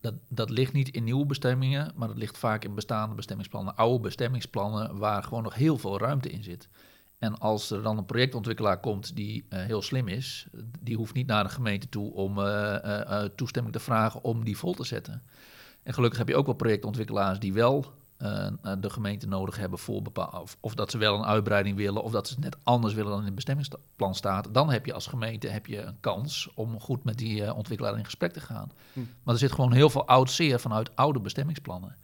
dat, 0.00 0.14
dat 0.28 0.50
ligt 0.50 0.72
niet 0.72 0.88
in 0.88 1.04
nieuwe 1.04 1.26
bestemmingen, 1.26 1.92
maar 1.96 2.08
dat 2.08 2.16
ligt 2.16 2.38
vaak 2.38 2.64
in 2.64 2.74
bestaande 2.74 3.14
bestemmingsplannen, 3.14 3.76
oude 3.76 4.00
bestemmingsplannen, 4.00 4.98
waar 4.98 5.22
gewoon 5.22 5.42
nog 5.42 5.54
heel 5.54 5.78
veel 5.78 5.98
ruimte 5.98 6.30
in 6.30 6.42
zit. 6.42 6.68
En 7.18 7.38
als 7.38 7.70
er 7.70 7.82
dan 7.82 7.98
een 7.98 8.04
projectontwikkelaar 8.04 8.80
komt 8.80 9.16
die 9.16 9.46
eh, 9.48 9.64
heel 9.64 9.82
slim 9.82 10.08
is, 10.08 10.46
die 10.80 10.96
hoeft 10.96 11.14
niet 11.14 11.26
naar 11.26 11.44
de 11.44 11.50
gemeente 11.50 11.88
toe 11.88 12.12
om 12.12 12.38
eh, 12.38 13.22
eh, 13.22 13.30
toestemming 13.36 13.74
te 13.74 13.80
vragen 13.80 14.24
om 14.24 14.44
die 14.44 14.58
vol 14.58 14.74
te 14.74 14.84
zetten. 14.84 15.22
En 15.82 15.94
gelukkig 15.94 16.18
heb 16.18 16.28
je 16.28 16.36
ook 16.36 16.46
wel 16.46 16.54
projectontwikkelaars 16.54 17.38
die 17.38 17.52
wel 17.52 17.92
de 18.78 18.90
gemeente 18.90 19.26
nodig 19.26 19.56
hebben 19.56 19.78
voor 19.78 20.02
bepaal 20.02 20.40
of, 20.42 20.56
of 20.60 20.74
dat 20.74 20.90
ze 20.90 20.98
wel 20.98 21.18
een 21.18 21.24
uitbreiding 21.24 21.76
willen 21.76 22.02
of 22.02 22.10
dat 22.10 22.28
ze 22.28 22.34
het 22.34 22.42
net 22.42 22.56
anders 22.62 22.94
willen 22.94 23.10
dan 23.10 23.18
in 23.18 23.26
het 23.26 23.34
bestemmingsplan 23.34 24.14
staat. 24.14 24.48
Dan 24.52 24.70
heb 24.70 24.86
je 24.86 24.92
als 24.92 25.06
gemeente 25.06 25.48
heb 25.48 25.66
je 25.66 25.82
een 25.82 26.00
kans 26.00 26.48
om 26.54 26.80
goed 26.80 27.04
met 27.04 27.18
die 27.18 27.54
ontwikkelaar 27.54 27.98
in 27.98 28.04
gesprek 28.04 28.32
te 28.32 28.40
gaan. 28.40 28.72
Hm. 28.92 29.00
Maar 29.22 29.34
er 29.34 29.40
zit 29.40 29.52
gewoon 29.52 29.72
heel 29.72 29.90
veel 29.90 30.06
oud 30.06 30.30
zeer 30.30 30.60
vanuit 30.60 30.96
oude 30.96 31.20
bestemmingsplannen. 31.20 31.96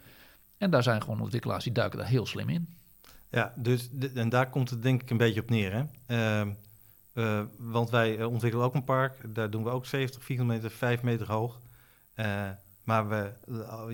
En 0.56 0.70
daar 0.70 0.82
zijn 0.82 1.02
gewoon 1.02 1.20
ontwikkelaars 1.20 1.64
die 1.64 1.72
duiken 1.72 1.98
daar 1.98 2.08
heel 2.08 2.26
slim 2.26 2.48
in. 2.48 2.68
Ja, 3.32 3.52
dus 3.56 3.90
en 4.14 4.28
daar 4.28 4.50
komt 4.50 4.70
het 4.70 4.82
denk 4.82 5.02
ik 5.02 5.10
een 5.10 5.16
beetje 5.16 5.40
op 5.40 5.50
neer. 5.50 5.72
Hè? 5.72 5.84
Ehm, 6.06 6.50
eh, 7.12 7.42
want 7.58 7.90
wij 7.90 8.18
eh, 8.18 8.26
ontwikkelen 8.26 8.66
ook 8.66 8.74
een 8.74 8.84
park. 8.84 9.34
Daar 9.34 9.50
doen 9.50 9.64
we 9.64 9.70
ook 9.70 9.86
70 9.86 10.24
kilometer, 10.24 10.70
5 10.70 11.02
meter 11.02 11.32
hoog. 11.32 11.60
Eh, 12.14 12.50
maar 12.84 13.08
we, 13.08 13.32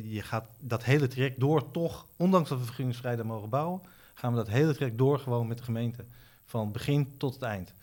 je 0.04 0.22
gaat 0.22 0.48
dat 0.60 0.84
hele 0.84 1.06
traject 1.06 1.40
door 1.40 1.70
toch, 1.70 2.06
ondanks 2.16 2.48
dat 2.48 2.58
we 2.58 2.64
vergunningsvrij 2.64 3.24
mogen 3.24 3.48
bouwen, 3.48 3.80
gaan 4.14 4.30
we 4.30 4.36
dat 4.36 4.48
hele 4.48 4.74
traject 4.74 4.98
door 4.98 5.18
gewoon 5.18 5.46
met 5.46 5.58
de 5.58 5.64
gemeente. 5.64 6.04
Van 6.44 6.72
begin 6.72 7.16
tot 7.16 7.34
het 7.34 7.42
eind. 7.42 7.74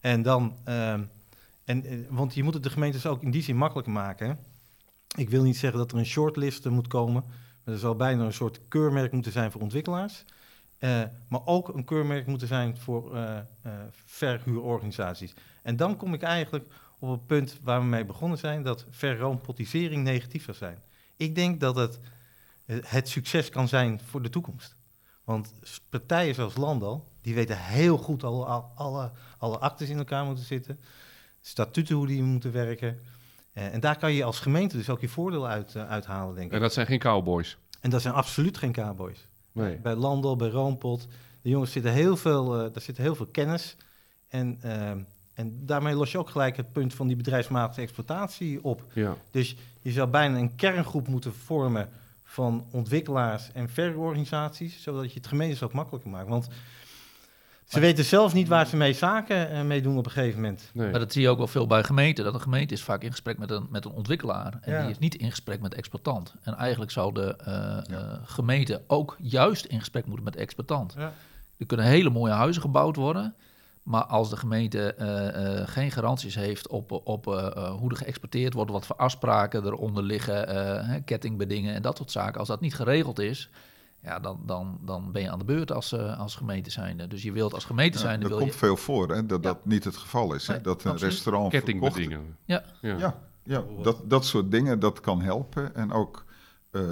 En 0.00 0.22
dan, 0.22 0.56
ehm, 0.64 1.02
en, 1.64 2.06
want 2.08 2.34
je 2.34 2.42
moet 2.42 2.54
het 2.54 2.62
de 2.62 2.70
gemeentes 2.70 3.06
ook 3.06 3.22
in 3.22 3.30
die 3.30 3.42
zin 3.42 3.56
makkelijker 3.56 3.92
maken. 3.92 4.38
Ik 5.16 5.30
wil 5.30 5.42
niet 5.42 5.56
zeggen 5.56 5.78
dat 5.78 5.92
er 5.92 5.98
een 5.98 6.06
shortlist 6.06 6.68
moet 6.68 6.88
komen. 6.88 7.24
Maar 7.64 7.74
er 7.74 7.80
zal 7.80 7.96
bijna 7.96 8.24
een 8.24 8.32
soort 8.32 8.60
keurmerk 8.68 9.12
moeten 9.12 9.32
zijn 9.32 9.52
voor 9.52 9.60
ontwikkelaars. 9.60 10.24
Eh, 10.82 11.02
maar 11.28 11.40
ook 11.44 11.68
een 11.68 11.84
keurmerk 11.84 12.26
moeten 12.26 12.48
zijn 12.48 12.76
voor 12.76 13.16
eh, 13.16 13.38
eh, 13.38 13.44
verhuurorganisaties. 14.04 15.34
En 15.62 15.76
dan 15.76 15.96
kom 15.96 16.14
ik 16.14 16.22
eigenlijk 16.22 16.66
op 16.98 17.10
het 17.10 17.26
punt 17.26 17.58
waar 17.62 17.80
we 17.80 17.86
mee 17.86 18.04
begonnen 18.04 18.38
zijn, 18.38 18.62
dat 18.62 18.86
verroompotisering 18.90 20.04
negatief 20.04 20.44
zou 20.44 20.56
zijn. 20.56 20.78
Ik 21.16 21.34
denk 21.34 21.60
dat 21.60 21.76
het 21.76 21.98
het 22.84 23.08
succes 23.08 23.48
kan 23.48 23.68
zijn 23.68 24.00
voor 24.04 24.22
de 24.22 24.28
toekomst. 24.28 24.76
Want 25.24 25.54
partijen 25.90 26.34
zoals 26.34 26.56
Landal, 26.56 27.08
die 27.20 27.34
weten 27.34 27.58
heel 27.58 27.98
goed 27.98 28.24
al, 28.24 28.46
al- 28.46 28.72
alle, 28.74 29.10
alle 29.38 29.58
actes 29.58 29.88
in 29.88 29.98
elkaar 29.98 30.24
moeten 30.24 30.44
zitten, 30.44 30.80
statuten 31.40 31.96
hoe 31.96 32.06
die 32.06 32.22
moeten 32.22 32.52
werken. 32.52 32.98
En 33.52 33.80
daar 33.80 33.98
kan 33.98 34.12
je 34.12 34.24
als 34.24 34.40
gemeente 34.40 34.76
dus 34.76 34.90
ook 34.90 35.00
je 35.00 35.08
voordeel 35.08 35.46
uit, 35.46 35.76
uithalen, 35.76 36.34
denk 36.34 36.46
ik. 36.46 36.52
En 36.52 36.60
dat 36.60 36.72
zijn 36.72 36.86
geen 36.86 36.98
cowboys. 36.98 37.56
En 37.80 37.90
dat 37.90 38.02
zijn 38.02 38.14
absoluut 38.14 38.58
geen 38.58 38.72
cowboys. 38.72 39.26
Nee. 39.52 39.76
Bij 39.76 39.94
Landel, 39.94 40.36
bij 40.36 40.48
Roompot. 40.48 41.08
De 41.42 41.48
jongens 41.48 41.72
zitten 41.72 41.92
heel 41.92 42.16
veel, 42.16 42.54
eh 42.54 42.72
daar 42.72 42.82
zit 42.82 42.96
heel 42.96 43.14
veel 43.14 43.26
kennis. 43.26 43.76
En, 44.28 44.58
ehm, 44.62 44.98
en 45.34 45.66
daarmee 45.66 45.94
los 45.94 46.12
je 46.12 46.18
ook 46.18 46.30
gelijk 46.30 46.56
het 46.56 46.72
punt 46.72 46.94
van 46.94 47.06
die 47.06 47.16
bedrijfsmatige 47.16 47.80
exploitatie 47.80 48.64
op. 48.64 48.84
Ja. 48.92 49.16
Dus 49.30 49.56
je 49.80 49.90
zou 49.90 50.08
bijna 50.08 50.38
een 50.38 50.54
kerngroep 50.54 51.08
moeten 51.08 51.34
vormen 51.34 51.88
van 52.24 52.66
ontwikkelaars 52.70 53.52
en 53.52 53.68
verhuurorganisaties, 53.68 54.82
zodat 54.82 55.12
je 55.12 55.18
het 55.18 55.26
gemeentes 55.26 55.62
ook 55.62 55.72
makkelijker 55.72 56.10
maakt. 56.10 56.28
Want 56.28 56.48
ze 57.72 57.78
Maar- 57.78 57.88
weten 57.88 58.04
zelf 58.04 58.34
niet 58.34 58.48
waar 58.48 58.66
ze 58.66 58.76
mee 58.76 58.92
zaken 58.92 59.50
eh, 59.50 59.62
mee 59.62 59.82
doen 59.82 59.98
op 59.98 60.04
een 60.06 60.10
gegeven 60.12 60.40
moment. 60.40 60.70
Nee. 60.72 60.90
Maar 60.90 61.00
dat 61.00 61.12
zie 61.12 61.22
je 61.22 61.28
ook 61.28 61.38
wel 61.38 61.46
veel 61.46 61.66
bij 61.66 61.82
gemeenten. 61.84 62.24
Dat 62.24 62.34
een 62.34 62.40
gemeente 62.40 62.74
is 62.74 62.82
vaak 62.82 63.02
in 63.02 63.10
gesprek 63.10 63.38
met 63.38 63.50
een, 63.50 63.66
met 63.70 63.84
een 63.84 63.90
ontwikkelaar. 63.90 64.58
En 64.60 64.72
Ja. 64.72 64.80
die 64.82 64.90
is 64.90 64.98
niet 64.98 65.14
in 65.14 65.30
gesprek 65.30 65.60
met 65.60 65.70
de 65.70 65.76
exploitant. 65.76 66.34
En 66.42 66.54
eigenlijk 66.54 66.90
zou 66.90 67.14
de 67.14 67.36
eh, 67.36 67.52
Ja. 67.54 67.82
eh, 67.88 68.18
gemeente 68.24 68.82
ook 68.86 69.16
juist 69.20 69.64
in 69.64 69.78
gesprek 69.78 70.06
moeten 70.06 70.24
met 70.24 70.32
de 70.32 70.38
exploitant. 70.38 70.94
Ja. 70.98 71.12
Er 71.58 71.66
kunnen 71.66 71.86
hele 71.86 72.10
mooie 72.10 72.32
huizen 72.32 72.62
gebouwd 72.62 72.96
worden. 72.96 73.34
Maar 73.82 74.04
als 74.04 74.30
de 74.30 74.36
gemeente 74.36 74.94
eh, 74.94 75.58
eh, 75.60 75.68
geen 75.68 75.90
garanties 75.90 76.34
heeft 76.34 76.68
op, 76.68 77.00
op 77.04 77.24
hoe 77.78 77.90
er 77.90 77.96
geëxporteerd 77.96 78.52
wordt, 78.52 78.70
wat 78.70 78.86
voor 78.86 78.96
afspraken 78.96 79.64
eronder 79.64 80.02
liggen, 80.02 80.48
eh, 80.48 80.88
hè, 80.88 81.00
kettingbedingen 81.00 81.74
en 81.74 81.82
dat 81.82 81.96
soort 81.96 82.10
zaken. 82.10 82.38
Als 82.38 82.48
dat 82.48 82.60
niet 82.60 82.74
geregeld 82.74 83.18
is, 83.18 83.48
ja, 84.02 84.18
dan, 84.18 84.40
dan, 84.46 84.78
dan 84.84 85.12
ben 85.12 85.22
je 85.22 85.30
aan 85.30 85.38
de 85.38 85.44
beurt 85.44 85.72
als, 85.72 85.92
eh, 85.92 86.18
als 86.18 86.34
gemeente 86.36 86.70
zijnde. 86.70 87.06
Dus 87.08 87.22
je 87.22 87.32
wilt 87.32 87.54
als 87.54 87.64
gemeente 87.64 87.98
Ja, 87.98 88.04
zijnde... 88.04 88.20
dat 88.20 88.28
wil 88.30 88.38
komt 88.38 88.52
je, 88.52 88.58
veel 88.58 88.76
voor, 88.76 89.08
hè, 89.08 89.26
dat 89.26 89.44
Ja. 89.44 89.52
dat 89.52 89.64
niet 89.64 89.84
het 89.84 89.96
geval 89.96 90.34
is. 90.34 90.46
Hè? 90.46 90.52
Nee, 90.52 90.62
dat 90.62 90.84
een 90.84 90.90
absoluut. 90.90 91.12
restaurant 91.12 91.50
verkocht 91.52 91.74
Kettingbedingen. 91.74 92.36
ja, 92.44 92.64
Ja. 92.80 92.96
Ja, 92.96 93.18
ja 93.42 93.64
dat, 93.82 94.10
dat 94.10 94.24
soort 94.24 94.50
dingen, 94.50 94.80
dat 94.80 95.00
kan 95.00 95.20
helpen. 95.20 95.74
En 95.74 95.92
ook 95.92 96.24
eh, 96.70 96.82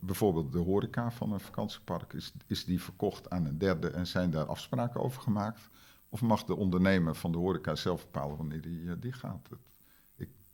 bijvoorbeeld 0.00 0.52
de 0.52 0.58
horeca 0.58 1.10
van 1.10 1.32
een 1.32 1.40
vakantiepark, 1.40 2.12
is, 2.12 2.32
is 2.46 2.64
die 2.64 2.82
verkocht 2.82 3.30
aan 3.30 3.46
een 3.46 3.58
derde 3.58 3.88
en 3.90 4.06
zijn 4.06 4.30
daar 4.30 4.46
afspraken 4.46 5.00
over 5.00 5.22
gemaakt? 5.22 5.68
Of 6.08 6.20
mag 6.22 6.44
de 6.44 6.56
ondernemer 6.56 7.14
van 7.14 7.32
de 7.32 7.38
horeca 7.38 7.74
zelf 7.74 8.04
bepalen 8.04 8.36
wanneer 8.36 8.60
die, 8.60 8.86
eh, 8.88 8.92
die 9.00 9.12
gaat? 9.12 9.48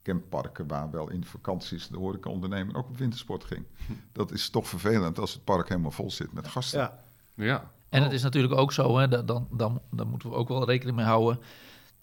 Het- 0.03 0.15
ik 0.15 0.21
ken 0.21 0.29
parken 0.29 0.67
waar 0.67 0.91
wel 0.91 1.11
in 1.11 1.21
de 1.21 1.27
vakanties 1.27 1.89
de 1.89 1.97
horecaondernemer 1.97 2.77
ook 2.77 2.89
op 2.89 2.97
wintersport 2.97 3.45
ging. 3.45 3.65
Dat 4.13 4.33
is 4.33 4.51
toch 4.51 4.69
vervelend 4.69 5.19
als 5.19 5.33
het 5.33 5.45
park 5.45 5.69
helemaal 5.69 5.91
vol 5.91 6.11
zit 6.11 6.33
met 6.33 6.49
gasten. 6.49 6.81
Ja. 6.81 6.99
Ja. 7.35 7.71
En 7.89 8.03
het 8.03 8.13
is 8.13 8.23
natuurlijk 8.23 8.55
ook 8.55 8.73
zo, 8.73 8.99
hè, 8.99 9.09
dat, 9.09 9.29
dan, 9.29 9.49
dan, 9.51 9.81
dan 9.91 10.09
moeten 10.09 10.31
we 10.31 10.35
ook 10.37 10.49
wel 10.49 10.65
rekening 10.65 10.97
mee 10.97 11.07
houden. 11.07 11.41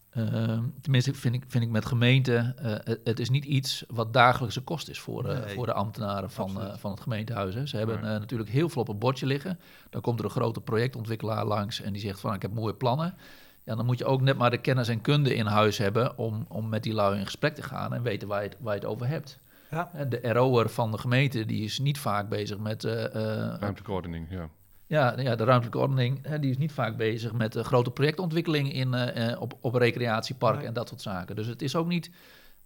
Ehm, 0.10 0.64
tenminste, 0.82 1.14
vind 1.14 1.36
ik, 1.36 1.44
vind 1.48 1.64
ik 1.64 1.70
met 1.70 1.86
gemeenten, 1.86 2.58
eh, 2.58 2.72
het, 2.84 3.00
het 3.04 3.20
is 3.20 3.30
niet 3.30 3.46
iets 3.46 3.84
wat 3.88 4.14
dagelijkse 4.14 4.62
kost 4.62 4.90
is 4.90 5.00
voor, 5.00 5.26
eh, 5.30 5.46
Nee, 5.46 5.56
voor 5.56 5.66
de 5.66 5.74
ambtenaren 5.74 6.30
van, 6.32 6.62
eh, 6.62 6.78
van 6.78 6.92
het 6.92 7.00
gemeentehuis. 7.00 7.54
Hè. 7.56 7.66
Ze 7.66 7.78
hebben 7.78 8.02
Nee. 8.02 8.20
natuurlijk 8.20 8.50
heel 8.50 8.70
veel 8.70 8.82
op 8.82 8.88
een 8.90 8.98
bordje 9.00 9.26
liggen. 9.26 9.60
Dan 9.90 10.02
komt 10.02 10.20
er 10.20 10.26
een 10.26 10.32
grote 10.32 10.62
projectontwikkelaar 10.62 11.46
langs 11.46 11.82
en 11.82 11.94
die 11.94 12.02
zegt 12.02 12.20
van 12.20 12.34
ik 12.34 12.42
heb 12.42 12.54
mooie 12.54 12.74
plannen. 12.74 13.14
Ja, 13.64 13.76
dan 13.76 13.86
moet 13.86 13.98
je 13.98 14.06
ook 14.06 14.22
net 14.22 14.38
maar 14.38 14.50
de 14.50 14.58
kennis 14.58 14.88
en 14.88 15.02
kunde 15.02 15.36
in 15.36 15.46
huis 15.46 15.78
hebben 15.78 16.18
om, 16.18 16.46
om 16.50 16.70
met 16.70 16.84
die 16.84 16.94
lui 16.94 17.18
in 17.20 17.26
gesprek 17.26 17.56
te 17.56 17.64
gaan 17.64 17.94
en 17.94 18.02
weten 18.04 18.28
waar 18.28 18.44
je 18.44 18.50
het, 18.50 18.58
waar 18.60 18.74
je 18.74 18.80
het 18.80 18.90
over 18.90 19.08
hebt. 19.08 19.40
Ja. 19.72 19.92
De 20.10 20.20
RO'er 20.34 20.70
van 20.70 20.92
de 20.92 20.98
gemeente 20.98 21.46
die 21.46 21.64
is 21.64 21.80
niet 21.80 21.98
vaak 21.98 22.30
bezig 22.30 22.58
met 22.58 22.84
eh, 22.84 23.06
eh, 23.06 23.12
Ruimtelijke 23.60 23.92
ordening, 23.92 24.28
ja. 24.30 24.50
ja, 24.88 25.14
ja, 25.20 25.36
de 25.36 25.44
ruimtelijke 25.44 25.80
ordening 25.80 26.20
hè, 26.22 26.40
die 26.40 26.50
is 26.50 26.58
niet 26.58 26.72
vaak 26.72 26.98
bezig 26.98 27.34
met 27.34 27.54
de 27.54 27.64
grote 27.64 27.92
projectontwikkeling 27.92 28.74
in, 28.74 28.94
eh, 28.94 29.32
eh, 29.32 29.42
op, 29.42 29.58
op 29.62 29.74
recreatieparken 29.74 30.58
Nee. 30.60 30.68
en 30.68 30.74
dat 30.74 30.88
soort 30.88 31.02
zaken. 31.02 31.36
Dus 31.36 31.48
het 31.48 31.62
is 31.62 31.76
ook 31.76 31.88
niet 31.88 32.12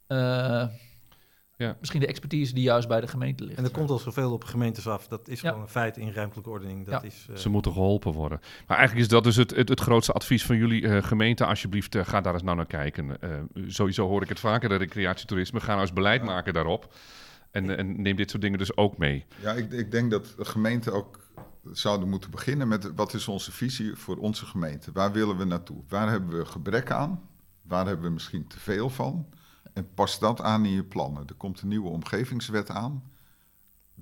eh, 0.08 0.68
Ja. 1.64 1.76
misschien 1.80 2.00
de 2.00 2.08
expertise 2.08 2.54
die 2.54 2.64
juist 2.64 2.88
bij 2.88 3.02
de 3.02 3.08
gemeente 3.08 3.44
ligt. 3.44 3.58
En 3.58 3.64
er 3.64 3.72
komt 3.72 3.90
al 3.90 4.00
zoveel 4.00 4.32
op 4.32 4.44
gemeentes 4.44 4.88
af. 4.88 5.08
Dat 5.08 5.28
is 5.28 5.42
Ja. 5.42 5.48
gewoon 5.50 5.64
een 5.64 5.70
feit 5.70 5.98
in 5.98 6.12
ruimtelijke 6.12 6.50
ordening. 6.50 6.86
Dat 6.86 7.02
Ja. 7.02 7.08
is, 7.08 7.26
eh, 7.30 7.36
Ze 7.36 7.50
moeten 7.50 7.72
geholpen 7.72 8.12
worden. 8.12 8.40
Maar 8.68 8.78
eigenlijk 8.78 9.08
is 9.08 9.12
dat 9.14 9.24
dus 9.24 9.36
het, 9.36 9.56
het, 9.56 9.70
het 9.70 9.80
grootste 9.80 10.12
advies 10.12 10.46
van 10.46 10.56
jullie 10.58 10.88
eh, 10.88 11.04
gemeente. 11.04 11.46
Alsjeblieft, 11.46 11.96
eh, 11.96 12.06
ga 12.06 12.22
daar 12.22 12.34
eens 12.34 12.44
nou 12.44 12.58
naar 12.58 12.66
kijken. 12.66 13.22
Eh, 13.22 13.30
sowieso 13.68 14.08
hoor 14.08 14.22
ik 14.22 14.30
het 14.30 14.40
vaker, 14.40 14.70
de 14.70 14.76
recreatietoerisme. 14.76 15.60
Ga 15.60 15.68
nou 15.68 15.82
eens 15.82 15.94
beleid 15.94 16.20
Ja. 16.22 16.26
maken 16.28 16.54
daarop. 16.54 16.94
En, 17.52 17.78
en 17.78 18.02
neem 18.02 18.16
dit 18.16 18.30
soort 18.30 18.42
dingen 18.42 18.58
dus 18.60 18.78
ook 18.78 18.98
mee. 18.98 19.26
Ja, 19.42 19.52
ik, 19.52 19.72
ik 19.72 19.92
denk 19.92 20.12
dat 20.12 20.34
de 20.38 20.46
gemeente 20.46 20.92
ook 20.92 21.20
zouden 21.72 22.10
moeten 22.10 22.32
beginnen 22.32 22.68
met 22.68 22.92
wat 22.96 23.14
is 23.14 23.28
onze 23.28 23.52
visie 23.52 23.96
voor 23.96 24.18
onze 24.18 24.46
gemeente? 24.46 24.92
Waar 24.94 25.12
willen 25.12 25.38
we 25.38 25.44
naartoe? 25.44 25.78
Waar 25.90 26.10
hebben 26.10 26.38
we 26.38 26.46
gebrek 26.46 26.92
aan? 26.92 27.22
Waar 27.62 27.86
hebben 27.88 28.06
we 28.06 28.12
misschien 28.12 28.48
te 28.48 28.60
veel 28.60 28.90
van? 28.90 29.26
En 29.74 29.88
pas 29.94 30.20
dat 30.20 30.42
aan 30.42 30.66
in 30.66 30.72
je 30.72 30.84
plannen. 30.84 31.24
Er 31.28 31.36
komt 31.36 31.62
een 31.62 31.68
nieuwe 31.68 31.90
omgevingswet 31.90 32.70
aan. 32.70 33.04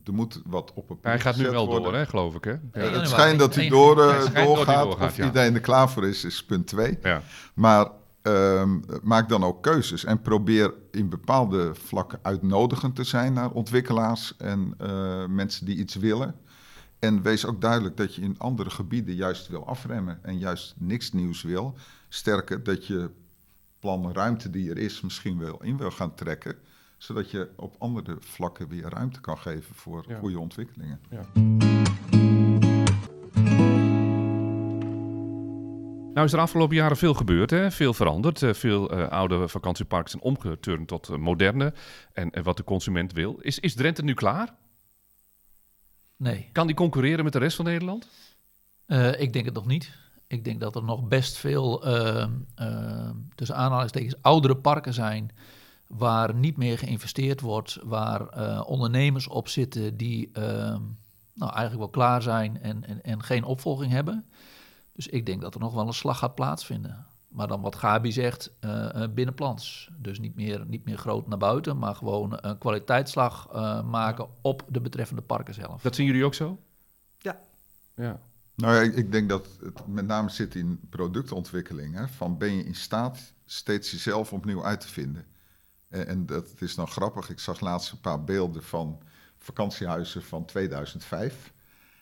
Er 0.05 0.13
moet 0.13 0.41
wat 0.45 0.73
op 0.73 0.87
papier 0.87 1.09
Hij 1.09 1.19
gaat 1.19 1.35
nu 1.35 1.49
wel 1.49 1.65
worden. 1.65 1.83
door, 1.83 1.93
hè, 1.93 2.05
geloof 2.05 2.35
ik. 2.35 2.43
Hè? 2.43 2.51
Ja. 2.51 2.99
Het 2.99 3.07
schijnt 3.07 3.39
dat 3.39 3.55
hij 3.55 3.69
door, 3.69 4.01
eh, 4.01 4.25
hij 4.33 4.45
doorgaat. 4.45 4.85
of 4.85 5.17
ja. 5.17 5.25
iedereen 5.25 5.53
er 5.53 5.61
klaar 5.61 5.89
voor 5.89 6.07
is, 6.07 6.23
is 6.23 6.45
punt 6.45 6.67
twee. 6.67 6.97
Ja. 7.01 7.21
Maar 7.53 7.87
ehm, 8.21 8.79
maak 9.03 9.29
dan 9.29 9.43
ook 9.43 9.63
keuzes 9.63 10.03
en 10.03 10.21
probeer 10.21 10.73
in 10.91 11.09
bepaalde 11.09 11.75
vlakken 11.75 12.19
uitnodigend 12.21 12.95
te 12.95 13.03
zijn 13.03 13.33
naar 13.33 13.51
ontwikkelaars 13.51 14.37
en 14.37 14.73
eh, 14.77 15.25
mensen 15.25 15.65
die 15.65 15.75
iets 15.75 15.95
willen. 15.95 16.35
En 16.99 17.21
wees 17.21 17.45
ook 17.45 17.61
duidelijk 17.61 17.97
dat 17.97 18.15
je 18.15 18.21
in 18.21 18.35
andere 18.37 18.69
gebieden 18.69 19.15
juist 19.15 19.47
wil 19.47 19.67
afremmen 19.67 20.19
en 20.21 20.37
juist 20.37 20.73
niks 20.77 21.11
nieuws 21.11 21.41
wil. 21.41 21.75
Sterker, 22.09 22.63
dat 22.63 22.87
je 22.87 23.09
plan 23.81 24.13
ruimte 24.13 24.49
die 24.49 24.69
er 24.69 24.77
is 24.77 25.01
misschien 25.01 25.37
wel 25.39 25.63
in 25.63 25.77
wil 25.77 25.91
gaan 25.91 26.15
trekken, 26.15 26.55
zodat 26.97 27.31
je 27.31 27.49
op 27.55 27.75
andere 27.79 28.17
vlakken 28.19 28.67
weer 28.67 28.89
ruimte 28.89 29.21
kan 29.21 29.37
geven 29.37 29.75
voor 29.75 30.05
Ja. 30.07 30.17
goede 30.17 30.39
ontwikkelingen. 30.39 30.99
Nou 36.13 36.25
is 36.25 36.33
er 36.33 36.39
afgelopen 36.39 36.75
jaren 36.75 36.97
veel 36.97 37.13
gebeurd, 37.13 37.49
hè? 37.49 37.71
veel 37.71 37.93
veranderd. 37.93 38.41
Eh, 38.43 38.53
veel 38.53 38.91
eh, 38.91 39.07
oude 39.09 39.47
vakantieparken 39.47 40.09
zijn 40.09 40.23
omgeturnd 40.23 40.87
tot 40.87 41.09
eh, 41.09 41.17
moderne 41.17 41.73
en, 42.13 42.31
en 42.31 42.43
wat 42.43 42.57
de 42.57 42.63
consument 42.63 43.13
wil. 43.13 43.35
Is, 43.39 43.59
is 43.59 43.73
Drenthe 43.73 44.03
nu 44.03 44.13
klaar? 44.13 44.55
Nee, 46.15 46.49
Kan 46.51 46.67
die 46.67 46.75
concurreren 46.75 47.23
met 47.23 47.33
de 47.33 47.39
rest 47.39 47.55
van 47.55 47.65
Nederland? 47.65 48.07
Eh, 48.85 49.19
ik 49.21 49.33
denk 49.33 49.45
het 49.45 49.53
nog 49.53 49.65
niet. 49.65 49.91
Ik 50.31 50.43
denk 50.43 50.59
dat 50.59 50.75
er 50.75 50.83
nog 50.83 51.07
best 51.07 51.37
veel, 51.37 51.85
eh, 51.85 52.27
eh, 52.55 53.09
tussen 53.35 53.55
aanhalingstekens, 53.55 54.21
oudere 54.21 54.55
parken 54.55 54.93
zijn 54.93 55.31
waar 55.87 56.35
niet 56.35 56.57
meer 56.57 56.77
geïnvesteerd 56.77 57.41
wordt, 57.41 57.79
waar 57.83 58.27
eh, 58.27 58.63
ondernemers 58.65 59.27
op 59.27 59.47
zitten 59.47 59.97
die 59.97 60.29
eh, 60.33 60.43
nou, 61.33 61.51
eigenlijk 61.51 61.77
wel 61.77 61.89
klaar 61.89 62.21
zijn 62.21 62.61
en, 62.61 62.85
en, 62.85 63.03
en 63.03 63.23
geen 63.23 63.43
opvolging 63.43 63.91
hebben. 63.91 64.25
Dus 64.93 65.07
ik 65.07 65.25
denk 65.25 65.41
dat 65.41 65.53
er 65.53 65.59
nog 65.59 65.73
wel 65.73 65.87
een 65.87 65.93
slag 65.93 66.17
gaat 66.17 66.35
plaatsvinden. 66.35 67.05
Maar 67.31 67.47
dan 67.47 67.61
wat 67.61 67.75
Gabi 67.75 68.11
zegt, 68.11 68.51
eh, 68.59 69.03
eh, 69.03 69.11
binnenplans. 69.11 69.89
Dus 69.97 70.19
niet 70.19 70.35
meer, 70.35 70.65
niet 70.65 70.85
meer 70.85 70.97
groot 70.97 71.27
naar 71.27 71.37
buiten, 71.37 71.77
maar 71.77 71.95
gewoon 71.95 72.37
een 72.41 72.57
kwaliteitsslag 72.57 73.47
eh, 73.51 73.83
maken 73.83 74.27
op 74.41 74.63
de 74.69 74.81
betreffende 74.81 75.21
parken 75.21 75.53
zelf. 75.53 75.81
Dat 75.81 75.95
zien 75.95 76.05
jullie 76.05 76.25
ook 76.25 76.33
zo? 76.33 76.59
Ja. 77.17 77.39
Ja. 77.95 78.19
Nou 78.61 78.75
ja, 78.75 78.81
ik, 78.81 78.95
ik 78.95 79.11
denk 79.11 79.29
dat 79.29 79.47
het 79.63 79.87
met 79.87 80.05
name 80.05 80.29
zit 80.29 80.55
in 80.55 80.79
productontwikkeling. 80.89 81.95
Hè? 81.95 82.07
Van 82.07 82.37
ben 82.37 82.55
je 82.55 82.63
in 82.63 82.75
staat 82.75 83.33
steeds 83.45 83.91
jezelf 83.91 84.33
opnieuw 84.33 84.65
uit 84.65 84.81
te 84.81 84.87
vinden. 84.87 85.25
En, 85.89 86.07
en 86.07 86.25
dat 86.25 86.47
is 86.59 86.75
dan 86.75 86.87
grappig. 86.87 87.29
Ik 87.29 87.39
zag 87.39 87.59
laatst 87.59 87.91
een 87.91 87.99
paar 87.99 88.23
beelden 88.23 88.63
van 88.63 89.01
vakantiehuizen 89.37 90.23
van 90.23 90.45
2005. 90.45 91.53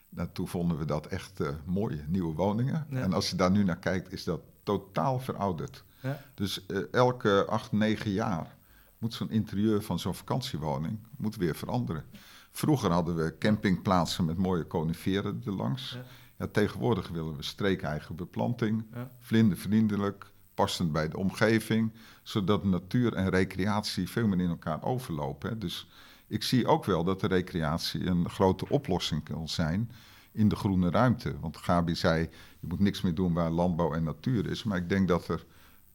Nou, 0.09 0.29
toen 0.33 0.47
vonden 0.47 0.77
we 0.77 0.85
dat 0.85 1.07
echt 1.07 1.39
eh, 1.39 1.49
mooie 1.65 2.03
nieuwe 2.07 2.33
woningen. 2.33 2.87
Ja. 2.89 3.01
En 3.01 3.13
als 3.13 3.29
je 3.29 3.35
daar 3.35 3.51
nu 3.51 3.63
naar 3.63 3.79
kijkt, 3.79 4.11
is 4.11 4.23
dat 4.23 4.41
totaal 4.63 5.19
verouderd. 5.19 5.83
Ja. 6.01 6.21
Dus 6.33 6.65
eh, 6.65 6.77
elke 6.91 7.45
acht, 7.45 7.71
negen 7.71 8.11
jaar 8.11 8.57
moet 8.97 9.13
zo'n 9.13 9.29
interieur 9.29 9.81
van 9.81 9.99
zo'n 9.99 10.15
vakantiewoning 10.15 10.99
moet 11.17 11.35
weer 11.35 11.55
veranderen. 11.55 12.03
Vroeger 12.51 12.91
hadden 12.91 13.15
we 13.15 13.37
campingplaatsen 13.37 14.25
met 14.25 14.37
mooie 14.37 14.67
coniferen 14.67 15.41
erlangs. 15.45 15.91
Ja. 15.91 16.03
Ja, 16.39 16.47
tegenwoordig 16.47 17.07
willen 17.07 17.35
we 17.35 17.43
streekeigen 17.43 18.15
beplanting, 18.15 18.85
Ja. 18.93 19.09
vlindervriendelijk, 19.19 20.31
passend 20.53 20.91
bij 20.91 21.09
de 21.09 21.17
omgeving, 21.17 21.91
zodat 22.23 22.63
natuur 22.63 23.13
en 23.13 23.29
recreatie 23.29 24.09
veel 24.09 24.27
meer 24.27 24.39
in 24.39 24.49
elkaar 24.49 24.83
overlopen. 24.83 25.49
Hè. 25.49 25.57
Dus 25.57 25.87
ik 26.27 26.43
zie 26.43 26.67
ook 26.67 26.85
wel 26.85 27.03
dat 27.03 27.19
de 27.19 27.27
recreatie 27.27 28.05
een 28.05 28.29
grote 28.29 28.69
oplossing 28.69 29.23
kan 29.23 29.47
zijn 29.49 29.91
in 30.31 30.49
de 30.49 30.55
groene 30.55 30.89
ruimte. 30.89 31.39
Want 31.39 31.57
Gabi 31.57 31.95
zei, 31.95 32.29
je 32.59 32.67
moet 32.67 32.79
niks 32.79 33.01
meer 33.01 33.15
doen 33.15 33.33
waar 33.33 33.49
landbouw 33.49 33.93
en 33.93 34.03
natuur 34.03 34.49
is. 34.49 34.63
Maar 34.63 34.77
ik 34.77 34.89
denk 34.89 35.07
dat 35.07 35.27
er 35.27 35.45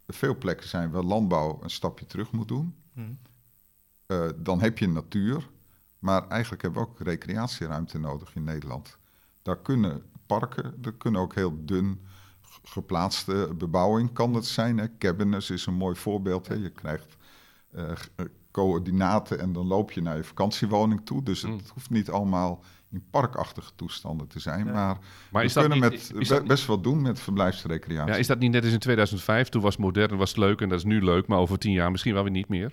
veel 0.08 0.36
plekken 0.38 0.68
zijn 0.68 0.90
waar 0.90 1.02
landbouw 1.02 1.58
een 1.62 1.70
stapje 1.70 2.06
terug 2.06 2.32
moet 2.32 2.48
doen. 2.48 2.74
Hm. 2.92 3.00
Eh, 4.06 4.28
dan 4.36 4.60
heb 4.60 4.78
je 4.78 4.88
natuur, 4.88 5.48
maar 5.98 6.28
eigenlijk 6.28 6.62
hebben 6.62 6.82
we 6.82 6.88
ook 6.88 7.00
recreatieruimte 7.00 7.98
nodig 7.98 8.34
in 8.34 8.44
Nederland. 8.44 8.98
Daar 9.42 9.58
kunnen 9.58 10.02
parken, 10.26 10.74
er 10.82 10.92
kunnen 10.92 11.20
ook 11.20 11.34
heel 11.34 11.64
dun 11.64 12.00
geplaatste 12.62 13.50
bebouwing 13.58 14.12
kan 14.12 14.34
het 14.34 14.46
zijn. 14.46 14.78
Hè. 14.78 14.86
Cabinets 14.98 15.50
is 15.50 15.66
een 15.66 15.74
mooi 15.74 15.96
voorbeeld. 15.96 16.48
Hè. 16.48 16.54
Je 16.54 16.70
krijgt 16.70 17.16
eh, 17.70 17.90
eh, 17.90 18.26
coördinaten 18.50 19.38
en 19.40 19.52
dan 19.52 19.66
loop 19.66 19.92
je 19.92 20.02
naar 20.02 20.16
je 20.16 20.24
vakantiewoning 20.24 21.00
toe. 21.04 21.22
Dus 21.22 21.42
het 21.42 21.50
Mm. 21.50 21.60
hoeft 21.74 21.90
niet 21.90 22.10
allemaal 22.10 22.62
in 22.90 23.04
parkachtige 23.10 23.70
toestanden 23.76 24.26
te 24.28 24.40
zijn. 24.40 24.66
Ja. 24.66 24.72
Maar, 24.72 24.98
Maar 25.30 25.40
we 25.42 25.48
is 25.48 25.52
dat, 25.52 25.66
kunnen 25.66 25.82
niet, 25.82 25.90
met 25.90 26.00
is, 26.00 26.28
be- 26.28 26.34
dat, 26.34 26.38
niet- 26.38 26.48
best 26.48 26.66
wat 26.66 26.82
doen 26.82 27.02
met 27.02 27.20
verblijfsrecreatie. 27.20 28.12
ja, 28.12 28.18
is 28.18 28.26
dat 28.26 28.38
niet 28.38 28.50
net 28.52 28.64
als 28.64 28.72
in 28.72 28.78
2005? 28.78 29.48
Toen 29.48 29.62
was 29.62 29.76
modern, 29.76 30.16
was 30.16 30.28
het 30.28 30.38
leuk 30.38 30.60
en 30.60 30.68
dat 30.68 30.78
is 30.78 30.84
nu 30.84 31.04
leuk, 31.04 31.26
maar 31.26 31.38
over 31.38 31.58
tien 31.58 31.72
jaar 31.72 31.90
misschien 31.90 32.14
wel 32.14 32.22
weer 32.22 32.32
niet 32.32 32.48
meer. 32.48 32.72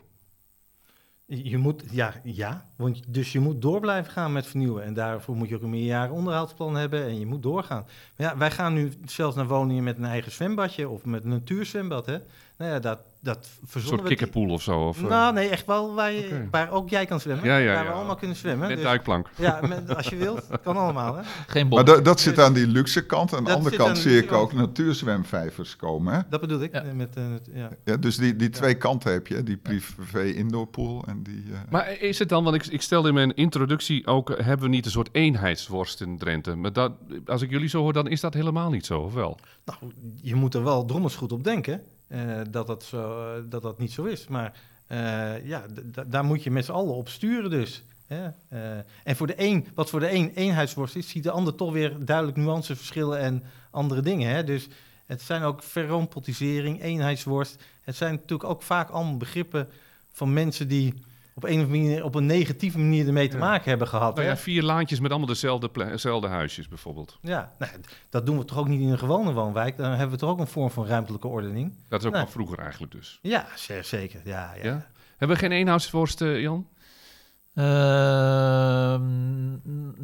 Je 1.33 1.57
moet, 1.57 1.83
ja, 1.91 2.13
ja 2.23 2.65
want, 2.75 3.13
dus 3.13 3.31
je 3.31 3.39
moet 3.39 3.61
door 3.61 3.79
blijven 3.79 4.11
gaan 4.11 4.31
met 4.31 4.47
vernieuwen. 4.47 4.83
En 4.83 4.93
daarvoor 4.93 5.35
moet 5.35 5.49
je 5.49 5.55
ook 5.55 5.61
een 5.61 5.69
meerjaren 5.69 6.13
onderhoudsplan 6.13 6.75
hebben 6.75 7.03
en 7.03 7.19
je 7.19 7.25
moet 7.25 7.43
doorgaan. 7.43 7.85
Maar 8.15 8.27
ja, 8.27 8.37
wij 8.37 8.51
gaan 8.51 8.73
nu 8.73 8.91
zelfs 9.05 9.35
naar 9.35 9.47
woningen 9.47 9.83
met 9.83 9.97
een 9.97 10.05
eigen 10.05 10.31
zwembadje 10.31 10.89
of 10.89 11.05
met 11.05 11.23
een 11.23 11.29
natuurzwembad. 11.29 12.05
Hè? 12.05 12.17
Nou 12.61 12.73
ja, 12.73 12.79
dat, 12.79 12.99
dat 13.21 13.49
Een 13.73 13.81
soort 13.81 14.01
we- 14.01 14.07
kikkerpool 14.07 14.49
of 14.49 14.61
zo. 14.61 14.79
Of, 14.87 14.97
eh, 15.03 15.09
Nou, 15.09 15.33
nee, 15.33 15.49
echt 15.49 15.65
wel 15.65 15.93
waar, 15.93 16.11
je, 16.11 16.47
waar 16.51 16.71
ook 16.71 16.89
jij 16.89 17.05
kan 17.05 17.19
zwemmen. 17.19 17.45
Ja, 17.45 17.57
ja, 17.57 17.73
waar 17.73 17.83
we 17.83 17.89
ja. 17.89 17.95
allemaal 17.95 18.15
kunnen 18.15 18.37
zwemmen. 18.37 18.67
met 18.67 18.75
Dus- 18.77 18.85
duikplank. 18.85 19.27
ja, 19.37 19.59
met- 19.67 19.95
als 19.95 20.07
je 20.07 20.15
wilt, 20.15 20.47
kan 20.63 20.77
allemaal. 20.77 21.15
Hè? 21.15 21.21
Geen 21.47 21.67
Maar 21.67 21.83
bom. 21.83 21.93
dat, 21.95 22.05
dat 22.05 22.19
zit 22.19 22.39
aan 22.39 22.53
die 22.53 22.67
luxe 22.67 23.05
kant. 23.05 23.33
Aan 23.33 23.43
de 23.43 23.53
andere 23.53 23.75
kant 23.75 23.97
zie 23.97 24.17
ik 24.23 24.31
ook 24.31 24.53
natuurzwemvijvers 24.53 25.75
komen. 25.75 26.13
Hè? 26.13 26.19
Dat 26.29 26.41
bedoel 26.41 26.61
ik. 26.61 26.73
Ja. 26.73 26.81
eh, 26.83 26.91
Met, 26.93 27.15
eh, 27.15 27.23
het- 27.31 27.49
ja. 27.53 27.69
Ja, 27.85 27.97
dus 27.97 28.17
die, 28.17 28.35
die 28.35 28.49
twee 28.49 28.75
kanten 28.75 29.11
heb 29.11 29.27
je, 29.27 29.43
die 29.43 29.57
privé 29.57 30.23
indoorpool 30.23 31.03
en 31.07 31.23
die... 31.23 31.43
eh, 31.51 31.59
Maar 31.69 31.91
is 31.99 32.19
het 32.19 32.29
dan, 32.29 32.43
want 32.43 32.55
ik, 32.55 32.65
ik 32.65 32.81
stelde 32.81 33.07
in 33.07 33.13
mijn 33.13 33.35
introductie 33.35 34.07
ook, 34.07 34.29
eh, 34.29 34.45
hebben 34.45 34.65
we 34.65 34.71
niet 34.75 34.85
een 34.85 34.91
soort 34.91 35.09
eenheidsworst 35.11 36.01
in 36.01 36.17
Drenthe? 36.17 36.55
Maar 36.55 36.73
dat, 36.73 36.91
als 37.25 37.41
ik 37.41 37.49
jullie 37.49 37.69
zo 37.69 37.81
hoor, 37.81 37.93
dan 37.93 38.07
is 38.07 38.21
dat 38.21 38.33
helemaal 38.33 38.69
niet 38.69 38.85
zo, 38.85 38.99
of 38.99 39.13
wel? 39.13 39.37
Nou, 39.65 39.79
je 40.21 40.35
moet 40.35 40.53
er 40.53 40.63
wel 40.63 40.85
drommels 40.85 41.15
goed 41.15 41.31
op 41.31 41.43
denken 41.43 41.73
eh, 41.73 41.79
dat, 42.49 42.67
dat, 42.67 42.83
zo, 42.83 43.33
eh, 43.35 43.41
dat 43.49 43.61
dat 43.61 43.79
niet 43.79 43.91
zo 43.91 44.03
is. 44.03 44.27
Maar 44.27 44.53
eh, 44.87 45.45
ja, 45.45 45.65
daar 46.07 46.25
moet 46.25 46.43
je 46.43 46.51
met 46.51 46.65
z'n 46.65 46.71
allen 46.71 46.93
op 46.93 47.09
sturen 47.09 47.49
dus. 47.49 47.83
Hè? 48.07 48.29
Eh, 48.47 48.83
en 49.03 49.15
voor 49.15 49.27
de 49.27 49.33
een, 49.37 49.67
wat 49.75 49.89
voor 49.89 49.99
de 49.99 50.11
een 50.11 50.31
eenheidsworst 50.35 50.95
is, 50.95 51.09
ziet 51.09 51.23
de 51.23 51.31
ander 51.31 51.55
toch 51.55 51.71
weer 51.71 52.05
duidelijk 52.05 52.37
nuanceverschillen 52.37 53.19
en 53.19 53.43
andere 53.69 54.01
dingen. 54.01 54.29
Hè? 54.29 54.43
Dus 54.43 54.67
het 55.05 55.21
zijn 55.21 55.43
ook 55.43 55.63
verrompotisering, 55.63 56.81
eenheidsworst. 56.81 57.63
Het 57.83 57.95
zijn 57.95 58.13
natuurlijk 58.13 58.49
ook 58.49 58.61
vaak 58.61 58.89
allemaal 58.89 59.17
begrippen 59.17 59.69
van 60.11 60.33
mensen 60.33 60.67
die 60.67 60.93
op 61.43 61.49
een 61.49 61.59
of 61.59 61.63
andere 61.65 61.81
manier, 61.81 62.03
op 62.03 62.15
een 62.15 62.25
negatieve 62.25 62.79
manier 62.79 63.07
ermee 63.07 63.27
te 63.27 63.37
Ja. 63.37 63.43
maken 63.43 63.69
hebben 63.69 63.87
gehad. 63.87 64.15
Nou 64.15 64.27
ja, 64.27 64.37
vier 64.37 64.63
laantjes 64.63 64.99
met 64.99 65.09
allemaal 65.09 65.27
dezelfde, 65.29 65.69
dezelfde 65.73 66.27
huisjes 66.27 66.67
bijvoorbeeld. 66.67 67.17
Ja, 67.21 67.53
nou, 67.59 67.71
dat 68.09 68.25
doen 68.25 68.37
we 68.37 68.45
toch 68.45 68.57
ook 68.57 68.67
niet 68.67 68.81
in 68.81 68.89
een 68.89 68.97
gewone 68.99 69.33
woonwijk. 69.33 69.77
Dan 69.77 69.89
hebben 69.91 70.09
we 70.09 70.17
toch 70.17 70.29
ook 70.29 70.39
een 70.39 70.47
vorm 70.47 70.69
van 70.71 70.85
ruimtelijke 70.85 71.27
ordening. 71.27 71.73
Dat 71.89 71.99
is 71.99 72.05
ook 72.05 72.13
Nee. 72.13 72.21
van 72.21 72.31
vroeger 72.31 72.59
eigenlijk 72.59 72.91
dus. 72.91 73.19
Ja, 73.21 73.45
zeker. 73.81 74.21
Ja, 74.23 74.53
ja. 74.55 74.63
Ja? 74.63 74.85
Hebben 75.17 75.37
we 75.37 75.43
geen 75.43 75.51
eenheidsworst, 75.57 76.21
eh, 76.21 76.41
Jan? 76.41 76.67
Ehm, 77.53 79.01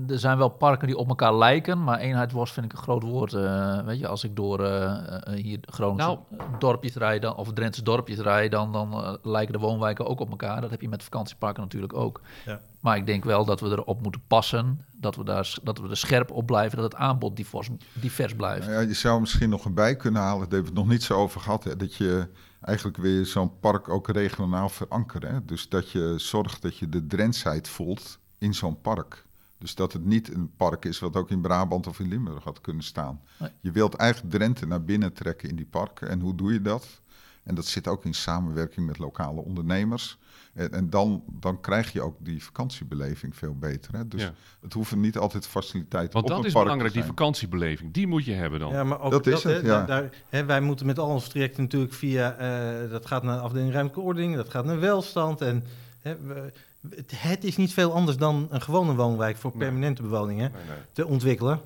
er 0.07 0.19
zijn 0.19 0.37
wel 0.37 0.49
parken 0.49 0.87
die 0.87 0.97
op 0.97 1.07
elkaar 1.09 1.35
lijken, 1.35 1.83
maar 1.83 1.99
eenheidsworst 1.99 2.53
vind 2.53 2.65
ik 2.65 2.71
een 2.71 2.77
groot 2.77 3.03
woord. 3.03 3.33
eh, 3.33 3.79
weet 3.85 3.99
je, 3.99 4.07
als 4.07 4.23
ik 4.23 4.35
door 4.35 4.63
eh, 4.63 4.83
eh, 4.83 5.43
hier 5.43 5.59
Groningse 5.61 6.19
dorpjes 6.59 6.95
rijd, 6.95 7.21
dan, 7.21 7.35
of 7.35 7.53
Drentse 7.53 7.83
dorpjes 7.83 8.19
rijd, 8.19 8.51
dan, 8.51 8.71
dan 8.71 9.17
lijken 9.23 9.53
de 9.53 9.59
woonwijken 9.59 10.05
ook 10.05 10.19
op 10.19 10.29
elkaar. 10.29 10.61
Dat 10.61 10.69
heb 10.69 10.81
je 10.81 10.89
met 10.89 11.03
vakantieparken 11.03 11.63
natuurlijk 11.63 11.93
ook. 11.93 12.21
Ja. 12.45 12.59
Maar 12.79 12.97
ik 12.97 13.05
denk 13.05 13.23
wel 13.23 13.45
dat 13.45 13.59
we 13.59 13.67
erop 13.67 14.01
moeten 14.01 14.21
passen, 14.27 14.85
dat 14.91 15.15
we, 15.15 15.23
daar, 15.23 15.55
dat 15.63 15.79
we 15.79 15.89
er 15.89 15.97
scherp 15.97 16.31
op 16.31 16.45
blijven, 16.45 16.77
dat 16.77 16.91
het 16.91 17.01
aanbod 17.01 17.35
divers, 17.35 17.69
divers 17.93 18.35
blijft. 18.35 18.67
Nou 18.67 18.81
ja, 18.81 18.87
je 18.87 18.93
zou 18.93 19.19
misschien 19.19 19.49
nog 19.49 19.65
een 19.65 19.73
bij 19.73 19.95
kunnen 19.95 20.21
halen, 20.21 20.39
daar 20.39 20.53
hebben 20.53 20.73
we 20.73 20.79
het 20.79 20.87
nog 20.87 20.93
niet 20.93 21.03
zo 21.03 21.13
over 21.13 21.41
gehad, 21.41 21.63
hè, 21.63 21.75
dat 21.75 21.95
je 21.95 22.27
eigenlijk 22.61 22.97
weer 22.97 23.25
zo'n 23.25 23.59
park 23.59 23.89
ook 23.89 24.07
regionaal 24.07 24.69
verankert. 24.69 25.23
Hè? 25.23 25.45
Dus 25.45 25.69
dat 25.69 25.91
je 25.91 26.13
zorgt 26.17 26.61
dat 26.61 26.77
je 26.77 26.89
de 26.89 27.07
Drentsheid 27.07 27.67
voelt 27.67 28.19
in 28.37 28.53
zo'n 28.53 28.81
park. 28.81 29.25
Dus 29.57 29.75
dat 29.75 29.93
het 29.93 30.05
niet 30.05 30.33
een 30.33 30.51
park 30.57 30.85
is 30.85 30.99
wat 30.99 31.15
ook 31.15 31.29
in 31.29 31.41
Brabant 31.41 31.87
of 31.87 31.99
in 31.99 32.07
Limburg 32.07 32.43
had 32.43 32.61
kunnen 32.61 32.83
staan. 32.83 33.21
Nee. 33.39 33.49
Je 33.59 33.71
wilt 33.71 33.93
eigenlijk 33.93 34.33
Drenthe 34.33 34.65
naar 34.65 34.83
binnen 34.83 35.13
trekken 35.13 35.49
in 35.49 35.55
die 35.55 35.65
parken. 35.65 36.09
En 36.09 36.19
hoe 36.19 36.35
doe 36.35 36.53
je 36.53 36.61
dat? 36.61 37.01
En 37.43 37.55
dat 37.55 37.65
zit 37.65 37.87
ook 37.87 38.05
in 38.05 38.13
samenwerking 38.13 38.85
met 38.87 38.97
lokale 38.97 39.41
ondernemers. 39.41 40.17
En, 40.57 40.71
en 40.71 40.89
dan, 40.89 41.23
dan 41.31 41.61
krijg 41.61 41.91
je 41.93 42.01
ook 42.01 42.15
die 42.19 42.43
vakantiebeleving 42.43 43.35
veel 43.35 43.55
beter. 43.55 43.93
Hè? 43.95 44.07
Dus 44.07 44.21
Ja. 44.21 44.33
het 44.61 44.73
hoeven 44.73 44.99
niet 44.99 45.17
altijd 45.17 45.47
faciliteiten 45.47 46.13
Want 46.13 46.25
op 46.25 46.31
dat 46.31 46.39
een 46.39 46.45
is 46.45 46.51
park 46.51 46.63
belangrijk, 46.65 46.93
die 46.93 47.03
vakantiebeleving. 47.03 47.93
Die 47.93 48.07
moet 48.07 48.25
je 48.25 48.33
hebben 48.33 48.59
dan. 48.59 48.71
Ja, 48.71 48.83
maar 48.83 49.01
ook 49.01 49.11
Dat 49.11 49.23
dat, 49.23 49.33
is 49.33 49.43
het, 49.43 49.61
hè, 49.61 49.67
ja. 49.67 49.85
daar, 49.85 50.09
hè, 50.29 50.45
wij 50.45 50.61
moeten 50.61 50.85
met 50.85 50.99
al 50.99 51.09
ons 51.09 51.27
trajecten 51.27 51.63
natuurlijk 51.63 51.93
via, 51.93 52.35
eh, 52.35 52.89
dat 52.89 53.05
gaat 53.05 53.23
naar 53.23 53.39
afdeling 53.39 53.71
ruimtelijke 53.71 54.07
ordening, 54.09 54.35
dat 54.35 54.49
gaat 54.49 54.65
naar 54.65 54.79
welstand. 54.79 55.41
En 55.41 55.63
hè, 55.99 56.17
we- 56.17 56.51
het, 56.89 57.11
het 57.15 57.43
is 57.43 57.57
niet 57.57 57.73
veel 57.73 57.93
anders 57.93 58.17
dan 58.17 58.47
een 58.49 58.61
gewone 58.61 58.95
woonwijk 58.95 59.37
voor 59.37 59.51
Nee. 59.51 59.59
permanente 59.59 60.01
bewoningen 60.01 60.51
Nee, 60.51 60.61
nee. 60.67 60.77
te 60.93 61.05
ontwikkelen. 61.07 61.59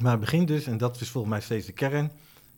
Maar 0.00 0.10
het 0.10 0.20
begint 0.20 0.48
dus, 0.48 0.66
en 0.66 0.78
dat 0.78 1.00
is 1.00 1.10
volgens 1.10 1.32
mij 1.32 1.42
steeds 1.42 1.66
de 1.66 1.72
kern, 1.72 2.10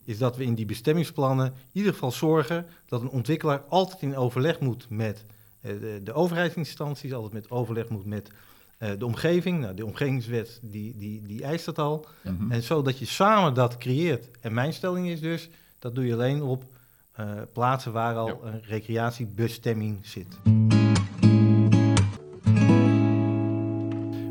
is 0.03 0.17
dat 0.17 0.37
we 0.37 0.43
in 0.43 0.55
die 0.55 0.65
bestemmingsplannen 0.65 1.45
in 1.45 1.53
ieder 1.71 1.93
geval 1.93 2.11
zorgen 2.11 2.65
dat 2.85 3.01
een 3.01 3.09
ontwikkelaar 3.09 3.61
altijd 3.69 4.01
in 4.01 4.15
overleg 4.15 4.59
moet 4.59 4.85
met 4.89 5.25
de, 5.61 5.99
de 6.03 6.13
overheidsinstanties, 6.13 7.13
altijd 7.13 7.33
met 7.33 7.49
overleg 7.51 7.89
moet 7.89 8.05
met 8.05 8.31
eh, 8.77 8.89
de 8.97 9.05
omgeving. 9.05 9.59
Nou, 9.59 9.73
de 9.73 9.85
omgevingswet 9.85 10.59
die, 10.61 10.97
die, 10.97 11.21
die 11.25 11.43
eist 11.43 11.65
dat 11.65 11.79
al. 11.79 12.05
Mhm. 12.23 12.51
En 12.51 12.63
zodat 12.63 12.99
je 12.99 13.05
samen 13.05 13.53
dat 13.53 13.77
creëert. 13.77 14.29
En 14.41 14.53
mijn 14.53 14.73
stelling 14.73 15.07
is 15.07 15.19
dus, 15.19 15.49
dat 15.79 15.95
doe 15.95 16.05
je 16.05 16.13
alleen 16.13 16.41
op 16.41 16.63
eh, 17.11 17.31
plaatsen 17.53 17.91
waar 17.91 18.15
al 18.15 18.27
Ja. 18.27 18.35
een 18.43 18.61
recreatiebestemming 18.63 19.99
zit. 20.05 20.37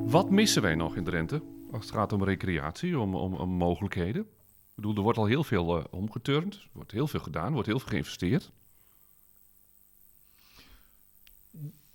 Wat 0.07 0.31
missen 0.31 0.63
wij 0.63 0.75
nog 0.75 0.97
in 0.97 1.05
Drenthe 1.05 1.43
als 1.73 1.85
het 1.87 1.95
gaat 1.95 2.13
om 2.13 2.25
recreatie, 2.25 2.99
om, 2.99 3.15
om, 3.15 3.35
om 3.35 3.51
mogelijkheden? 3.51 4.27
bedoel, 4.75 4.95
er 4.97 5.03
wordt 5.03 5.19
al 5.19 5.27
heel 5.27 5.45
veel 5.45 5.79
eh, 5.79 5.85
omgeturnd. 5.91 6.55
Er 6.55 6.69
wordt 6.73 6.91
heel 6.93 7.07
veel 7.09 7.21
gedaan. 7.21 7.47
Er 7.47 7.53
wordt 7.53 7.67
heel 7.67 7.79
veel 7.79 7.89
geïnvesteerd. 7.89 8.51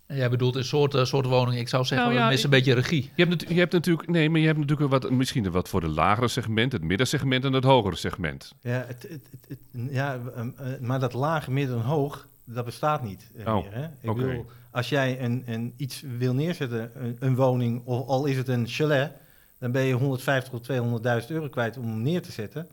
Jij 0.08 0.30
bedoelt 0.30 0.54
een 0.54 0.64
soort, 0.64 0.94
eh, 0.94 1.04
soort 1.04 1.26
woning. 1.26 1.58
Ik 1.60 1.68
zou 1.68 1.84
zeggen, 1.84 2.08
Nou 2.08 2.18
ja, 2.20 2.28
missen 2.28 2.44
een 2.44 2.56
beetje 2.58 2.74
regie. 2.74 3.10
Je 3.14 3.24
hebt, 3.24 3.48
je 3.48 3.54
hebt 3.54 3.72
natuurlijk, 3.72 4.08
nee, 4.08 4.30
maar 4.30 4.40
je 4.40 4.46
hebt 4.46 4.58
natuurlijk 4.58 4.90
wat, 4.90 5.10
misschien 5.10 5.50
wat 5.50 5.68
voor 5.68 5.80
de 5.80 5.88
lagere 5.88 6.28
segment, 6.28 6.72
het 6.72 6.82
middensegment 6.82 7.44
en 7.44 7.52
het 7.52 7.64
hogere 7.64 7.96
segment. 7.96 8.52
Ja, 8.60 8.84
het, 8.86 9.02
het, 9.02 9.10
het, 9.30 9.48
het- 9.48 9.58
ja 9.90 10.18
ehm, 10.36 10.48
eh, 10.56 10.66
maar 10.80 11.00
dat 11.00 11.12
lage, 11.12 11.50
midden 11.50 11.76
en 11.76 11.82
hoog, 11.82 12.26
dat 12.44 12.64
bestaat 12.64 13.02
niet 13.02 13.30
eh, 13.36 13.54
Oh, 13.56 13.62
meer. 13.62 13.74
Hè? 13.74 13.84
Ik 14.00 14.10
oké. 14.10 14.20
bedoel, 14.24 14.46
als 14.70 14.88
jij 14.88 15.20
een, 15.20 15.42
een, 15.46 15.72
iets 15.76 16.02
wil 16.18 16.34
neerzetten, 16.34 16.90
een, 16.94 17.16
een 17.20 17.34
woning, 17.34 17.82
of 17.84 18.06
al 18.08 18.24
is 18.26 18.36
het 18.36 18.48
een 18.48 18.66
chalet, 18.68 19.10
dan 19.58 19.70
ben 19.72 19.82
je 19.82 19.92
150 19.94 20.52
tot 20.52 20.68
200.000 21.22 21.26
euro 21.28 21.48
kwijt 21.48 21.76
om 21.76 21.84
hem 21.84 22.02
neer 22.02 22.22
te 22.22 22.32
zetten. 22.32 22.66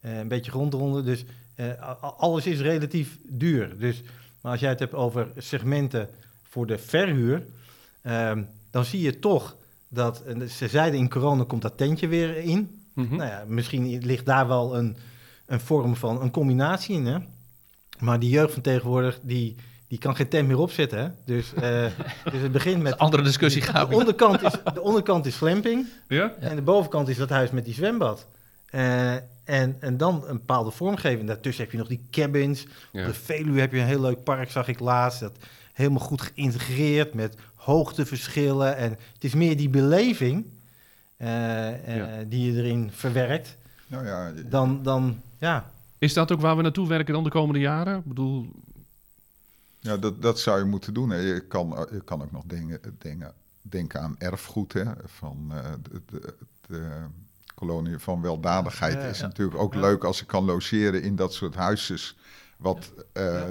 Een 0.00 0.28
beetje 0.28 0.50
grondronden, 0.50 1.04
dus 1.04 1.24
eh, 1.54 1.66
alles 2.18 2.46
is 2.46 2.60
relatief 2.60 3.18
duur. 3.28 3.78
Dus, 3.78 4.02
maar 4.40 4.52
als 4.52 4.60
jij 4.60 4.70
het 4.70 4.78
hebt 4.78 4.94
over 4.94 5.28
segmenten 5.36 6.08
voor 6.58 6.66
de 6.66 6.78
verhuur, 6.78 7.46
ehm, 8.02 8.42
dan 8.70 8.84
zie 8.84 9.00
je 9.00 9.18
toch 9.18 9.56
dat, 9.88 10.22
en 10.22 10.50
ze 10.50 10.68
zeiden 10.68 11.00
in 11.00 11.08
corona 11.08 11.44
komt 11.44 11.62
dat 11.62 11.76
tentje 11.76 12.08
weer 12.08 12.36
in. 12.36 12.80
Mhm. 12.92 13.16
Nou 13.16 13.30
ja, 13.30 13.44
misschien 13.46 13.98
ligt 14.04 14.26
daar 14.26 14.48
wel 14.48 14.76
een, 14.76 14.96
een 15.46 15.60
vorm 15.60 15.96
van 15.96 16.22
een 16.22 16.30
combinatie 16.30 16.94
in. 16.94 17.06
Hè? 17.06 17.18
Maar 17.98 18.18
die 18.18 18.30
jeugd 18.30 18.52
van 18.52 18.62
tegenwoordig, 18.62 19.18
die, 19.22 19.56
die 19.88 19.98
kan 19.98 20.16
geen 20.16 20.28
tent 20.28 20.48
meer 20.48 20.58
opzetten. 20.58 20.98
Hè? 20.98 21.08
Dus, 21.24 21.54
eh, 21.54 21.86
dus 22.32 22.42
het 22.42 22.52
begint 22.52 22.82
met... 22.82 22.92
Een 22.92 22.98
andere 22.98 23.22
discussie 23.22 23.62
gaan 23.62 23.88
De 23.88 23.96
onderkant 23.96 24.42
is, 24.42 24.52
de 24.74 24.82
onderkant 24.82 25.26
is 25.26 25.36
glamping 25.36 25.86
Ja? 26.08 26.16
Ja. 26.40 26.46
en 26.48 26.56
de 26.56 26.62
bovenkant 26.62 27.08
is 27.08 27.16
dat 27.16 27.28
huis 27.28 27.50
met 27.50 27.64
die 27.64 27.74
zwembad. 27.74 28.26
Eh, 28.70 29.14
en, 29.44 29.76
en 29.80 29.96
dan 29.96 30.24
een 30.26 30.36
bepaalde 30.36 30.70
vormgeving. 30.70 31.26
Daartussen 31.26 31.62
heb 31.62 31.72
je 31.72 31.78
nog 31.78 31.88
die 31.88 32.06
cabins. 32.10 32.66
Ja. 32.92 33.00
Op 33.00 33.06
de 33.06 33.14
Veluwe 33.14 33.60
heb 33.60 33.72
je 33.72 33.78
een 33.78 33.86
heel 33.86 34.00
leuk 34.00 34.24
park, 34.24 34.50
zag 34.50 34.68
ik 34.68 34.80
laatst. 34.80 35.20
Dat 35.20 35.36
helemaal 35.78 36.00
goed 36.06 36.22
geïntegreerd 36.22 37.14
met 37.14 37.36
hoogteverschillen. 37.54 38.76
En 38.76 38.90
het 38.90 39.24
is 39.24 39.34
meer 39.34 39.56
die 39.56 39.68
beleving 39.68 40.46
eh, 41.16 41.68
eh, 41.68 41.96
Ja. 41.96 42.24
die 42.28 42.52
je 42.52 42.62
erin 42.62 42.90
verwerkt. 42.92 43.56
Nou 43.86 44.06
ja, 44.06 44.32
Dan, 44.48 44.82
dan 44.82 45.20
ja, 45.38 45.70
Is 45.98 46.12
dat 46.12 46.32
ook 46.32 46.40
waar 46.40 46.56
we 46.56 46.62
naartoe 46.62 46.88
werken 46.88 47.14
dan 47.14 47.24
de 47.24 47.30
komende 47.30 47.60
jaren? 47.60 47.98
Ik 47.98 48.04
bedoel, 48.04 48.46
Ja, 49.80 49.96
dat, 49.96 50.22
dat 50.22 50.40
zou 50.40 50.58
je 50.58 50.64
moeten 50.64 50.94
doen. 50.94 51.10
Hè. 51.10 51.16
Je, 51.18 51.40
kan, 51.40 51.86
je 51.92 52.00
kan 52.04 52.22
ook 52.22 52.32
nog 52.32 52.42
dingen, 52.46 52.80
dingen, 52.98 53.32
denken 53.62 54.00
aan 54.00 54.14
erfgoed. 54.18 54.72
Hè, 54.72 54.84
van 55.04 55.46
eh, 55.50 55.64
de, 55.90 56.00
de, 56.06 56.34
de 56.66 56.88
kolonie 57.54 57.98
van 57.98 58.20
weldadigheid 58.22 58.94
Ja, 58.94 59.00
is 59.00 59.18
ja. 59.18 59.26
natuurlijk 59.26 59.58
ook 59.58 59.74
Ja. 59.74 59.80
leuk 59.80 60.04
als 60.04 60.20
ik 60.20 60.26
kan 60.26 60.44
logeren 60.44 61.02
in 61.02 61.16
dat 61.16 61.32
soort 61.34 61.54
huisjes. 61.54 62.16
Wat 62.58 62.92
eh, 63.12 63.42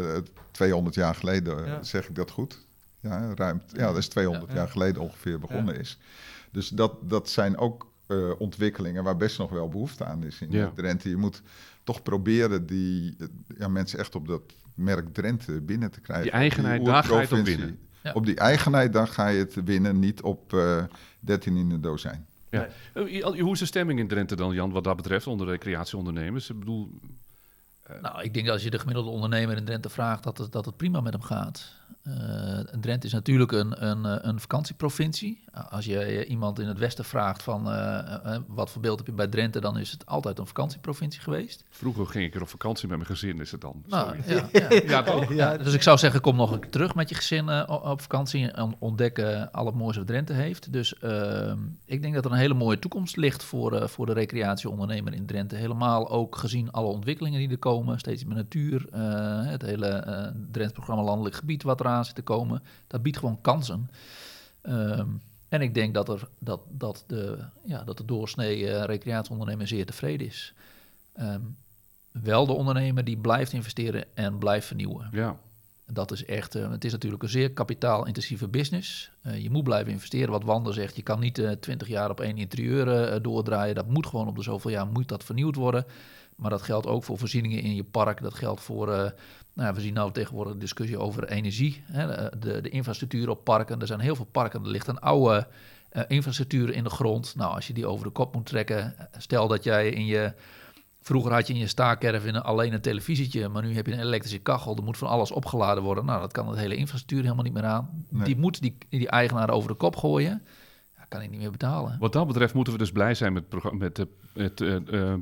200 0.52 0.96
jaar 0.96 1.16
geleden, 1.16 1.66
Ja. 1.66 1.84
zeg 1.84 2.08
ik 2.10 2.16
dat 2.16 2.32
goed? 2.32 2.66
Ja, 3.00 3.32
ruim, 3.36 3.62
ja 3.74 3.86
dat 3.88 3.98
is 3.98 4.08
200 4.08 4.52
Ja. 4.52 4.58
jaar 4.58 4.70
geleden 4.70 5.02
ongeveer 5.02 5.40
begonnen 5.40 5.80
is. 5.80 5.98
Dus 6.52 6.70
dat, 6.70 6.94
dat 7.02 7.30
zijn 7.30 7.58
ook 7.58 7.88
eh, 8.08 8.30
ontwikkelingen 8.38 9.04
waar 9.04 9.18
best 9.18 9.38
nog 9.38 9.50
wel 9.50 9.70
behoefte 9.70 10.06
aan 10.06 10.24
is 10.24 10.42
in 10.42 10.52
Ja. 10.52 10.72
Drenthe. 10.76 11.10
Je 11.10 11.18
moet 11.18 11.42
toch 11.84 12.04
proberen 12.04 12.66
die 12.66 13.16
eh, 13.20 13.28
ja, 13.58 13.68
mensen 13.68 14.00
echt 14.00 14.16
op 14.16 14.28
dat 14.28 14.42
merk 14.74 15.14
Drenthe 15.14 15.62
binnen 15.62 15.92
te 15.92 16.00
krijgen. 16.02 16.24
Die 16.26 16.34
Op 16.34 16.40
eigenheid, 16.40 16.86
daar 16.86 17.04
ga 17.04 17.16
je 17.16 17.22
het 17.22 17.32
op 17.32 17.46
winnen. 17.46 17.80
Ja. 18.04 18.12
Op 18.14 18.26
die 18.26 18.36
eigenheid, 18.36 18.94
dan 18.94 19.08
ga 19.08 19.28
je 19.28 19.40
het 19.40 19.64
winnen, 19.64 20.00
niet 20.00 20.22
op 20.22 20.54
eh 20.54 20.84
13 21.20 21.56
in 21.58 21.72
een 21.72 21.82
dozijn. 21.82 22.26
Ja. 22.50 22.68
Eh, 22.94 23.24
Hoe 23.24 23.54
is 23.54 23.60
de 23.60 23.66
stemming 23.66 24.00
in 24.00 24.08
Drenthe 24.08 24.36
dan, 24.36 24.54
Jan, 24.54 24.72
wat 24.72 24.84
dat 24.84 24.96
betreft, 24.96 25.28
onder 25.28 25.48
recreatieondernemers? 25.48 26.50
Ik 26.50 26.60
bedoel, 26.60 26.92
Nou, 28.02 28.24
ik 28.24 28.34
denk 28.34 28.46
dat 28.46 28.54
als 28.54 28.64
je 28.64 28.70
de 28.70 28.80
gemiddelde 28.80 29.10
ondernemer 29.10 29.58
in 29.58 29.66
Drenthe 29.66 29.90
vraagt, 29.90 30.24
dat 30.24 30.38
het, 30.38 30.52
dat 30.52 30.66
het 30.66 30.78
prima 30.78 31.02
met 31.02 31.14
hem 31.14 31.22
gaat. 31.22 31.72
Eh, 32.04 32.60
Drenthe 32.80 33.08
is 33.08 33.14
natuurlijk 33.14 33.52
een, 33.52 33.86
een, 33.86 34.06
eh, 34.06 34.18
een 34.22 34.40
vakantieprovincie. 34.40 35.44
Als 35.70 35.86
je 35.86 36.00
eh, 36.00 36.30
iemand 36.30 36.60
in 36.60 36.68
het 36.68 36.78
westen 36.78 37.06
vraagt 37.06 37.44
van 37.44 37.64
wat 38.48 38.70
voor 38.70 38.82
beeld 38.82 38.98
heb 38.98 39.08
je 39.08 39.14
bij 39.14 39.28
Drenthe, 39.28 39.60
dan 39.60 39.78
is 39.78 39.92
het 39.92 40.06
altijd 40.06 40.40
een 40.40 40.48
vakantieprovincie 40.48 41.22
geweest. 41.22 41.64
vroeger 41.70 42.06
ging 42.06 42.26
ik 42.26 42.36
er 42.36 42.42
op 42.42 42.50
vakantie 42.50 42.88
met 42.88 42.98
mijn 42.98 43.10
gezin, 43.10 43.40
is 43.40 43.52
het 43.52 43.62
dan? 43.62 43.84
Nou, 43.86 44.22
Sorry. 44.28 44.44
ja, 44.52 44.68
ja. 44.70 44.82
Ja, 44.88 45.04
toch? 45.04 45.34
Ja, 45.34 45.58
dus 45.58 45.74
ik 45.74 45.82
zou 45.82 45.98
zeggen, 45.98 46.22
kom 46.22 46.36
nog 46.36 46.52
een 46.52 46.60
keer 46.60 46.72
terug 46.72 46.96
met 46.96 47.10
je 47.10 47.16
gezin 47.16 47.70
op 47.70 48.02
vakantie 48.02 48.52
en 48.52 48.76
ontdek 48.80 49.18
eh, 49.18 49.44
al 49.52 49.66
het 49.66 49.76
moois 49.76 49.98
wat 49.98 50.08
Drenthe 50.08 50.34
heeft. 50.34 50.74
Dus 50.74 51.00
ehm, 51.00 51.58
ik 51.86 52.02
denk 52.02 52.14
dat 52.14 52.26
er 52.26 52.32
een 52.32 52.38
hele 52.38 52.54
mooie 52.54 52.80
toekomst 52.80 53.16
ligt 53.16 53.44
voor, 53.44 53.74
eh, 53.74 53.88
voor 53.88 54.06
de 54.06 54.14
recreatieondernemer 54.14 55.14
in 55.14 55.26
Drenthe. 55.26 55.56
Helemaal 55.56 56.10
ook 56.10 56.36
gezien 56.36 56.72
alle 56.72 56.88
ontwikkelingen 56.88 57.40
die 57.40 57.50
er 57.50 57.58
komen, 57.58 58.00
steeds 58.00 58.26
meer 58.26 58.36
natuur, 58.36 58.86
eh, 58.92 59.02
het 59.46 59.62
hele 59.62 59.88
eh 59.88 60.26
Drents 60.52 60.74
programma 60.74 61.04
Landelijk 61.04 61.36
Gebied 61.36 61.64
wat 61.64 61.77
eraan 61.80 62.06
zit 62.06 62.16
te 62.16 62.22
komen. 62.22 62.64
Dat 62.88 63.02
biedt 63.02 63.18
gewoon 63.18 63.42
kansen. 63.42 63.90
Ehm, 64.62 65.08
en 65.50 65.62
ik 65.62 65.74
denk 65.74 65.94
dat, 65.94 66.10
er, 66.10 66.28
dat, 66.40 66.62
dat, 66.70 67.04
de, 67.08 67.38
ja, 67.64 67.84
dat 67.84 67.98
de 67.98 68.06
doorsnee 68.06 68.70
eh, 68.70 68.84
recreatieondernemer 68.84 69.68
zeer 69.68 69.86
tevreden 69.86 70.28
is. 70.28 70.54
Ehm, 71.14 71.42
wel 72.12 72.46
de 72.46 72.54
ondernemer 72.54 73.04
die 73.04 73.18
blijft 73.18 73.54
investeren 73.54 74.06
en 74.14 74.38
blijft 74.38 74.68
vernieuwen. 74.68 75.10
Ja. 75.12 75.38
Dat 75.86 76.12
is 76.12 76.26
echt, 76.26 76.56
eh, 76.56 76.72
het 76.72 76.86
is 76.86 76.92
natuurlijk 76.92 77.24
een 77.24 77.30
zeer 77.30 77.52
kapitaalintensieve 77.52 78.48
business. 78.48 79.12
Eh, 79.22 79.44
je 79.44 79.50
moet 79.50 79.64
blijven 79.64 79.92
investeren. 79.92 80.30
Wat 80.30 80.44
Wander 80.44 80.74
zegt, 80.74 80.96
je 80.96 81.02
kan 81.02 81.20
niet 81.20 81.58
twintig 81.60 81.88
jaar 81.88 82.10
op 82.10 82.20
één 82.20 82.38
interieur 82.38 83.22
doordraaien. 83.22 83.76
Dat 83.76 83.88
moet 83.88 84.06
gewoon 84.06 84.28
op 84.28 84.36
de 84.36 84.44
zoveel 84.44 84.72
jaar 84.72 84.88
moet 84.88 85.08
dat 85.08 85.24
vernieuwd 85.24 85.56
worden. 85.56 85.86
Maar 86.36 86.50
dat 86.50 86.62
geldt 86.62 86.88
ook 86.88 87.04
voor 87.04 87.18
voorzieningen 87.18 87.62
in 87.62 87.76
je 87.76 87.84
park. 87.84 88.22
Dat 88.22 88.34
geldt 88.34 88.62
voor, 88.62 89.14
nou, 89.58 89.74
we 89.74 89.82
zien 89.82 89.94
nou 89.94 90.12
tegenwoordig 90.12 90.54
een 90.54 90.60
discussie 90.60 91.00
over 91.00 91.28
energie. 91.28 91.84
Hè, 91.86 92.30
de, 92.40 92.62
de 92.62 92.70
infrastructuur 92.70 93.30
op 93.30 93.44
parken. 93.44 93.82
Er 93.82 93.88
zijn 93.88 94.00
heel 94.00 94.16
veel 94.16 94.26
parken, 94.26 94.64
er 94.64 94.70
ligt 94.70 94.88
een 94.88 95.00
oude 95.00 95.48
eh, 95.90 96.04
infrastructuur 96.08 96.74
in 96.74 96.84
de 96.84 96.90
grond. 96.90 97.36
Nou, 97.36 97.56
als 97.56 97.68
je 97.68 97.74
die 97.74 97.86
over 97.86 98.06
de 98.06 98.12
kop 98.12 98.34
moet 98.34 98.46
trekken, 98.46 98.98
eh, 98.98 99.06
stel 99.18 99.48
dat 99.48 99.64
jij 99.64 99.90
in 99.90 100.06
je 100.06 100.34
Vroeger 101.02 101.34
had 101.34 101.48
je 101.48 101.54
in 101.54 101.60
je 101.60 101.68
staakerven 101.68 102.44
alleen 102.44 102.74
een 102.74 102.82
televisietje, 102.82 103.50
maar 103.50 103.64
nu 103.64 103.76
heb 103.76 103.86
je 103.88 103.94
een 103.94 104.00
elektrische 104.00 104.40
kachel. 104.40 104.76
Er 104.76 104.84
moet 104.84 104.98
van 104.98 105.08
alles 105.08 105.32
opgeladen 105.32 105.84
worden. 105.84 106.06
Nou, 106.06 106.22
dat 106.22 106.32
kan 106.32 106.48
het 106.48 106.58
hele 106.58 106.76
infrastructuur 106.76 107.22
helemaal 107.22 107.44
niet 107.44 107.54
meer 107.54 107.66
aan. 107.66 108.06
Nee. 108.10 108.24
Die 108.24 108.38
moet 108.38 108.62
die, 108.62 108.78
die 108.90 109.10
eigenaar 109.10 109.50
over 109.50 109.70
de 109.70 109.76
kop 109.76 109.96
gooien. 109.96 110.42
Kan 111.08 111.20
hij 111.20 111.30
niet 111.30 111.40
meer 111.40 111.52
betalen. 111.52 111.98
Wat 112.00 112.14
dat 112.14 112.28
betreft 112.28 112.54
moeten 112.54 112.74
we 112.74 112.80
dus 112.80 112.92
blij 112.92 113.14
zijn 113.14 113.34
met, 113.34 113.44
met, 113.72 113.96
de 113.96 114.08
met 114.34 114.62
eh, 114.62 115.14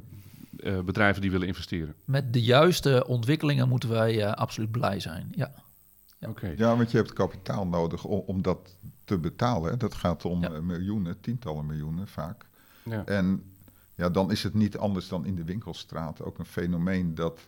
eh, 0.65 0.79
bedrijven 0.79 1.21
die 1.21 1.31
willen 1.31 1.47
investeren. 1.47 1.95
Met 2.05 2.33
de 2.33 2.41
juiste 2.41 3.05
ontwikkelingen 3.07 3.69
moeten 3.69 3.89
wij 3.89 4.23
eh, 4.25 4.31
absoluut 4.33 4.71
blij 4.71 4.99
zijn. 4.99 5.27
Ja. 5.35 5.51
Ja. 6.19 6.29
Oké. 6.29 6.53
Ja, 6.57 6.77
want 6.77 6.91
je 6.91 6.97
hebt 6.97 7.13
kapitaal 7.13 7.67
nodig 7.67 8.03
om, 8.03 8.19
om 8.25 8.41
dat 8.41 8.75
te 9.03 9.17
betalen. 9.17 9.71
hè. 9.71 9.77
Dat 9.77 9.93
gaat 9.93 10.25
om 10.25 10.41
Ja. 10.41 10.51
eh, 10.51 10.59
miljoenen, 10.59 11.19
tientallen 11.19 11.65
miljoenen 11.65 12.07
vaak. 12.07 12.45
Ja. 12.83 13.05
En 13.05 13.43
ja, 13.95 14.09
dan 14.09 14.31
is 14.31 14.43
het 14.43 14.53
niet 14.53 14.77
anders 14.77 15.07
dan 15.07 15.25
in 15.25 15.35
de 15.35 15.43
winkelstraat 15.43 16.21
ook 16.21 16.37
een 16.39 16.45
fenomeen 16.45 17.15
dat 17.15 17.39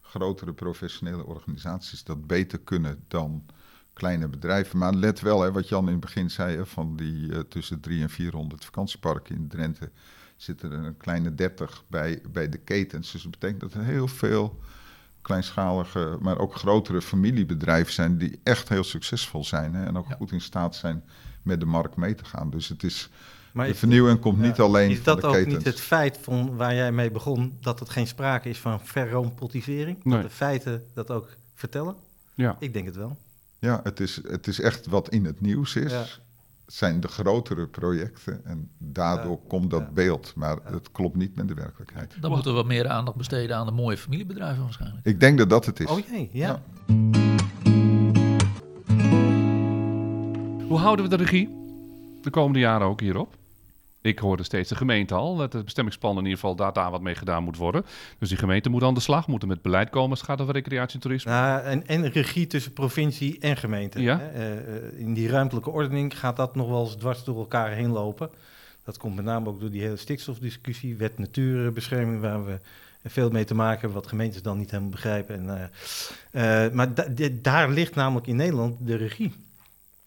grotere 0.00 0.52
professionele 0.52 1.24
organisaties 1.26 2.04
dat 2.04 2.26
beter 2.26 2.58
kunnen 2.58 3.04
dan 3.08 3.44
kleine 3.92 4.28
bedrijven. 4.28 4.78
Maar 4.78 4.94
let 4.94 5.20
wel, 5.20 5.40
hè, 5.40 5.52
wat 5.52 5.68
Jan 5.68 5.86
in 5.86 5.92
het 5.92 6.00
begin 6.00 6.30
zei, 6.30 6.56
hè, 6.56 6.66
van 6.66 6.96
die 6.96 7.32
eh, 7.32 7.40
tussen 7.40 7.80
300 7.80 8.10
en 8.10 8.16
400 8.24 8.64
vakantieparken 8.64 9.34
in 9.36 9.48
Drenthe 9.48 9.90
zitten 10.42 10.72
er 10.72 10.84
een 10.84 10.96
kleine 10.96 11.34
30 11.34 11.84
bij, 11.88 12.20
bij 12.32 12.48
de 12.48 12.58
ketens. 12.58 13.12
Dus 13.12 13.22
dat 13.22 13.30
betekent 13.30 13.60
dat 13.60 13.74
er 13.74 13.82
heel 13.84 14.08
veel 14.08 14.60
kleinschalige, 15.22 16.16
maar 16.20 16.38
ook 16.38 16.54
grotere 16.54 17.02
familiebedrijven 17.02 17.92
zijn 17.92 18.18
die 18.18 18.40
echt 18.42 18.68
heel 18.68 18.84
succesvol 18.84 19.44
zijn 19.44 19.74
hè, 19.74 19.84
en 19.86 19.96
ook 19.98 20.08
Ja. 20.08 20.14
goed 20.14 20.32
in 20.32 20.40
staat 20.40 20.74
zijn 20.76 21.04
met 21.42 21.60
de 21.60 21.66
markt 21.66 21.96
mee 21.96 22.14
te 22.14 22.24
gaan. 22.24 22.50
Dus 22.50 22.68
het 22.68 22.82
is, 22.82 23.10
Maar 23.52 23.66
de 23.66 23.72
is- 23.72 23.78
vernieuwing 23.78 24.20
komt 24.20 24.38
ja, 24.40 24.46
niet 24.46 24.58
alleen 24.60 24.90
Is 24.90 24.96
van 24.96 25.04
dat 25.04 25.20
de 25.20 25.26
ook 25.26 25.32
ketens. 25.32 25.54
niet 25.54 25.64
het 25.64 25.80
feit 25.80 26.18
van 26.22 26.56
waar 26.56 26.74
jij 26.74 26.92
mee 26.92 27.10
begon, 27.10 27.56
dat 27.60 27.78
het 27.78 27.88
geen 27.90 28.06
sprake 28.06 28.48
is 28.48 28.58
van 28.58 28.80
verroompotisering? 28.86 30.04
Nee. 30.04 30.14
Dat 30.14 30.22
de 30.30 30.36
feiten 30.36 30.84
dat 30.94 31.10
ook 31.10 31.28
vertellen? 31.54 31.94
Ja. 32.34 32.56
Ik 32.58 32.72
denk 32.72 32.86
het 32.86 32.96
wel. 32.96 33.18
Ja, 33.58 33.80
het 33.82 34.00
is, 34.00 34.20
het 34.28 34.46
is 34.46 34.60
echt 34.60 34.86
wat 34.86 35.08
in 35.08 35.24
het 35.24 35.40
nieuws 35.40 35.76
is. 35.76 35.92
Ja. 35.92 36.04
Het 36.72 36.80
zijn 36.80 37.00
de 37.00 37.08
grotere 37.08 37.66
projecten 37.66 38.44
en 38.44 38.70
daardoor 38.78 39.38
Ja, 39.42 39.48
komt 39.48 39.70
dat 39.70 39.80
ja. 39.80 39.90
beeld. 39.92 40.32
Maar 40.36 40.58
het 40.64 40.92
klopt 40.92 41.16
niet 41.16 41.36
met 41.36 41.48
de 41.48 41.54
werkelijkheid. 41.54 42.16
Dan 42.20 42.30
moeten 42.30 42.50
we 42.50 42.56
wat 42.56 42.66
meer 42.66 42.88
aandacht 42.88 43.16
besteden 43.16 43.56
aan 43.56 43.66
de 43.66 43.72
mooie 43.72 43.96
familiebedrijven 43.96 44.62
waarschijnlijk. 44.62 45.06
Ik 45.06 45.20
denk 45.20 45.38
dat 45.38 45.50
dat 45.50 45.66
het 45.66 45.80
is. 45.80 45.86
Oh 45.86 45.98
jee, 45.98 46.30
ja. 46.32 46.46
Ja. 46.48 46.62
Hoe 50.68 50.78
houden 50.78 51.04
we 51.08 51.16
de 51.16 51.22
regie 51.22 51.48
de 52.22 52.30
komende 52.30 52.58
jaren 52.58 52.86
ook 52.86 53.00
hierop? 53.00 53.36
Ik 54.02 54.18
hoorde 54.18 54.42
steeds 54.42 54.68
de 54.68 54.76
gemeente 54.76 55.14
al, 55.14 55.36
dat 55.36 55.52
het 55.52 55.64
bestemmingsplan 55.64 56.12
in 56.16 56.22
ieder 56.22 56.38
geval 56.38 56.54
daar, 56.54 56.72
daar 56.72 56.90
wat 56.90 57.00
mee 57.00 57.14
gedaan 57.14 57.42
moet 57.44 57.56
worden. 57.56 57.84
Dus 58.18 58.28
die 58.28 58.38
gemeente 58.38 58.68
moet 58.68 58.82
aan 58.82 58.94
de 58.94 59.00
slag, 59.00 59.26
moeten 59.26 59.48
met 59.48 59.62
beleid 59.62 59.90
komen 59.90 60.10
als 60.10 60.18
het 60.20 60.28
gaat 60.28 60.40
over 60.40 60.54
recreatie 60.54 60.94
en 60.94 61.00
toerisme. 61.00 61.30
Nou, 61.30 61.62
en, 61.62 61.86
en 61.86 62.08
regie 62.10 62.46
tussen 62.46 62.72
provincie 62.72 63.38
en 63.40 63.56
gemeente. 63.56 64.00
Ja. 64.00 64.18
hè. 64.18 64.28
Eh, 64.30 64.98
in 65.00 65.14
die 65.14 65.28
ruimtelijke 65.28 65.70
ordening 65.70 66.18
gaat 66.18 66.36
dat 66.36 66.54
nog 66.54 66.68
wel 66.68 66.84
eens 66.84 66.94
dwars 66.96 67.24
door 67.24 67.38
elkaar 67.38 67.70
heen 67.70 67.90
lopen. 67.90 68.30
Dat 68.84 68.98
komt 68.98 69.14
met 69.16 69.24
name 69.24 69.48
ook 69.48 69.60
door 69.60 69.70
die 69.70 69.82
hele 69.82 69.96
stikstofdiscussie, 69.96 70.96
wet 70.96 71.18
natuurbescherming, 71.18 72.20
waar 72.20 72.44
we 72.46 72.58
veel 73.04 73.30
mee 73.30 73.44
te 73.44 73.54
maken 73.54 73.80
hebben, 73.80 73.98
wat 73.98 74.08
gemeentes 74.08 74.42
dan 74.42 74.58
niet 74.58 74.70
helemaal 74.70 74.90
begrijpen. 74.90 75.34
En, 75.48 75.70
eh, 76.32 76.64
eh, 76.64 76.72
maar 76.72 76.94
da- 76.94 77.06
daar 77.32 77.70
ligt 77.70 77.94
namelijk 77.94 78.26
in 78.26 78.36
Nederland 78.36 78.86
de 78.86 78.96
regie. 78.96 79.32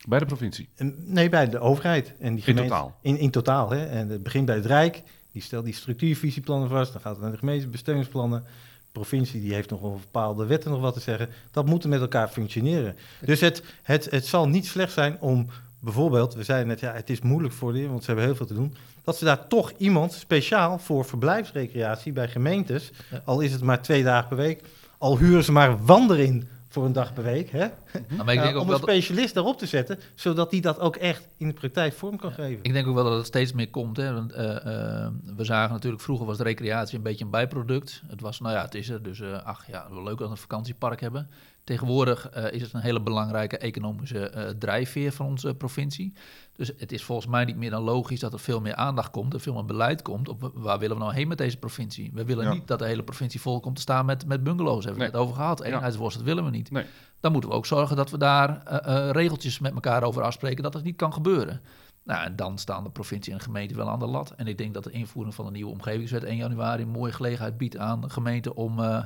Bij 0.06 0.20
de 0.20 0.26
provincie. 0.26 0.70
En- 0.76 0.96
Nee, 1.06 1.30
bij 1.30 1.50
de 1.50 1.60
overheid. 1.60 2.08
En 2.20 2.36
die 2.36 2.38
In 2.38 2.42
gemeente- 2.42 2.62
totaal. 2.70 2.96
In, 3.02 3.18
in 3.18 3.32
totaal. 3.32 3.70
Hè? 3.70 3.86
En 3.86 4.10
het 4.10 4.24
begint 4.24 4.46
bij 4.46 4.56
het 4.56 4.66
Rijk. 4.66 5.04
Die 5.32 5.42
stelt 5.42 5.66
die 5.66 5.74
structuurvisieplannen 5.74 6.70
vast. 6.70 6.92
Dan 6.94 7.02
gaat 7.02 7.12
het 7.14 7.22
naar 7.22 7.32
de 7.32 7.38
gemeente, 7.38 7.68
bestemmingsplannen. 7.68 8.40
De 8.42 8.92
provincie 9.02 9.42
die 9.42 9.54
heeft 9.54 9.70
nog 9.70 9.82
over 9.82 10.00
bepaalde 10.00 10.46
wetten 10.46 10.72
nog 10.72 10.80
wat 10.82 10.94
te 10.94 11.00
zeggen. 11.00 11.30
Dat 11.52 11.66
moet 11.66 11.86
met 11.86 12.02
elkaar 12.02 12.28
functioneren. 12.28 12.96
Dus 13.26 13.40
het, 13.42 13.64
het, 13.84 14.08
het 14.12 14.26
zal 14.26 14.48
niet 14.48 14.66
slecht 14.66 14.94
zijn 14.94 15.18
om 15.20 15.48
bijvoorbeeld... 15.80 16.34
We 16.34 16.44
zeiden 16.44 16.68
net, 16.68 16.80
ja, 16.80 16.94
het 16.94 17.10
is 17.10 17.22
moeilijk 17.22 17.54
voor 17.54 17.74
die, 17.74 17.88
want 17.88 18.00
ze 18.00 18.06
hebben 18.06 18.26
heel 18.26 18.36
veel 18.36 18.46
te 18.46 18.54
doen. 18.54 18.76
Dat 19.04 19.18
ze 19.18 19.26
daar 19.26 19.48
toch 19.48 19.74
iemand 19.78 20.14
speciaal 20.14 20.80
voor 20.80 21.06
verblijfsrecreatie 21.06 22.12
bij 22.12 22.28
gemeentes... 22.28 22.92
Ja. 23.12 23.22
al 23.26 23.40
is 23.40 23.52
het 23.52 23.62
maar 23.62 23.82
twee 23.82 24.04
dagen 24.04 24.28
per 24.28 24.38
week... 24.38 24.62
al 24.98 25.18
huren 25.18 25.44
ze 25.44 25.52
maar 25.52 25.86
wandering 25.86 26.46
voor 26.76 26.86
een 26.86 26.94
dag 26.94 27.14
per 27.14 27.24
week... 27.24 27.50
Hè? 27.50 27.68
Nou, 28.08 28.24
maar 28.26 28.34
ik 28.34 28.42
denk 28.42 28.58
om 28.62 28.70
een 28.70 28.78
specialist 28.78 29.34
daarop 29.34 29.58
te 29.58 29.66
zetten, 29.66 30.00
zodat 30.16 30.50
die 30.50 30.62
dat 30.62 30.80
ook 30.80 30.96
echt 30.96 31.28
in 31.38 31.48
de 31.48 31.54
praktijk 31.54 31.94
vorm 31.94 32.18
kan 32.18 32.32
geven. 32.32 32.64
Ik 32.64 32.74
denk 32.74 32.88
ook 32.88 32.96
wel 32.96 33.04
dat 33.04 33.18
het 33.18 33.26
steeds 33.26 33.54
meer 33.54 33.70
komt. 33.70 33.98
Hè? 33.98 34.14
Want, 34.14 34.32
eh, 34.32 34.56
eh, 34.56 35.12
we 35.36 35.44
zagen 35.44 35.74
natuurlijk, 35.74 36.04
vroeger 36.04 36.26
was 36.26 36.38
de 36.38 36.44
recreatie 36.44 36.98
een 36.98 37.04
beetje 37.04 37.26
een 37.26 37.32
bijproduct. 37.32 38.02
Het 38.08 38.22
was, 38.22 38.40
nou 38.40 38.56
ja, 38.56 38.62
het 38.62 38.76
is 38.76 38.90
er. 38.90 39.04
Dus 39.04 39.20
eh, 39.20 39.44
ach 39.44 39.68
ja, 39.68 39.88
leuk 39.90 40.06
dat 40.06 40.18
we 40.18 40.24
een 40.24 40.38
vakantiepark 40.38 41.02
hebben. 41.02 41.30
Tegenwoordig 41.66 42.30
eh, 42.30 42.52
is 42.52 42.62
het 42.62 42.74
een 42.74 42.80
hele 42.80 43.02
belangrijke 43.02 43.58
economische 43.58 44.30
eh, 44.30 44.50
drijfveer 44.50 45.12
van 45.12 45.26
onze 45.26 45.56
provincie. 45.56 46.14
Dus 46.56 46.72
het 46.78 46.92
is 46.92 47.04
volgens 47.04 47.28
mij 47.28 47.46
niet 47.46 47.56
meer 47.56 47.70
dan 47.70 47.82
logisch 47.84 48.20
dat 48.20 48.34
er 48.34 48.40
veel 48.40 48.62
meer 48.62 48.76
aandacht 48.76 49.12
komt, 49.12 49.34
er 49.34 49.40
veel 49.40 49.54
meer 49.54 49.66
beleid 49.66 50.02
komt. 50.02 50.30
Op 50.30 50.52
waar 50.54 50.80
willen 50.80 50.96
we 50.98 51.02
nou 51.04 51.16
heen 51.16 51.28
met 51.28 51.38
deze 51.38 51.58
provincie? 51.58 52.12
We 52.14 52.26
willen 52.26 52.46
Ja. 52.46 52.54
niet 52.54 52.68
dat 52.68 52.80
de 52.80 52.86
hele 52.86 53.04
provincie 53.04 53.42
vol 53.42 53.60
komt 53.60 53.76
te 53.76 53.82
staan 53.82 54.06
met, 54.06 54.26
met 54.26 54.44
bungalows. 54.44 54.84
Hebben 54.86 54.94
we 54.94 55.00
Nee. 55.00 55.12
het 55.12 55.22
over 55.22 55.36
gehad. 55.36 55.62
Eenheidsworst, 55.62 56.18
dat 56.18 56.26
willen 56.26 56.44
we 56.46 56.50
niet. 56.50 56.72
Nee. 56.72 56.86
Dan 57.20 57.32
moeten 57.32 57.50
we 57.50 57.56
ook 57.56 57.66
zorgen 57.66 57.96
dat 57.96 58.10
we 58.12 58.18
daar 58.18 58.64
eh, 58.64 59.08
eh, 59.08 59.12
regeltjes 59.12 59.60
met 59.60 59.74
elkaar 59.74 60.04
over 60.04 60.22
afspreken 60.22 60.64
dat 60.64 60.74
dat 60.74 60.84
niet 60.84 60.96
kan 60.96 61.14
gebeuren. 61.14 61.62
Nou, 62.04 62.26
en 62.26 62.36
dan 62.36 62.58
staan 62.58 62.84
de 62.84 62.90
provincie 62.90 63.32
en 63.32 63.38
de 63.38 63.44
gemeente 63.44 63.76
wel 63.76 63.90
aan 63.90 64.00
de 64.00 64.06
lat. 64.08 64.34
En 64.38 64.48
ik 64.48 64.58
denk 64.58 64.74
dat 64.74 64.84
de 64.84 64.92
invoering 64.92 65.36
van 65.36 65.46
de 65.46 65.52
nieuwe 65.52 65.72
omgevingswet 65.72 66.24
1 66.24 66.36
januari 66.36 66.82
een 66.82 66.90
mooie 66.90 67.12
gelegenheid 67.12 67.58
biedt 67.58 67.78
aan 67.78 68.02
de 68.02 68.10
gemeente 68.10 68.56
om 68.56 68.80
eh, 68.80 69.04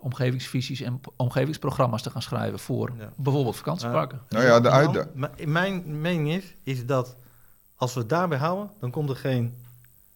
omgevingsvisies 0.00 0.80
en 0.80 1.00
omgevingsprogramma's 1.16 2.02
te 2.02 2.10
gaan 2.10 2.22
schrijven 2.22 2.58
voor 2.58 2.92
Ja. 2.98 3.12
bijvoorbeeld 3.16 3.56
vakantieparken. 3.56 4.20
Nou 4.28 4.44
ja, 4.44 4.60
de 4.60 4.68
En 4.68 4.82
dan- 4.84 4.94
uitda- 4.96 5.10
maar 5.14 5.30
Mijn 5.46 6.00
mening 6.00 6.30
is, 6.32 6.54
is 6.62 6.86
dat 6.86 7.16
als 7.76 7.94
we 7.94 8.00
het 8.00 8.08
daarbij 8.08 8.38
houden, 8.38 8.70
dan 8.80 8.90
komt 8.90 9.10
er 9.10 9.16
geen 9.16 9.54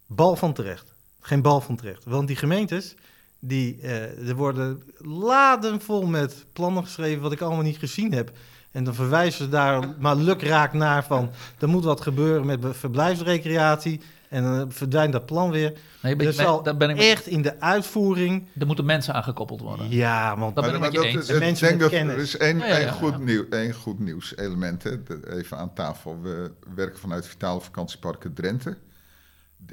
bal 0.06 0.36
van 0.36 0.52
terecht. 0.52 0.94
Geen 1.20 1.42
bal 1.42 1.60
van 1.60 1.76
terecht. 1.76 2.04
Want 2.04 2.26
die 2.26 2.36
gemeentes, 2.36 2.94
die, 3.38 3.80
eh, 3.80 4.28
er 4.28 4.34
worden 4.34 4.82
laden 4.98 5.80
vol 5.80 6.06
met 6.06 6.46
plannen 6.52 6.84
geschreven 6.84 7.22
wat 7.22 7.32
ik 7.32 7.40
allemaal 7.40 7.62
niet 7.64 7.78
gezien 7.78 8.12
heb. 8.12 8.32
En 8.70 8.84
dan 8.84 8.94
verwijzen 8.94 9.44
ze 9.44 9.50
daar 9.50 9.88
maar 9.98 10.16
lukraak 10.16 10.72
naar 10.72 11.04
van, 11.04 11.30
er 11.58 11.68
moet 11.68 11.84
wat 11.84 12.00
gebeuren 12.00 12.46
met 12.46 12.60
verblijfsrecreatie. 12.76 14.00
En 14.32 14.42
dan 14.42 14.72
verdwijnt 14.72 15.12
dat 15.12 15.26
plan 15.26 15.50
weer. 15.50 15.72
Nee, 16.02 16.16
ben, 16.16 16.26
ik- 16.28 16.36
ben- 16.36 16.44
zal 16.44 16.62
daar 16.62 16.76
ben 16.76 16.90
ik 16.90 16.96
met- 16.96 17.04
echt 17.04 17.26
in 17.26 17.42
de 17.42 17.60
uitvoering... 17.60 18.48
er 18.58 18.66
moeten 18.66 18.84
mensen 18.84 19.14
aangekoppeld 19.14 19.60
worden. 19.60 19.90
Ja, 19.90 20.38
want 20.38 20.54
Dat 20.54 20.64
ben 20.64 20.74
ik 20.74 20.80
maar 20.80 20.90
met 20.90 21.00
je 21.00 21.06
dat 21.06 21.16
eens. 21.16 21.28
is- 21.30 21.38
mensen 21.38 21.66
denk 21.68 21.80
met 21.80 21.90
dat 21.90 21.98
kennis. 21.98 22.14
er 22.14 22.20
is 22.22 22.36
één, 22.36 22.58
Ja, 22.58 22.66
ja, 22.66 22.74
één 22.76 22.84
ja. 22.86 22.92
goed, 22.92 23.18
nieuw, 23.18 23.44
één 23.50 23.74
goed 23.74 23.98
nieuwselement. 23.98 24.82
Hè. 24.82 24.96
Even 25.36 25.56
aan 25.58 25.72
tafel. 25.74 26.20
We 26.22 26.50
werken 26.74 26.98
vanuit 26.98 27.26
Vitale 27.26 27.60
Vakantieparken 27.60 28.34
Drenthe. 28.34 28.76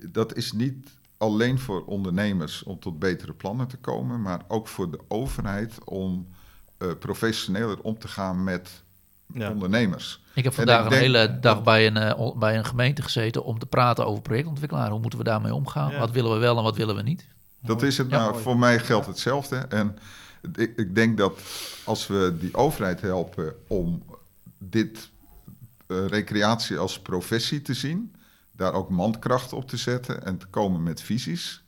Dat 0.10 0.36
is 0.36 0.51
niet 0.51 0.88
alleen 1.18 1.60
voor 1.60 1.86
ondernemers 1.86 2.64
om 2.64 2.80
tot 2.80 2.99
betere 2.99 3.34
plannen 3.34 3.68
te 3.68 3.78
komen, 3.78 4.22
maar 4.22 4.41
ook 4.47 4.68
voor 4.68 4.91
de 4.91 4.99
overheid 5.07 5.74
om 5.84 6.28
eh, 6.78 6.88
professioneler 6.99 7.82
om 7.82 7.99
te 7.99 8.07
gaan 8.07 8.43
met 8.43 8.84
Ja. 9.34 9.51
ondernemers. 9.51 10.24
Ik 10.40 10.46
heb 10.46 10.54
vandaag 10.54 10.78
ik 10.80 10.84
een 10.84 10.90
denk- 10.90 11.02
hele 11.02 11.40
dag 11.40 11.64
bij 11.64 11.88
een, 11.88 11.98
eh, 11.98 12.32
bij 12.38 12.58
een 12.58 12.66
gemeente 12.66 13.02
gezeten 13.02 13.44
om 13.44 13.60
te 13.60 13.66
praten 13.66 14.06
over 14.06 14.22
projectontwikkelaar. 14.22 14.90
Hoe 14.90 15.00
moeten 15.00 15.20
we 15.20 15.26
daarmee 15.26 15.54
omgaan? 15.54 15.92
Ja. 15.92 16.00
Wat 16.00 16.12
willen 16.12 16.32
we 16.32 16.38
wel 16.38 16.58
en 16.58 16.64
wat 16.64 16.76
willen 16.78 16.96
we 16.96 17.02
niet? 17.02 17.26
Dat 17.62 17.82
is 17.82 17.98
het 17.98 18.10
Ja, 18.10 18.18
nou, 18.18 18.32
mooi. 18.32 18.44
voor 18.44 18.58
mij 18.58 18.80
geldt 18.80 19.06
hetzelfde. 19.08 19.56
En 19.56 19.98
ik, 20.56 20.74
ik 20.76 20.96
denk 20.96 21.18
dat 21.18 21.40
als 21.84 22.08
we 22.08 22.36
die 22.40 22.56
overheid 22.56 23.02
helpen 23.02 23.54
om 23.68 24.04
dit 24.58 25.10
eh, 25.88 26.06
recreatie 26.08 26.78
als 26.78 27.00
professie 27.00 27.62
te 27.62 27.74
zien, 27.74 28.16
daar 28.52 28.74
ook 28.74 28.90
mankracht 28.90 29.54
op 29.54 29.68
te 29.68 29.78
zetten 29.78 30.26
en 30.26 30.38
te 30.38 30.46
komen 30.46 30.84
met 30.84 31.02
visies, 31.02 31.64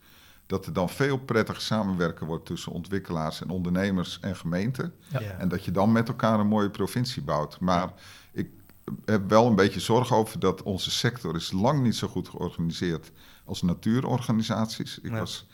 dat 0.47 0.65
er 0.65 0.73
dan 0.73 0.89
veel 0.89 1.17
prettiger 1.17 1.61
samenwerken 1.61 2.25
wordt 2.25 2.45
tussen 2.45 2.71
ontwikkelaars 2.71 3.41
en 3.41 3.49
ondernemers 3.49 4.17
en 4.21 4.35
gemeenten. 4.35 4.93
Ja. 5.07 5.19
En 5.19 5.47
dat 5.49 5.65
je 5.65 5.71
dan 5.71 5.91
met 5.91 6.07
elkaar 6.07 6.39
een 6.39 6.47
mooie 6.47 6.69
provincie 6.69 7.21
bouwt. 7.21 7.59
Maar 7.59 7.89
heb 9.05 9.29
wel 9.29 9.47
een 9.47 9.55
beetje 9.55 9.79
zorg 9.79 10.13
over 10.13 10.39
dat 10.39 10.63
onze 10.63 10.91
sector 10.91 11.35
is 11.35 11.51
lang 11.51 11.81
niet 11.83 11.95
zo 11.95 12.07
goed 12.07 12.29
georganiseerd 12.29 13.11
als 13.45 13.61
natuurorganisaties. 13.61 14.99
Ik 14.99 15.11
Ja. 15.11 15.19
was 15.19 15.45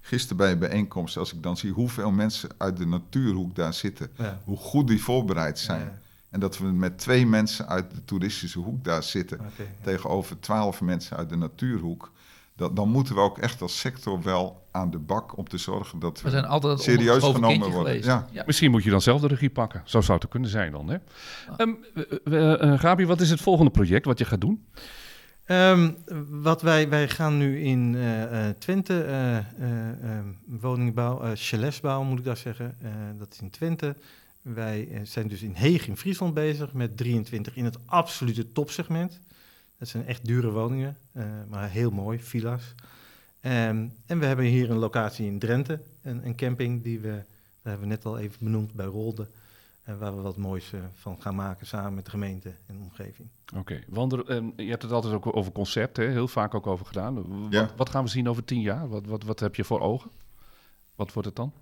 gisteren 0.00 0.36
bij 0.36 0.52
een 0.52 0.58
bijeenkomst, 0.58 1.16
als 1.16 1.32
ik 1.32 1.42
dan 1.42 1.56
zie 1.56 1.72
hoeveel 1.72 2.10
mensen 2.10 2.50
uit 2.56 2.76
de 2.76 2.86
natuurhoek 2.86 3.54
daar 3.54 3.74
zitten, 3.74 4.10
Ja. 4.16 4.40
hoe 4.44 4.56
goed 4.56 4.88
die 4.88 5.02
voorbereid 5.02 5.58
zijn. 5.58 5.80
Ja. 5.80 5.98
En 6.30 6.40
dat 6.40 6.58
we 6.58 6.64
met 6.66 6.98
twee 6.98 7.26
mensen 7.26 7.68
uit 7.68 7.90
de 7.94 8.04
toeristische 8.04 8.58
hoek 8.58 8.84
daar 8.84 9.02
zitten, 9.02 9.40
tegenover 9.82 10.40
twaalf 10.40 10.80
mensen 10.80 11.16
uit 11.16 11.28
de 11.28 11.36
natuurhoek. 11.36 12.12
Dat, 12.56 12.76
dan 12.76 12.88
moeten 12.88 13.14
we 13.14 13.20
ook 13.20 13.38
echt 13.38 13.62
als 13.62 13.78
sector 13.78 14.22
wel 14.22 14.66
aan 14.70 14.90
de 14.90 14.98
bak 14.98 15.36
om 15.36 15.48
te 15.48 15.58
zorgen 15.58 15.98
dat 15.98 16.18
We 16.18 16.24
we 16.24 16.30
zijn 16.30 16.44
altijd 16.46 16.80
serieus 16.80 17.22
genomen 17.24 17.70
worden. 17.70 18.02
Ja. 18.02 18.26
Misschien 18.46 18.70
moet 18.70 18.84
je 18.84 18.90
dan 18.90 19.00
zelf 19.00 19.20
de 19.20 19.26
regie 19.26 19.50
pakken. 19.50 19.82
Zo 19.84 20.00
zou 20.00 20.18
het 20.18 20.28
kunnen 20.28 20.50
zijn 20.50 20.72
dan, 20.72 20.88
hè? 20.88 20.96
Ehm, 21.56 21.70
we- 21.94 22.20
we- 22.24 22.56
eh, 22.58 22.78
Gabi, 22.78 23.06
wat 23.06 23.20
is 23.20 23.30
het 23.30 23.40
volgende 23.40 23.70
project 23.70 24.04
wat 24.04 24.18
je 24.18 24.24
gaat 24.24 24.40
doen? 24.40 24.66
Ehm, 25.44 25.90
wat 26.28 26.62
wij, 26.62 26.88
wij 26.88 27.08
gaan 27.08 27.36
nu 27.38 27.60
in 27.60 27.94
eh, 27.94 28.48
eh, 28.48 28.54
Twente 28.58 29.02
eh, 29.02 29.36
eh, 29.36 29.42
ehm, 30.02 30.26
woningbouw, 30.46 31.20
eh 31.22 31.30
chaletsbouw 31.34 32.02
moet 32.02 32.18
ik 32.18 32.24
daar 32.24 32.36
zeggen. 32.36 32.76
Eh, 32.82 32.90
dat 33.18 33.32
is 33.32 33.40
in 33.40 33.50
Twente. 33.50 33.96
Wij 34.42 34.88
eh, 34.92 35.00
zijn 35.02 35.28
dus 35.28 35.42
in 35.42 35.52
Heeg 35.54 35.86
in 35.88 35.96
Friesland 35.96 36.34
bezig 36.34 36.72
met 36.72 36.96
23 36.96 37.56
in 37.56 37.64
het 37.64 37.78
absolute 37.86 38.52
topsegment. 38.52 39.20
Dat 39.78 39.88
zijn 39.88 40.06
echt 40.06 40.24
dure 40.26 40.50
woningen, 40.50 40.96
eh, 41.12 41.24
maar 41.48 41.70
heel 41.70 41.90
mooi, 41.90 42.18
villa's. 42.20 42.74
Ehm, 43.40 43.86
en 44.06 44.18
we 44.18 44.26
hebben 44.26 44.44
hier 44.44 44.70
een 44.70 44.76
locatie 44.78 45.26
in 45.26 45.38
Drenthe, 45.38 45.80
een, 46.02 46.26
een 46.26 46.36
camping 46.36 46.82
die 46.82 47.00
we, 47.00 47.08
dat 47.12 47.24
hebben 47.62 47.80
we 47.80 47.86
net 47.94 48.04
al 48.04 48.18
even 48.18 48.36
benoemd 48.40 48.72
bij 48.72 48.86
Rolde. 48.86 49.26
eh, 49.82 49.98
waar 49.98 50.16
we 50.16 50.22
wat 50.22 50.36
moois 50.36 50.72
eh, 50.72 50.80
van 50.94 51.16
gaan 51.22 51.34
maken 51.34 51.66
samen 51.66 51.94
met 51.94 52.04
de 52.04 52.10
gemeente 52.10 52.48
en 52.66 52.76
de 52.76 52.82
omgeving. 52.82 53.28
Oké, 53.56 53.82
want 53.88 54.12
er, 54.12 54.26
ehm, 54.28 54.44
je 54.56 54.68
hebt 54.70 54.82
het 54.82 54.92
altijd 54.92 55.14
ook 55.14 55.36
over 55.36 55.52
concept, 55.52 55.96
hè? 55.96 56.04
heel 56.04 56.28
vaak 56.28 56.54
ook 56.54 56.66
over 56.66 56.86
gedaan. 56.86 57.14
Wat, 57.14 57.52
Ja. 57.52 57.70
wat 57.76 57.90
gaan 57.90 58.04
we 58.04 58.10
zien 58.10 58.28
over 58.28 58.44
tien 58.44 58.60
jaar? 58.60 58.88
Wat, 58.88 59.06
wat, 59.06 59.22
wat 59.22 59.40
heb 59.40 59.54
je 59.54 59.64
voor 59.64 59.80
ogen? 59.80 60.10
Wat 60.94 61.12
wordt 61.12 61.28
het 61.28 61.36
dan? 61.36 61.52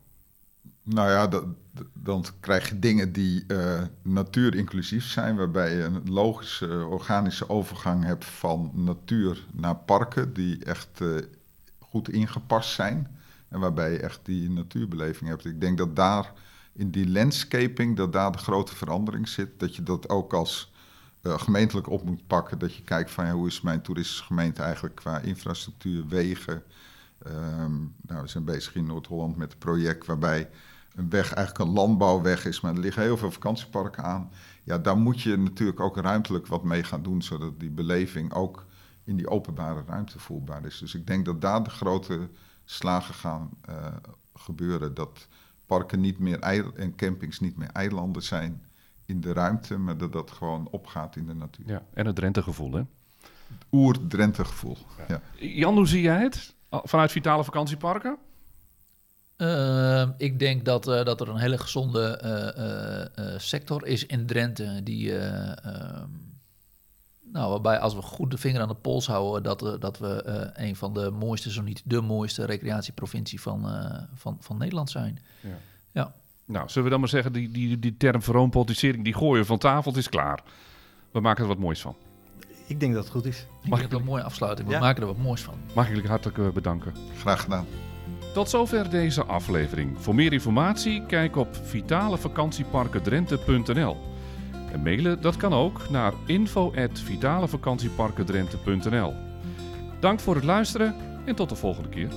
Nou 0.84 1.10
ja, 1.10 1.44
dan 1.92 2.24
krijg 2.40 2.68
je 2.68 2.78
dingen 2.78 3.12
die 3.12 3.44
eh 3.46 3.82
natuurinclusief 4.02 5.04
zijn, 5.04 5.36
waarbij 5.36 5.76
je 5.76 5.82
een 5.82 6.12
logische, 6.12 6.86
organische 6.86 7.48
overgang 7.48 8.04
hebt 8.04 8.24
van 8.24 8.70
natuur 8.74 9.46
naar 9.52 9.76
parken, 9.76 10.32
die 10.32 10.64
echt 10.64 11.00
eh, 11.00 11.08
goed 11.78 12.08
ingepast 12.08 12.74
zijn. 12.74 13.16
En 13.48 13.60
waarbij 13.60 13.92
je 13.92 13.98
echt 13.98 14.20
die 14.22 14.50
natuurbeleving 14.50 15.30
hebt. 15.30 15.44
Ik 15.44 15.60
denk 15.60 15.78
dat 15.78 15.96
daar 15.96 16.32
in 16.72 16.90
die 16.90 17.10
landscaping, 17.10 17.96
dat 17.96 18.12
daar 18.12 18.32
de 18.32 18.38
grote 18.38 18.74
verandering 18.74 19.28
zit. 19.28 19.60
Dat 19.60 19.76
je 19.76 19.82
dat 19.82 20.08
ook 20.08 20.32
als 20.32 20.72
eh, 21.22 21.38
gemeentelijk 21.38 21.88
op 21.90 22.04
moet 22.04 22.26
pakken. 22.26 22.58
Dat 22.58 22.74
je 22.74 22.82
kijkt 22.82 23.10
van 23.10 23.26
ja, 23.26 23.32
hoe 23.32 23.46
is 23.46 23.60
mijn 23.60 23.82
toeristische 23.82 24.24
gemeente 24.24 24.62
eigenlijk 24.62 24.94
qua 24.94 25.18
infrastructuur, 25.18 26.06
wegen. 26.08 26.62
Ehm, 27.18 27.76
nou, 28.06 28.22
we 28.22 28.28
zijn 28.28 28.44
bezig 28.44 28.74
in 28.74 28.86
Noord-Holland 28.86 29.36
met 29.36 29.52
een 29.52 29.58
project 29.58 30.06
waarbij 30.06 30.50
een 30.94 31.10
weg 31.10 31.32
eigenlijk 31.32 31.68
een 31.68 31.74
landbouwweg 31.74 32.44
is, 32.44 32.60
maar 32.60 32.74
er 32.74 32.80
liggen 32.80 33.02
heel 33.02 33.16
veel 33.16 33.30
vakantieparken 33.30 34.04
aan. 34.04 34.30
Ja, 34.62 34.78
daar 34.78 34.96
moet 34.96 35.20
je 35.20 35.36
natuurlijk 35.36 35.80
ook 35.80 35.96
ruimtelijk 35.96 36.46
wat 36.46 36.64
mee 36.64 36.84
gaan 36.84 37.02
doen, 37.02 37.22
zodat 37.22 37.60
die 37.60 37.70
beleving 37.70 38.32
ook 38.32 38.66
in 39.04 39.16
die 39.16 39.28
openbare 39.28 39.82
ruimte 39.86 40.18
voelbaar 40.18 40.64
is. 40.64 40.78
Dus 40.78 40.94
ik 40.94 41.06
denk 41.06 41.24
dat 41.24 41.40
daar 41.40 41.62
de 41.62 41.70
grote 41.70 42.28
slagen 42.64 43.14
gaan 43.14 43.50
eh, 43.60 43.86
gebeuren. 44.34 44.94
Dat 44.94 45.28
parken 45.66 46.00
niet 46.00 46.18
meer 46.18 46.40
en 46.74 46.94
campings 46.96 47.40
niet 47.40 47.56
meer 47.56 47.70
eilanden 47.72 48.22
zijn 48.22 48.62
in 49.06 49.20
de 49.20 49.32
ruimte, 49.32 49.78
maar 49.78 49.96
dat 49.96 50.12
dat 50.12 50.30
gewoon 50.30 50.68
opgaat 50.70 51.16
in 51.16 51.26
de 51.26 51.34
natuur. 51.34 51.68
Ja, 51.68 51.82
en 51.94 52.06
het 52.06 52.16
Drenthe-gevoel, 52.16 52.72
hè? 52.72 52.82
Oer-Drenthe 53.72 54.44
gevoel. 54.44 54.76
Ja. 55.08 55.20
Jan, 55.36 55.74
hoe 55.74 55.86
zie 55.86 56.02
jij 56.02 56.22
het? 56.22 56.54
Vanuit 56.70 57.12
Vitale 57.12 57.44
Vakantieparken? 57.44 58.18
Eh, 59.36 60.08
ik 60.18 60.38
denk 60.38 60.64
dat, 60.64 60.88
eh, 60.88 61.04
dat 61.04 61.20
er 61.20 61.28
een 61.28 61.36
hele 61.38 61.58
gezonde 61.58 62.16
eh, 62.16 62.48
eh, 62.56 63.00
eh, 63.34 63.38
sector 63.40 63.86
is 63.86 64.06
in 64.06 64.26
Drenthe 64.26 64.80
die, 64.82 65.18
eh, 65.18 65.64
ehm, 65.64 66.08
Nou, 67.32 67.50
waarbij 67.50 67.78
als 67.78 67.94
we 67.94 68.02
goed 68.02 68.30
de 68.30 68.38
vinger 68.38 68.60
aan 68.60 68.68
de 68.68 68.74
pols 68.74 69.06
houden, 69.06 69.42
dat, 69.42 69.60
we- 69.60 69.78
dat 69.78 69.98
we 69.98 70.22
eh, 70.22 70.66
een 70.68 70.76
van 70.76 70.94
de 70.94 71.10
mooiste, 71.10 71.50
zo 71.52 71.62
niet 71.62 71.82
de 71.84 72.00
mooiste 72.00 72.44
recreatieprovincie 72.44 73.40
van, 73.40 73.68
eh, 73.68 74.02
van, 74.14 74.36
van 74.40 74.58
Nederland 74.58 74.90
zijn. 74.90 75.18
Ja. 75.40 75.48
Ja. 75.92 76.12
Nou, 76.44 76.68
zullen 76.68 76.84
we 76.84 76.90
dan 76.90 77.00
maar 77.00 77.08
zeggen, 77.08 77.32
die, 77.32 77.50
die, 77.50 77.78
die 77.78 77.96
term 77.96 78.22
verroompotisering, 78.22 79.04
die 79.04 79.14
gooien 79.14 79.40
we 79.40 79.46
van 79.46 79.58
tafel, 79.58 79.90
het 79.90 80.00
is 80.00 80.08
klaar. 80.08 80.42
We 81.10 81.20
maken 81.20 81.42
er 81.42 81.48
wat 81.48 81.58
moois 81.58 81.80
van. 81.80 81.96
Ik 82.66 82.80
denk 82.80 82.94
dat 82.94 83.02
het 83.04 83.12
goed 83.12 83.24
is. 83.24 83.38
Ik 83.40 83.46
Mag 83.46 83.62
denk 83.62 83.82
ik- 83.82 83.90
dat 83.90 84.00
een 84.00 84.06
mooie 84.06 84.22
afsluiting. 84.22 84.68
We 84.68 84.74
Ja. 84.74 84.80
maken 84.80 85.00
er 85.02 85.08
wat 85.08 85.16
moois 85.16 85.42
van. 85.42 85.54
Mag 85.74 85.88
ik 85.88 85.94
jullie 85.94 86.08
hartelijk 86.10 86.54
bedanken. 86.54 86.94
Graag 87.18 87.40
gedaan. 87.42 87.66
Tot 88.34 88.50
zover 88.50 88.90
deze 88.90 89.24
aflevering. 89.24 89.96
Voor 89.98 90.14
meer 90.14 90.32
informatie 90.32 91.06
kijk 91.06 91.36
op 91.36 91.56
vitalevakantieparkendrenthe.nl. 91.62 93.96
En 94.72 94.82
mailen 94.82 95.20
dat 95.20 95.36
kan 95.36 95.52
ook 95.52 95.90
naar 95.90 96.12
info@vitalevakantieparkendrenthe.nl. 96.26 99.14
Dank 100.00 100.20
voor 100.20 100.34
het 100.34 100.44
luisteren 100.44 100.94
en 101.24 101.34
tot 101.34 101.48
de 101.48 101.56
volgende 101.56 101.88
keer. 101.88 102.08